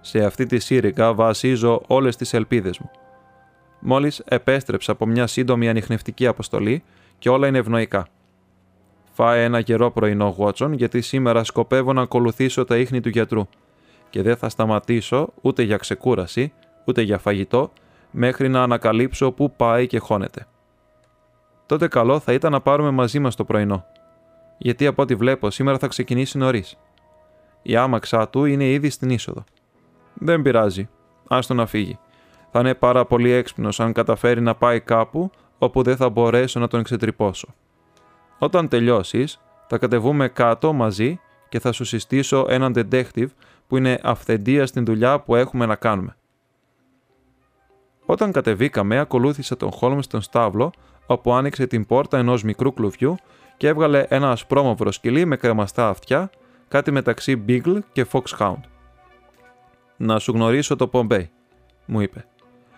Σε 0.00 0.24
αυτή 0.24 0.46
τη 0.46 0.58
σύριγγα 0.58 1.14
βασίζω 1.14 1.82
όλες 1.86 2.16
τις 2.16 2.32
ελπίδες 2.32 2.78
μου. 2.78 2.90
Μόλις 3.80 4.18
επέστρεψα 4.18 4.92
από 4.92 5.06
μια 5.06 5.26
σύντομη 5.26 5.68
ανοιχνευτική 5.68 6.26
αποστολή 6.26 6.82
και 7.18 7.28
όλα 7.28 7.46
είναι 7.46 7.58
ευνοϊκά. 7.58 8.06
Φάε 9.12 9.44
ένα 9.44 9.62
καιρό 9.62 9.90
πρωινό, 9.90 10.32
Βότσον, 10.32 10.72
γιατί 10.72 11.00
σήμερα 11.00 11.44
σκοπεύω 11.44 11.92
να 11.92 12.02
ακολουθήσω 12.02 12.64
τα 12.64 12.76
ίχνη 12.76 13.00
του 13.00 13.08
γιατρού 13.08 13.48
και 14.10 14.22
δεν 14.22 14.36
θα 14.36 14.48
σταματήσω 14.48 15.32
ούτε 15.40 15.62
για 15.62 15.76
ξεκούραση, 15.76 16.52
ούτε 16.84 17.02
για 17.02 17.18
φαγητό, 17.18 17.72
μέχρι 18.10 18.48
να 18.48 18.62
ανακαλύψω 18.62 19.32
πού 19.32 19.52
πάει 19.56 19.86
και 19.86 19.98
χώνεται. 19.98 20.46
Τότε 21.66 21.88
καλό 21.88 22.18
θα 22.18 22.32
ήταν 22.32 22.52
να 22.52 22.60
πάρουμε 22.60 22.90
μαζί 22.90 23.18
μας 23.18 23.36
το 23.36 23.44
πρωινό, 23.44 23.84
γιατί 24.58 24.86
από 24.86 25.02
ό,τι 25.02 25.14
βλέπω 25.14 25.50
σήμερα 25.50 25.78
θα 25.78 25.86
ξεκινήσει 25.86 26.38
νωρίς. 26.38 26.78
Η 27.62 27.76
άμαξά 27.76 28.28
του 28.28 28.44
είναι 28.44 28.64
ήδη 28.64 28.90
στην 28.90 29.10
είσοδο. 29.10 29.44
Δεν 30.14 30.42
πειράζει, 30.42 30.88
άστο 31.28 31.54
να 31.54 31.66
φύγει. 31.66 31.98
Θα 32.50 32.60
είναι 32.60 32.74
πάρα 32.74 33.04
πολύ 33.04 33.30
έξυπνος 33.30 33.80
αν 33.80 33.92
καταφέρει 33.92 34.40
να 34.40 34.54
πάει 34.54 34.80
κάπου 34.80 35.30
όπου 35.58 35.82
δεν 35.82 35.96
θα 35.96 36.08
μπορέσω 36.08 36.60
να 36.60 36.68
τον 36.68 36.80
εξετρυπώσω. 36.80 37.54
Όταν 38.42 38.68
τελειώσεις, 38.68 39.40
θα 39.66 39.78
κατεβούμε 39.78 40.28
κάτω 40.28 40.72
μαζί 40.72 41.20
και 41.48 41.60
θα 41.60 41.72
σου 41.72 41.84
συστήσω 41.84 42.46
έναν 42.48 42.72
detective 42.76 43.26
που 43.66 43.76
είναι 43.76 44.00
αυθεντία 44.02 44.66
στην 44.66 44.84
δουλειά 44.84 45.20
που 45.20 45.34
έχουμε 45.34 45.66
να 45.66 45.76
κάνουμε. 45.76 46.16
Όταν 48.04 48.32
κατεβήκαμε, 48.32 48.98
ακολούθησα 48.98 49.56
τον 49.56 49.70
Χόλμς 49.70 50.04
στον 50.04 50.20
στάβλο, 50.20 50.72
όπου 51.06 51.32
άνοιξε 51.32 51.66
την 51.66 51.86
πόρτα 51.86 52.18
ενός 52.18 52.42
μικρού 52.42 52.72
κλουβιού 52.72 53.16
και 53.56 53.68
έβγαλε 53.68 54.06
ένα 54.08 54.30
ασπρόμαυρο 54.30 54.92
σκυλί 54.92 55.24
με 55.24 55.36
κρεμαστά 55.36 55.88
αυτιά, 55.88 56.30
κάτι 56.68 56.90
μεταξύ 56.90 57.44
Beagle 57.48 57.78
και 57.92 58.06
Foxhound. 58.12 58.60
Να 59.96 60.18
σου 60.18 60.32
γνωρίσω 60.32 60.76
το 60.76 60.88
Πομπέι, 60.88 61.30
μου 61.86 62.00
είπε. 62.00 62.24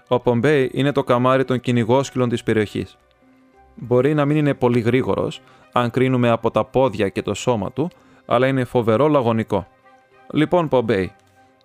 Ο 0.08 0.20
Πομπέι 0.20 0.70
είναι 0.74 0.92
το 0.92 1.04
καμάρι 1.04 1.44
των 1.44 1.60
κυνηγόσκυλων 1.60 2.28
της 2.28 2.42
περιοχής. 2.42 2.96
Μπορεί 3.74 4.14
να 4.14 4.24
μην 4.24 4.36
είναι 4.36 4.54
πολύ 4.54 4.80
γρήγορος, 4.80 5.40
αν 5.72 5.90
κρίνουμε 5.90 6.28
από 6.28 6.50
τα 6.50 6.64
πόδια 6.64 7.08
και 7.08 7.22
το 7.22 7.34
σώμα 7.34 7.72
του, 7.72 7.90
αλλά 8.26 8.46
είναι 8.46 8.64
φοβερό 8.64 9.08
λαγωνικό. 9.08 9.66
Λοιπόν, 10.32 10.68
Πομπέι, 10.68 11.12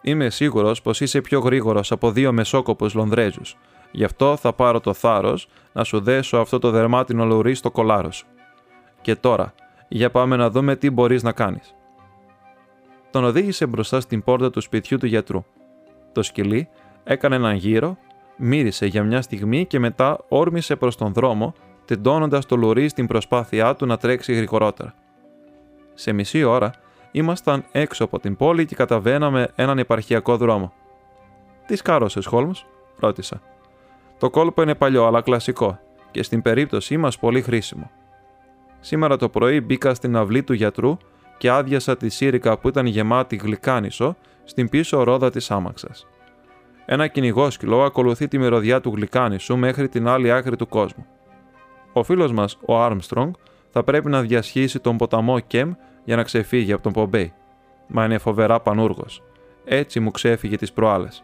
είμαι 0.02 0.30
σίγουρος 0.30 0.82
πως 0.82 1.02
είσαι 1.02 1.22
πιο 1.22 1.40
γρήγορος 1.40 1.92
από 1.92 2.12
δύο 2.12 2.32
μεσόκοπους 2.32 2.94
Λονδρέζους. 2.94 3.58
Γι' 3.92 4.04
αυτό 4.04 4.36
θα 4.36 4.54
πάρω 4.54 4.80
το 4.80 4.94
θάρρος 4.94 5.48
να 5.74 5.84
σου 5.84 6.00
δέσω 6.00 6.38
αυτό 6.38 6.60
το 6.60 6.72
δερμάτινο 6.72 7.26
λουρί 7.26 7.54
στο 7.54 7.72
κολάρο 7.72 8.12
σου. 8.12 8.26
Και 9.02 9.16
τώρα, 9.16 9.54
για 9.88 10.12
πάμε 10.12 10.36
να 10.36 10.50
δούμε 10.50 10.76
τι 10.76 10.90
μπορείς 10.90 11.24
να 11.24 11.32
κάνεις. 11.32 11.76
Τον 13.12 13.24
οδήγησε 13.24 13.66
μπροστά 13.66 14.00
στην 14.00 14.24
πόρτα 14.24 14.50
του 14.50 14.62
σπιτιού 14.62 14.98
του 14.98 15.06
γιατρού. 15.06 15.44
Το 16.12 16.24
σκυλί 16.24 16.70
έκανε 17.04 17.36
έναν 17.36 17.56
γύρο, 17.56 17.98
μύρισε 18.38 18.86
για 18.86 19.04
μια 19.04 19.22
στιγμή 19.22 19.66
και 19.66 19.80
μετά 19.80 20.20
όρμησε 20.28 20.76
προς 20.76 20.96
τον 20.96 21.14
δρόμο, 21.14 21.54
τεντώνοντας 21.88 22.46
το 22.46 22.56
λουρί 22.56 22.88
στην 22.90 23.08
προσπάθειά 23.08 23.76
του 23.76 23.86
να 23.86 23.98
τρέξει 23.98 24.34
γρηγορότερα. 24.34 24.94
Σε 25.94 26.14
μισή 26.14 26.44
ώρα 26.44 26.72
ήμασταν 27.12 27.66
έξω 27.72 28.04
από 28.04 28.20
την 28.20 28.36
πόλη 28.36 28.66
και 28.66 28.76
καταβαίναμε 28.76 29.48
έναν 29.56 29.80
επαρχιακό 29.80 30.38
δρόμο. 30.38 30.74
Τι 31.66 31.76
σκάρωσες, 31.76 32.26
Χόλμς, 32.26 32.66
ρώτησα. 33.00 33.42
Το 34.18 34.30
κόλπο 34.30 34.62
είναι 34.62 34.76
παλιό 34.76 35.06
αλλά 35.06 35.22
κλασικό 35.22 35.80
και 36.12 36.24
στην 36.24 36.42
περίπτωσή 36.42 36.98
μας 36.98 37.20
πολύ 37.20 37.42
χρήσιμο. 37.42 37.92
Σήμερα 38.80 39.18
το 39.18 39.30
πρωί 39.30 39.62
μπήκα 39.62 39.94
στην 39.94 40.16
αυλή 40.16 40.44
του 40.44 40.54
γιατρού 40.54 40.98
και 41.38 41.50
άδειασα 41.50 41.98
τη 41.98 42.10
σύρικα 42.10 42.58
που 42.58 42.68
ήταν 42.68 42.86
γεμάτη 42.86 43.36
γλυκάνισο 43.36 44.16
στην 44.44 44.70
πίσω 44.70 45.04
ρόδα 45.04 45.30
της 45.30 45.52
άμαξας. 45.52 46.08
Ένα 46.86 47.08
κυνηγόσκυλο 47.08 47.84
ακολουθεί 47.84 48.28
τη 48.28 48.38
μυρωδιά 48.38 48.82
του 48.82 48.94
γλυκάνισου 48.96 49.58
μέχρι 49.58 49.90
την 49.90 50.08
άλλη 50.08 50.32
άκρη 50.32 50.56
του 50.56 50.68
κόσμου. 50.68 51.06
Ο 51.98 52.04
φίλος 52.04 52.32
μας, 52.32 52.58
ο 52.66 52.82
Άρμστρονγκ, 52.82 53.34
θα 53.70 53.84
πρέπει 53.84 54.10
να 54.10 54.22
διασχίσει 54.22 54.80
τον 54.80 54.98
ποταμό 54.98 55.40
Κεμ 55.40 55.72
για 56.04 56.16
να 56.16 56.24
ξεφύγει 56.24 56.74
από 56.74 56.84
τον 56.84 56.92
Πομπέι. 56.92 57.34
Μα 57.88 58.06
είναι 58.06 58.18
φοβερά 58.18 58.60
πανούργος. 58.60 59.24
Έτσι 59.66 60.00
μου 60.00 60.12
ξέφυγε 60.12 60.58
τις 60.58 60.74
προάλλες. 60.74 61.24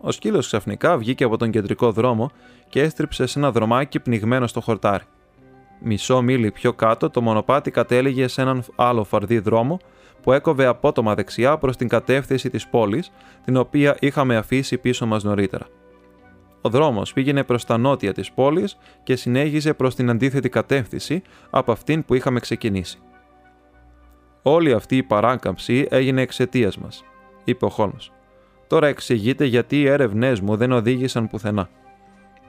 Ο 0.00 0.10
σκύλος 0.10 0.46
ξαφνικά 0.46 0.98
βγήκε 0.98 1.24
από 1.24 1.36
τον 1.36 1.50
κεντρικό 1.50 1.92
δρόμο 1.92 2.30
και 2.68 2.82
έστριψε 2.82 3.26
σε 3.26 3.38
ένα 3.38 3.50
δρομάκι 3.52 4.00
πνιγμένο 4.00 4.46
στο 4.46 4.60
χορτάρι. 4.60 5.04
Μισό 5.80 6.22
μίλι 6.22 6.50
πιο 6.50 6.72
κάτω 6.72 7.10
το 7.10 7.20
μονοπάτι 7.20 7.70
κατέληγε 7.70 8.28
σε 8.28 8.40
έναν 8.40 8.64
άλλο 8.76 9.04
φαρδί 9.04 9.38
δρόμο 9.38 9.78
που 10.22 10.32
έκοβε 10.32 10.66
απότομα 10.66 11.14
δεξιά 11.14 11.58
προς 11.58 11.76
την 11.76 11.88
κατεύθυνση 11.88 12.50
της 12.50 12.68
πόλης, 12.68 13.12
την 13.44 13.56
οποία 13.56 13.96
είχαμε 14.00 14.36
αφήσει 14.36 14.78
πίσω 14.78 15.06
μας 15.06 15.22
νωρίτερα. 15.22 15.66
Ο 16.60 16.68
δρόμος 16.68 17.12
πήγαινε 17.12 17.44
προς 17.44 17.64
τα 17.64 17.76
νότια 17.76 18.12
της 18.12 18.32
πόλης 18.32 18.78
και 19.02 19.16
συνέχιζε 19.16 19.74
προς 19.74 19.94
την 19.94 20.10
αντίθετη 20.10 20.48
κατεύθυνση 20.48 21.22
από 21.50 21.72
αυτήν 21.72 22.04
που 22.04 22.14
είχαμε 22.14 22.40
ξεκινήσει. 22.40 22.98
Όλη 24.42 24.72
αυτή 24.72 24.96
η 24.96 25.02
παράκαμψη 25.02 25.86
έγινε 25.90 26.22
εξαιτίας 26.22 26.78
μας, 26.78 27.04
είπε 27.44 27.64
ο 27.64 27.68
Χόλμς. 27.68 28.10
Τώρα 28.66 28.86
εξηγείται 28.86 29.44
γιατί 29.44 29.80
οι 29.80 29.86
έρευνές 29.86 30.40
μου 30.40 30.56
δεν 30.56 30.72
οδήγησαν 30.72 31.28
πουθενά. 31.28 31.68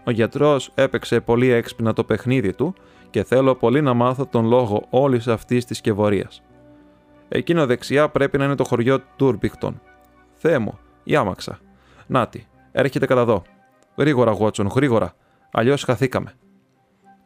Ο 0.03 0.12
γιατρός 0.12 0.72
έπαιξε 0.76 1.20
πολύ 1.20 1.49
έξυπνα 1.49 1.93
το 1.93 2.03
παιχνίδι 2.03 2.53
του 2.53 2.74
και 3.09 3.24
θέλω 3.24 3.55
πολύ 3.55 3.82
να 3.82 3.93
μάθω 3.93 4.26
τον 4.26 4.45
λόγο 4.45 4.86
όλης 4.89 5.28
αυτής 5.28 5.66
της 5.66 5.78
σκευωρία. 5.78 6.30
Εκείνο 7.28 7.66
δεξιά 7.66 8.09
πρέπει 8.09 8.38
να 8.38 8.45
είναι 8.45 8.55
το 8.55 8.64
χωριό 8.64 8.99
Τούρμπικτον. 9.16 9.82
Θεέ 10.34 10.59
μου, 10.59 10.80
η 11.03 11.16
άμαξα. 11.16 11.59
Νάτι, 12.07 12.47
έρχεται 12.72 13.05
κατά 13.05 13.22
εδώ. 13.22 13.43
Γρήγορα, 13.98 14.32
Γότσον, 14.32 14.68
γρήγορα. 14.68 15.14
Αλλιώς 15.52 15.84
χαθήκαμε. 15.84 16.34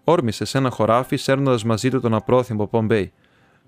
Όρμησε 0.04 0.46
σε 0.46 0.58
ένα 0.58 0.70
χωράφι, 0.70 1.16
σέρνοντας 1.16 1.64
μαζί 1.64 1.90
του 1.90 2.02
τον 2.02 2.14
απρόθυμο 2.14 2.68
Πομπέι. 2.68 3.14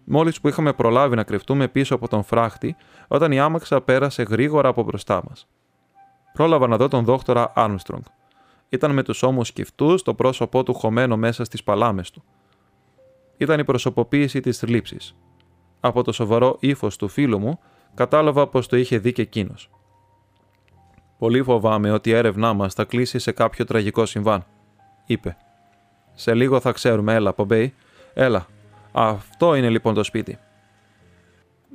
Μόλις 0.03 0.41
που 0.41 0.47
είχαμε 0.47 0.73
προλάβει 0.73 1.15
να 1.15 1.23
κρυφτούμε 1.23 1.67
πίσω 1.67 1.95
από 1.95 2.07
τον 2.07 2.23
φράχτη, 2.23 2.75
όταν 3.07 3.31
η 3.31 3.39
άμαξα 3.39 3.81
πέρασε 3.81 4.23
γρήγορα 4.23 4.69
από 4.69 4.83
μπροστά 4.83 5.21
μας. 5.29 5.47
Πρόλαβα 6.33 6.67
να 6.67 6.77
δω 6.77 6.87
τον 6.87 7.03
δόκτορα 7.03 7.51
Άρμστρονγκ. 7.55 8.03
Ήταν 8.69 8.91
με 8.93 9.03
τους 9.03 9.23
ώμους 9.23 9.47
σκυφτούς, 9.47 10.03
το 10.03 10.13
πρόσωπό 10.13 10.63
του 10.63 10.73
χωμένο 10.73 11.17
μέσα 11.17 11.43
στις 11.43 11.63
παλάμες 11.63 12.11
του. 12.11 12.23
Ήταν 13.37 13.59
η 13.59 13.63
προσωποποίηση 13.63 14.39
της 14.39 14.57
θλίψης. 14.57 15.15
Από 15.79 16.03
το 16.03 16.11
σοβαρό 16.11 16.57
ύφος 16.59 16.95
του 16.95 17.07
φίλου 17.07 17.39
μου, 17.39 17.59
κατάλαβα 17.93 18.47
πως 18.47 18.67
το 18.67 18.77
είχε 18.77 18.97
δει 18.97 19.13
και 19.13 19.21
εκείνος. 19.21 19.69
Πολύ 21.17 21.43
φοβάμαι 21.43 21.91
ότι 21.91 22.09
η 22.09 22.13
έρευνά 22.13 22.53
μας 22.53 22.73
θα 22.73 22.83
κλείσει 22.83 23.19
σε 23.19 23.31
κάποιο 23.31 23.65
τραγικό 23.65 24.05
συμβάν, 24.05 24.45
είπε. 25.05 25.37
Σε 26.13 26.33
λίγο 26.33 26.59
θα 26.59 26.71
ξέρουμε, 26.71 27.13
έλα, 27.13 27.33
Πομπέι. 27.33 27.73
Έλα. 28.13 28.45
Αυτό 28.91 29.55
είναι 29.55 29.69
λοιπόν 29.69 29.93
το 29.93 30.03
σπίτι. 30.03 30.37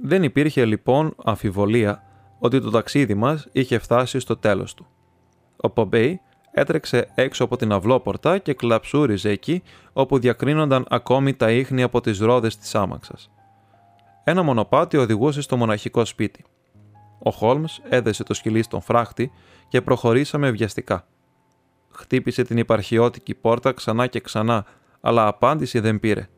Δεν 0.02 0.22
υπήρχε 0.22 0.64
λοιπόν 0.64 1.14
αμφιβολία 1.24 2.02
ότι 2.38 2.60
το 2.60 2.70
ταξίδι 2.70 3.14
μας 3.14 3.48
είχε 3.52 3.78
φτάσει 3.78 4.18
στο 4.18 4.36
τέλος 4.36 4.74
του. 4.74 4.86
Ο 5.56 5.70
Πομπέι 5.70 6.20
έτρεξε 6.52 7.10
έξω 7.14 7.44
από 7.44 7.56
την 7.56 7.72
αυλόπορτα 7.72 8.38
και 8.38 8.54
κλαψούριζε 8.54 9.30
εκεί 9.30 9.62
όπου 9.92 10.18
διακρίνονταν 10.18 10.86
ακόμη 10.88 11.34
τα 11.34 11.50
ίχνη 11.50 11.82
από 11.82 12.00
τις 12.00 12.18
ρόδες 12.18 12.56
της 12.56 12.74
άμαξας. 12.74 13.30
Ένα 14.24 14.42
μονοπάτι 14.42 14.96
οδηγούσε 14.96 15.40
στο 15.40 15.56
μοναχικό 15.56 16.04
σπίτι. 16.04 16.44
Ο 17.22 17.30
Χόλμς 17.30 17.80
έδεσε 17.88 18.22
το 18.22 18.34
σκυλί 18.34 18.62
στον 18.62 18.80
φράχτη 18.80 19.32
και 19.68 19.80
προχωρήσαμε 19.80 20.50
βιαστικά. 20.50 21.06
Χτύπησε 21.90 22.42
την 22.42 22.56
υπαρχιώτικη 22.56 23.34
πόρτα 23.34 23.72
ξανά 23.72 24.06
και 24.06 24.20
ξανά, 24.20 24.66
αλλά 25.00 25.26
απάντηση 25.26 25.78
δεν 25.80 26.00
πήρε. 26.00 26.28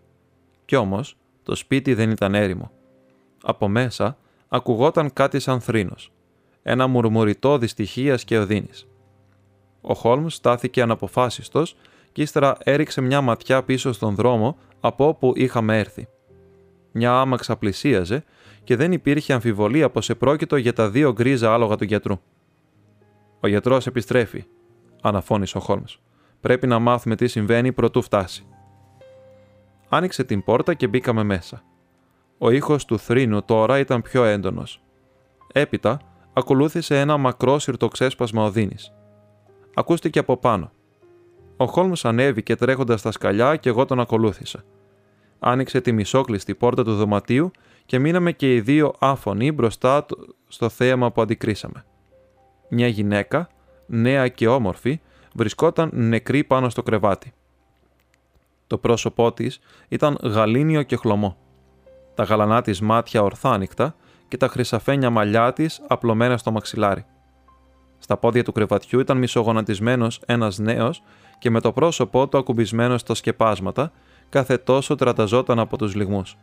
Κι 0.64 0.76
όμως, 0.76 1.16
το 1.42 1.54
σπίτι 1.54 1.94
δεν 1.94 2.10
ήταν 2.10 2.34
έρημο. 2.34 2.70
Από 3.42 3.68
μέσα 3.68 4.16
ακουγόταν 4.48 5.12
κάτι 5.12 5.40
σαν 5.40 5.60
θρήνος. 5.60 6.12
Ένα 6.62 6.86
μουρμουριτό 6.86 7.58
δυστυχίας 7.58 8.24
και 8.24 8.38
οδύνης. 8.38 8.86
Ο 9.80 9.94
Χόλμς 9.94 10.34
στάθηκε 10.34 10.82
αναποφάσιστος 10.82 11.76
και 12.12 12.22
ύστερα 12.22 12.56
έριξε 12.58 13.00
μια 13.00 13.20
ματιά 13.20 13.62
πίσω 13.62 13.92
στον 13.92 14.14
δρόμο 14.14 14.56
από 14.80 15.08
όπου 15.08 15.32
είχαμε 15.36 15.78
έρθει. 15.78 16.08
Μια 16.96 17.20
άμαξα 17.20 17.56
πλησίαζε 17.56 18.24
και 18.64 18.76
δεν 18.76 18.92
υπήρχε 18.92 19.32
αμφιβολία 19.32 19.90
πως 19.90 20.10
επρόκειτο 20.10 20.56
για 20.56 20.72
τα 20.72 20.90
δύο 20.90 21.12
γκρίζα 21.12 21.54
άλογα 21.54 21.76
του 21.76 21.84
γιατρού. 21.84 22.20
Ο 23.40 23.46
γιατρός 23.46 23.86
επιστρέφει, 23.86 24.44
αναφώνησε 25.02 25.58
ο 25.58 25.60
Χόλμ. 25.60 25.82
Πρέπει 26.40 26.66
να 26.66 26.78
μάθουμε 26.78 27.16
τι 27.16 27.26
συμβαίνει 27.26 27.72
προτού 27.72 28.02
φτάσει. 28.02 28.46
Άνοιξε 29.88 30.24
την 30.24 30.44
πόρτα 30.44 30.74
και 30.74 30.86
μπήκαμε 30.86 31.22
μέσα. 31.22 31.62
Ο 32.38 32.50
ήχος 32.50 32.84
του 32.84 32.98
θρήνου 32.98 33.42
τώρα 33.42 33.78
ήταν 33.78 34.02
πιο 34.02 34.24
έντονος. 34.24 34.82
Έπειτα 35.52 36.00
ακολούθησε 36.32 37.00
ένα 37.00 37.16
μακρό 37.16 37.58
συρτοξέσπασμα 37.58 38.44
οδύνης. 38.44 38.92
Ακούστηκε 39.74 40.18
από 40.18 40.36
πάνω. 40.36 40.70
Ο 41.56 41.66
Χόλμς 41.66 42.04
ανέβηκε 42.04 42.56
τρέχοντας 42.56 43.00
στα 43.00 43.10
σκαλιά 43.10 43.56
και 43.56 43.68
εγώ 43.68 43.84
τον 43.84 44.00
ακολούθησα. 44.00 44.64
Άνοιξε 45.46 45.80
τη 45.80 45.92
μισόκλειστη 45.92 46.54
πόρτα 46.54 46.84
του 46.84 46.94
δωματίου 46.94 47.50
και 47.86 47.98
μείναμε 47.98 48.32
και 48.32 48.54
οι 48.54 48.60
δύο 48.60 48.94
άφωνοι 48.98 49.52
μπροστά 49.52 50.06
στο 50.48 50.68
θέαμα 50.68 51.12
που 51.12 51.22
αντικρίσαμε. 51.22 51.84
Μια 52.68 52.86
γυναίκα, 52.86 53.48
νέα 53.86 54.28
και 54.28 54.48
όμορφη, 54.48 55.00
βρισκόταν 55.34 55.90
νεκρή 55.92 56.44
πάνω 56.44 56.68
στο 56.68 56.82
κρεβάτι. 56.82 57.32
Το 58.66 58.78
πρόσωπό 58.78 59.32
της 59.32 59.60
ήταν 59.88 60.18
γαλήνιο 60.22 60.82
και 60.82 60.96
χλωμό. 60.96 61.36
Τα 62.14 62.22
γαλανά 62.22 62.62
της 62.62 62.80
μάτια 62.80 63.22
ορθάνικτα 63.22 63.94
και 64.28 64.36
τα 64.36 64.48
χρυσαφένια 64.48 65.10
μαλλιά 65.10 65.52
της 65.52 65.82
απλωμένα 65.88 66.36
στο 66.36 66.50
μαξιλάρι. 66.50 67.04
Στα 67.98 68.16
πόδια 68.16 68.44
του 68.44 68.52
κρεβατιού 68.52 69.00
ήταν 69.00 69.18
μισογονατισμένος 69.18 70.20
ένας 70.26 70.58
νέος 70.58 71.02
και 71.38 71.50
με 71.50 71.60
το 71.60 71.72
πρόσωπό 71.72 72.28
του 72.28 72.38
ακουμπισμένος 72.38 73.00
στα 73.00 73.14
σκεπάσματα, 73.14 73.92
κάθε 74.34 74.56
τόσο 74.56 74.94
τραταζόταν 74.94 75.58
από 75.58 75.78
τους 75.78 75.94
λιγμούς. 75.94 76.36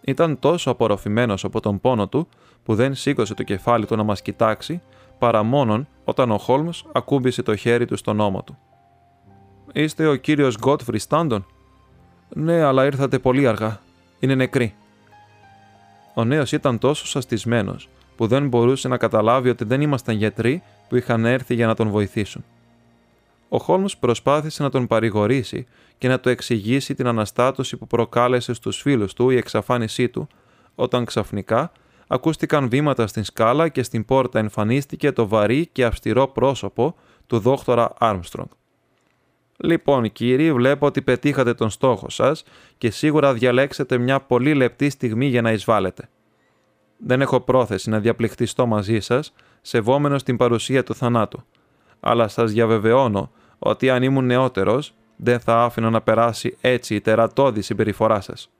Ήταν 0.00 0.38
τόσο 0.38 0.70
απορροφημένος 0.70 1.44
από 1.44 1.60
τον 1.60 1.80
πόνο 1.80 2.08
του, 2.08 2.28
που 2.64 2.74
δεν 2.74 2.94
σήκωσε 2.94 3.34
το 3.34 3.42
κεφάλι 3.42 3.86
του 3.86 3.96
να 3.96 4.02
μας 4.02 4.22
κοιτάξει, 4.22 4.82
παρά 5.18 5.42
μόνον 5.42 5.88
όταν 6.04 6.30
ο 6.30 6.38
Χόλμς 6.38 6.84
ακούμπησε 6.92 7.42
το 7.42 7.56
χέρι 7.56 7.84
του 7.86 7.96
στον 7.96 8.20
ώμο 8.20 8.42
του. 8.42 8.58
«Είστε 9.72 10.06
ο 10.06 10.14
κύριος 10.14 10.56
Γκότφρι 10.58 10.98
Στάντον» 10.98 11.46
«Ναι, 12.28 12.62
αλλά 12.62 12.84
ήρθατε 12.84 13.18
πολύ 13.18 13.46
αργά. 13.46 13.80
Είναι 14.20 14.34
νεκροί». 14.34 14.74
Ο 16.14 16.24
νέος 16.24 16.52
ήταν 16.52 16.78
τόσο 16.78 17.06
σαστισμένος 17.06 17.88
που 18.16 18.26
δεν 18.26 18.48
μπορούσε 18.48 18.88
να 18.88 18.96
καταλάβει 18.96 19.48
ότι 19.48 19.64
δεν 19.64 19.80
ήμασταν 19.80 20.16
γιατροί 20.16 20.62
που 20.88 20.96
είχαν 20.96 21.24
έρθει 21.24 21.54
για 21.54 21.66
να 21.66 21.74
τον 21.74 21.88
βοηθήσουν. 21.88 22.44
Ο 23.48 23.58
Χόλμς 23.58 23.96
προσπάθησε 23.96 24.62
να 24.62 24.70
τον 24.70 24.86
παρηγορήσει 24.86 25.66
και 25.98 26.08
να 26.08 26.20
του 26.20 26.28
εξηγήσει 26.28 26.94
την 26.94 27.06
αναστάτωση 27.06 27.76
που 27.76 27.86
προκάλεσε 27.86 28.54
στους 28.54 28.80
φίλους 28.80 29.12
του 29.12 29.30
η 29.30 29.36
εξαφάνισή 29.36 30.08
του, 30.08 30.28
όταν 30.74 31.04
ξαφνικά 31.04 31.72
ακούστηκαν 32.06 32.68
βήματα 32.68 33.06
στην 33.06 33.24
σκάλα 33.24 33.68
και 33.68 33.82
στην 33.82 34.04
πόρτα 34.04 34.38
εμφανίστηκε 34.38 35.12
το 35.12 35.28
βαρύ 35.28 35.66
και 35.66 35.84
αυστηρό 35.84 36.28
πρόσωπο 36.28 36.94
του 37.26 37.38
δόκτωρα 37.38 37.92
Άρμστρονγκ. 37.98 38.48
Λοιπόν, 39.56 40.12
κύριοι, 40.12 40.52
βλέπω 40.52 40.86
ότι 40.86 41.02
πετύχατε 41.02 41.54
τον 41.54 41.70
στόχο 41.70 42.10
σας 42.10 42.44
και 42.78 42.90
σίγουρα 42.90 43.32
διαλέξετε 43.32 43.98
μια 43.98 44.20
πολύ 44.20 44.54
λεπτή 44.54 44.90
στιγμή 44.90 45.26
για 45.26 45.42
να 45.42 45.52
εισβάλλετε. 45.52 46.08
Δεν 46.98 47.20
έχω 47.20 47.40
πρόθεση 47.40 47.90
να 47.90 48.00
διαπληκτιστώ 48.00 48.66
μαζί 48.66 49.00
σας, 49.00 49.32
σεβόμενος 49.60 50.22
την 50.22 50.36
παρουσία 50.36 50.82
του 50.82 50.94
θανάτου. 50.94 51.44
Αλλά 52.06 52.28
σας 52.28 52.52
διαβεβαιώνω 52.52 53.30
ότι 53.58 53.90
αν 53.90 54.02
ήμουν 54.02 54.24
νεότερος, 54.26 54.94
δεν 55.16 55.40
θα 55.40 55.62
άφηνα 55.62 55.90
να 55.90 56.00
περάσει 56.00 56.56
έτσι 56.60 56.94
η 56.94 57.00
τερατώδη 57.00 57.62
συμπεριφορά 57.62 58.20
σας. 58.20 58.50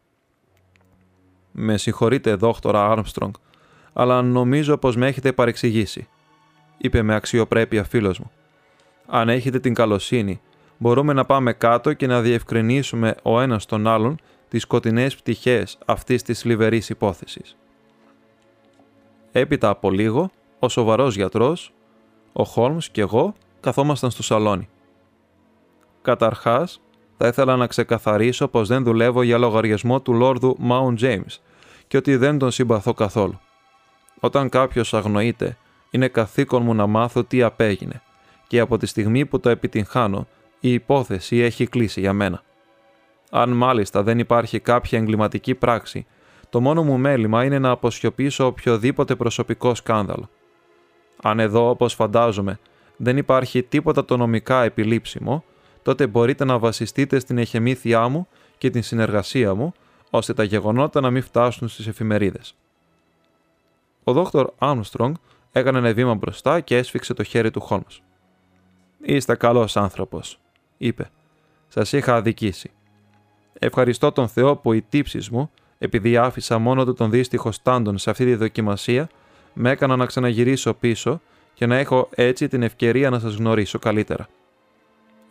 Με 1.53 1.77
συγχωρείτε, 1.77 2.35
δόκτωρα 2.35 2.91
Άρμστρονγκ, 2.91 3.33
αλλά 3.93 4.23
νομίζω 4.23 4.79
πως 4.79 4.97
με 4.97 5.07
έχετε 5.07 5.33
παρεξηγήσει, 5.33 6.09
είπε 6.77 7.03
με 7.03 7.15
αξιοπρέπεια 7.15 7.85
φίλος 7.85 8.19
μου. 8.19 8.31
Αν 9.07 9.29
έχετε 9.29 9.61
την 9.61 9.75
καλοσύνη, 9.75 10.41
μπορούμε 10.79 11.13
να 11.13 11.25
πάμε 11.25 11.53
κάτω 11.53 11.93
και 11.93 12.07
να 12.07 12.21
διευκρινίσουμε 12.21 13.15
ο 13.23 13.41
ένας 13.41 13.67
τον 13.67 13.87
άλλον 13.87 14.17
τις 14.49 14.63
σκοτεινές 14.63 15.17
πτυχές 15.17 15.79
αυτής 15.87 16.23
της 16.23 16.45
λιβερής 16.45 16.89
υπόθεσης. 16.89 17.57
Έπειτα 19.33 19.69
από 19.69 19.91
λίγο, 19.91 20.31
ο 20.59 20.69
σοβαρός 20.69 21.17
γιατρός, 21.17 21.73
ο 22.37 22.45
Χόλμς 22.45 22.89
και 22.89 23.01
εγώ 23.01 23.35
καθόμασταν 23.61 24.11
στο 24.11 24.23
σαλόνι. 24.23 24.69
Καταρχάς, 26.03 26.81
θα 27.17 27.27
ήθελα 27.27 27.57
να 27.57 27.67
ξεκαθαρίσω 27.67 28.49
πως 28.49 28.69
δεν 28.69 28.83
δουλεύω 28.83 29.23
για 29.23 29.39
λογαριασμό 29.39 30.01
του 30.01 30.13
Λόρδου 30.13 30.57
Μάουν 30.59 30.97
James 31.01 31.39
και 31.87 31.97
ότι 31.97 32.17
δεν 32.17 32.39
τον 32.39 32.51
συμπαθώ 32.51 32.95
καθόλου. 32.95 33.41
Όταν 34.21 34.49
κάποιος 34.49 34.95
αγνοείται, 34.95 35.57
είναι 35.91 36.09
καθήκον 36.09 36.63
μου 36.63 36.75
να 36.75 36.87
μάθω 36.87 37.25
τι 37.25 37.43
απέγινε 37.43 38.03
και 38.47 38.61
από 38.61 38.79
τη 38.79 38.87
στιγμή 38.87 39.27
που 39.27 39.41
το 39.41 39.49
επιτυγχάνω, 39.49 40.27
η 40.61 40.73
υπόθεση 40.73 41.37
έχει 41.37 41.67
κλείσει 41.67 42.01
για 42.01 42.13
μένα. 42.13 42.43
Αν 43.31 43.51
μάλιστα 43.51 44.03
δεν 44.03 44.19
υπάρχει 44.19 44.61
κάποια 44.61 44.99
εγκληματική 44.99 45.55
πράξη 45.55 46.07
το 46.55 46.61
μόνο 46.61 46.83
μου 46.83 46.99
μέλημα 46.99 47.45
είναι 47.45 47.59
να 47.59 47.71
αποσιωπήσω 47.71 48.47
οποιοδήποτε 48.47 49.15
προσωπικό 49.15 49.75
σκάνδαλο. 49.75 50.29
Αν 51.27 51.41
εδώ, 51.41 51.69
όπως 51.69 51.95
φαντάζομαι, 51.95 52.59
δεν 52.97 53.17
υπάρχει 53.17 53.63
τίποτα 53.63 54.05
το 54.05 54.17
νομικά 54.17 54.63
επιλήψιμο, 54.63 55.45
τότε 55.83 56.07
μπορείτε 56.07 56.45
να 56.45 56.59
βασιστείτε 56.59 57.19
στην 57.19 57.39
εχεμήθειά 57.39 58.09
μου 58.09 58.29
και 58.59 58.71
την 58.71 58.83
συνεργασία 58.83 59.55
μου, 59.55 59.73
ώστε 60.11 60.35
τα 60.35 60.45
γεγονότα 60.45 61.01
να 61.01 61.11
μην 61.11 61.23
φτάσουν 61.23 61.69
στις 61.69 61.87
εφημερίδες. 61.87 62.55
Ο 64.05 64.13
δόκτωρ 64.13 64.51
Άρμστρονγκ 64.59 65.15
έκανε 65.53 65.79
ένα 65.79 65.93
βήμα 65.93 66.15
μπροστά 66.15 66.61
και 66.61 66.77
έσφιξε 66.77 67.15
το 67.15 67.23
χέρι 67.23 67.51
του 67.51 67.61
Χόλμς. 67.61 68.03
«Είστε 69.01 69.35
καλός 69.35 69.77
άνθρωπος», 69.77 70.39
είπε. 70.77 71.11
«Σας 71.69 71.93
είχα 71.93 72.15
αδικήσει. 72.15 72.71
Ευχαριστώ 73.59 74.13
τον 74.13 74.29
Θεό 74.29 74.57
που 74.57 74.73
οι 74.73 74.83
τύψεις 74.83 75.31
μου 75.31 75.51
επειδή 75.79 76.17
άφησα 76.17 76.59
μόνο 76.59 76.85
του 76.85 76.93
τον 76.93 77.11
δύστιχο 77.11 77.53
Στάντον 77.53 77.99
σε 77.99 78.11
αυτή 78.11 78.25
τη 78.25 78.35
δοκιμασία, 78.35 79.09
με 79.55 79.71
έκανα 79.71 79.97
να 79.97 80.07
ξαναγυρίσω 80.07 80.75
πίσω 80.75 81.21
και 81.55 81.67
να 81.67 81.77
έχω 81.77 82.09
έτσι 82.15 82.49
την 82.49 82.63
ευκαιρία 82.63 83.11
να 83.11 83.19
σας 83.19 83.35
γνωρίσω 83.35 83.79
καλύτερα. 83.79 84.29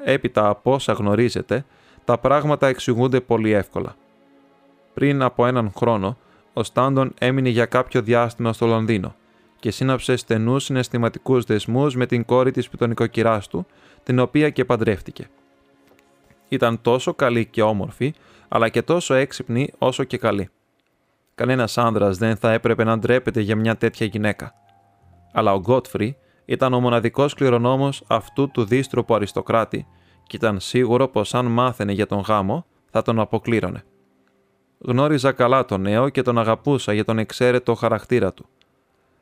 Έπειτα 0.04 0.48
από 0.50 0.74
όσα 0.74 0.94
γνωρίζετε, 0.94 1.66
τα 2.06 2.18
πράγματα 2.18 2.68
εξηγούνται 2.68 3.20
πολύ 3.20 3.52
εύκολα. 3.52 3.96
Πριν 4.94 5.22
από 5.22 5.46
έναν 5.46 5.72
χρόνο, 5.76 6.18
ο 6.54 6.64
Στάντον 6.64 7.14
έμεινε 7.20 7.50
για 7.50 7.66
κάποιο 7.66 8.02
διάστημα 8.02 8.54
στο 8.54 8.66
Λονδίνο 8.66 9.16
και 9.60 9.72
σύναψε 9.72 10.16
στενούς 10.16 10.64
συναισθηματικούς 10.64 11.46
δεσμούς 11.46 11.96
με 11.96 12.06
την 12.06 12.26
κόρη 12.26 12.52
της 12.52 12.70
πιτονικοκυρά 12.70 13.42
του, 13.50 13.66
την 14.04 14.20
οποία 14.20 14.50
και 14.50 14.66
παντρεύτηκε. 14.66 15.30
Ήταν 16.50 16.82
τόσο 16.82 17.14
καλή 17.14 17.46
και 17.46 17.62
όμορφη 17.62 18.14
αλλά 18.48 18.70
και 18.70 18.82
τόσο 18.82 19.14
έξυπνη 19.14 19.74
όσο 19.78 20.04
και 20.04 20.18
καλή. 20.18 20.50
Κανένας 21.36 21.78
άνδρας 21.78 22.18
δεν 22.18 22.36
θα 22.36 22.52
έπρεπε 22.52 22.84
να 22.84 22.98
ντρέπεται 22.98 23.42
για 23.42 23.56
μια 23.56 23.78
τέτοια 23.78 24.06
γυναίκα. 24.06 24.54
Αλλά 25.34 25.54
ο 25.54 25.60
Γκότφρι 25.60 26.18
ήταν 26.46 26.74
ο 26.74 26.80
μοναδικός 26.80 27.34
κληρονόμος 27.34 28.04
αυτού 28.08 28.52
του 28.52 28.66
δίστροπου 28.66 29.16
αριστοκράτη 29.16 29.88
και 30.28 30.36
ήταν 30.36 30.60
σίγουρο 30.60 31.08
πως 31.08 31.34
αν 31.34 31.46
μάθαινε 31.46 31.92
για 31.92 32.06
τον 32.06 32.20
γάμο 32.20 32.66
θα 32.90 33.02
τον 33.02 33.20
αποκλήρωνε. 33.20 33.84
Γνώριζα 34.80 35.32
καλά 35.32 35.66
τον 35.66 35.82
νέο 35.82 36.10
και 36.10 36.22
τον 36.22 36.38
αγαπούσα 36.38 36.94
για 36.94 37.06
τον 37.06 37.18
εξαίρετο 37.20 37.76
χαρακτήρα 37.76 38.34
του. 38.34 38.46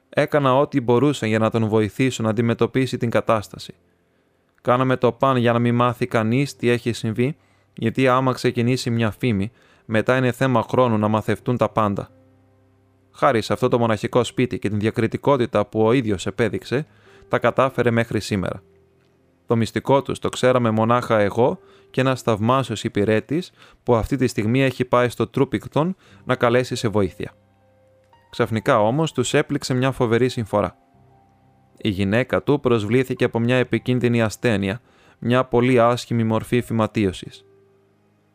Έκανα 0.10 0.58
ό,τι 0.58 0.82
μπορούσα 0.82 1.28
για 1.28 1.40
να 1.40 1.50
τον 1.50 1.68
βοηθήσω 1.68 2.24
να 2.24 2.30
αντιμετωπίσει 2.30 2.98
την 2.98 3.10
κατάσταση. 3.10 3.74
Κάναμε 4.62 4.98
το 4.98 5.12
παν 5.12 5.38
για 5.38 5.54
να 5.54 5.60
μην 5.60 5.76
μάθει 5.76 6.08
κανείς 6.08 6.56
τι 6.56 6.70
έχει 6.70 6.94
συμβεί 6.94 7.38
γιατί 7.74 8.08
άμα 8.08 8.34
ξεκινήσει 8.34 8.90
μια 8.90 9.12
φήμη, 9.12 9.52
μετά 9.94 10.18
είναι 10.18 10.32
θέμα 10.32 10.62
χρόνου 10.70 10.98
να 10.98 11.08
μαθευτούν 11.08 11.58
τα 11.58 11.70
πάντα. 11.70 12.10
χάρη 13.12 13.42
σε 13.42 13.54
αυτό 13.54 13.68
το 13.68 13.80
μοναχικό 13.80 14.24
σπίτι 14.24 14.60
και 14.60 14.70
την 14.70 14.80
διακριτικότητα 14.80 15.66
που 15.66 15.82
ο 15.82 15.92
ίδιος 15.92 16.26
επέδειξε, 16.26 16.88
τα 17.28 17.40
κατάφερε 17.40 17.92
μέχρι 17.92 18.20
σήμερα. 18.20 18.64
Το 19.46 19.56
μυστικό 19.56 20.02
τους 20.02 20.20
το 20.20 20.30
ξέραμε 20.30 20.70
μονάχα 20.70 21.20
εγώ 21.20 21.60
και 21.90 22.02
ένας 22.02 22.22
θαυμάσιος 22.22 22.84
υπηρέτης 22.84 23.52
που 23.84 23.96
αυτή 23.96 24.16
τη 24.16 24.28
στιγμή 24.28 24.64
έχει 24.64 24.86
πάει 24.86 25.10
στο 25.10 25.28
Τρούπικτον 25.28 25.96
να 26.24 26.36
καλέσει 26.36 26.76
σε 26.76 26.88
βοήθεια. 26.88 27.32
Ξαφνικά 28.30 28.82
όμως 28.82 29.12
τους 29.12 29.34
έπληξε 29.34 29.74
μια 29.74 29.92
φοβερή 29.92 30.30
συμφορά. 30.30 30.78
Η 31.78 31.90
γυναίκα 31.90 32.44
του 32.44 32.60
προσβλήθηκε 32.60 33.24
από 33.24 33.40
μια 33.40 33.56
επικίνδυνη 33.56 34.22
ασθένεια, 34.22 34.82
μια 35.20 35.46
πολύ 35.46 35.80
άσχημη 35.80 36.24
μορφή 36.24 36.62
φυματίωσης. 36.62 37.46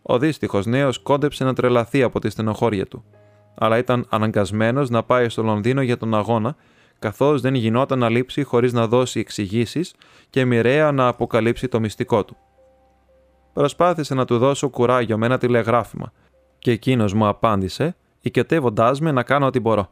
Ο 0.09 0.19
δύστιχος 0.19 0.67
νέος 0.67 0.99
κόντεψε 0.99 1.45
να 1.45 1.55
τρελαθεί 1.55 2.03
από 2.03 2.21
τη 2.21 2.31
στενοχώρια 2.31 2.87
του, 2.87 3.05
αλλά 3.55 3.79
ήταν 3.79 4.07
αναγκασμένος 4.09 4.91
να 4.91 5.03
πάει 5.03 5.29
στο 5.29 5.43
Λονδίνο 5.43 5.83
για 5.83 5.97
τον 5.97 6.15
αγώνα, 6.15 6.57
καθώς 6.99 7.41
δεν 7.41 7.55
γινόταν 7.55 7.99
να 7.99 8.09
λείψει 8.09 8.43
χωρίς 8.43 8.73
να 8.73 8.87
δώσει 8.87 9.21
εξηγήσεις 9.21 9.95
και 10.31 10.45
μοιραία 10.45 10.93
να 10.93 11.07
αποκαλύψει 11.09 11.69
το 11.69 11.81
μυστικό 11.81 12.25
του. 12.25 12.37
Προσπάθησε 13.53 14.15
να 14.15 14.25
του 14.25 14.39
δώσω 14.39 14.69
κουράγιο 14.69 15.19
με 15.19 15.27
ένα 15.27 15.39
τηλεγράφημα, 15.39 16.13
και 16.59 16.71
εκείνος 16.71 17.15
μου 17.15 17.27
απάντησε, 17.27 17.97
οικετεύοντάς 18.21 19.01
με 19.01 19.13
να 19.13 19.23
κάνω 19.23 19.47
ό,τι 19.47 19.61
μπορώ. 19.61 19.91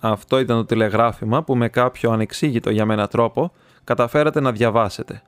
Αυτό 0.00 0.38
ήταν 0.38 0.56
το 0.56 0.64
τηλεγράφημα 0.64 1.42
που 1.42 1.56
με 1.56 1.68
κάποιο 1.68 2.10
ανεξήγητο 2.10 2.70
για 2.70 2.86
μένα 2.86 3.06
τρόπο 3.06 3.52
καταφέρατε 3.84 4.40
να 4.40 4.52
διαβάσετε. 4.52 5.22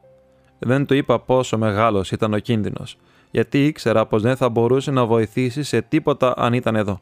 Δεν 0.59 0.87
του 0.87 0.95
είπα 0.95 1.21
πόσο 1.21 1.59
μεγάλος 1.59 2.11
ήταν 2.11 2.35
ο 2.35 2.39
κίνδυνος, 2.39 2.99
γιατί 3.31 3.67
ήξερα 3.67 4.07
πως 4.07 4.23
δεν 4.23 4.37
θα 4.37 4.49
μπορούσε 4.49 4.91
να 4.91 5.07
βοηθήσει 5.07 5.63
σε 5.63 5.83
τίποτα 5.83 6.35
αν 6.37 6.53
ήταν 6.53 6.77
εδώ. 6.77 7.01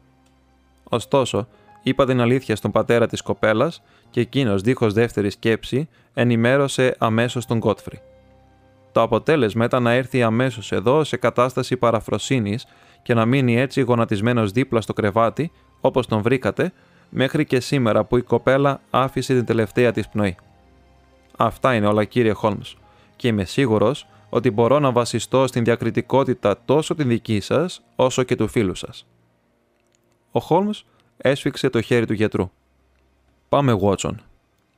Ωστόσο, 0.83 1.47
είπα 1.83 2.05
την 2.05 2.21
αλήθεια 2.21 2.55
στον 2.55 2.71
πατέρα 2.71 3.07
της 3.07 3.21
κοπέλας 3.21 3.81
και 4.09 4.19
εκείνος, 4.19 4.61
δίχως 4.61 4.93
δεύτερη 4.93 5.29
σκέψη, 5.29 5.89
ενημέρωσε 6.13 6.95
αμέσως 6.97 7.45
τον 7.45 7.59
Κότφρι. 7.59 8.01
Το 8.91 9.01
αποτέλεσμα 9.01 9.65
ήταν 9.65 9.83
να 9.83 9.91
έρθει 9.91 10.23
αμέσως 10.23 10.71
εδώ 10.71 11.03
σε 11.03 11.17
κατάσταση 11.17 11.77
παραφροσύνης 11.77 12.65
και 13.03 13.13
να 13.13 13.25
μείνει 13.25 13.59
έτσι 13.59 13.81
γονατισμένος 13.81 14.51
δίπλα 14.51 14.81
στο 14.81 14.93
κρεβάτι, 14.93 15.51
όπως 15.81 16.07
τον 16.07 16.21
βρήκατε, 16.21 16.73
μέχρι 17.09 17.45
και 17.45 17.59
σήμερα 17.59 18.03
που 18.03 18.17
η 18.17 18.21
κοπέλα 18.21 18.81
άφησε 18.89 19.33
την 19.33 19.45
τελευταία 19.45 19.91
της 19.91 20.07
πνοή. 20.07 20.35
Αυτά 21.37 21.73
είναι 21.73 21.87
όλα 21.87 22.03
κύριε 22.03 22.31
Χόλμς 22.31 22.75
και 23.15 23.27
είμαι 23.27 23.43
σίγουρος 23.43 24.07
ότι 24.37 24.51
μπορώ 24.51 24.79
να 24.79 24.91
βασιστώ 24.91 25.47
στην 25.47 25.63
διακριτικότητα 25.63 26.61
τόσο 26.65 26.95
την 26.95 27.07
δική 27.07 27.39
σας 27.39 27.81
όσο 27.95 28.23
και 28.23 28.35
του 28.35 28.47
φίλου 28.47 28.75
σας. 28.75 29.07
Ο 30.31 30.39
Χόλμς 30.39 30.85
έσφιξε 31.17 31.69
το 31.69 31.81
χέρι 31.81 32.05
του 32.05 32.13
γιατρού. 32.13 32.49
«Πάμε, 33.49 33.73
Βότσον», 33.73 34.21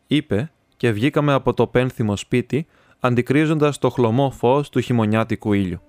είπε 0.08 0.52
και 0.78 0.92
βγήκαμε 0.92 1.34
από 1.34 1.54
το 1.54 1.68
πένθυμο 1.68 2.16
σπίτι 2.16 2.68
αντικρίζοντας 3.00 3.78
το 3.78 3.90
χλωμό 3.90 4.32
φως 4.32 4.70
του 4.70 4.80
χειμωνιάτικου 4.80 5.54
ήλιου. 5.54 5.82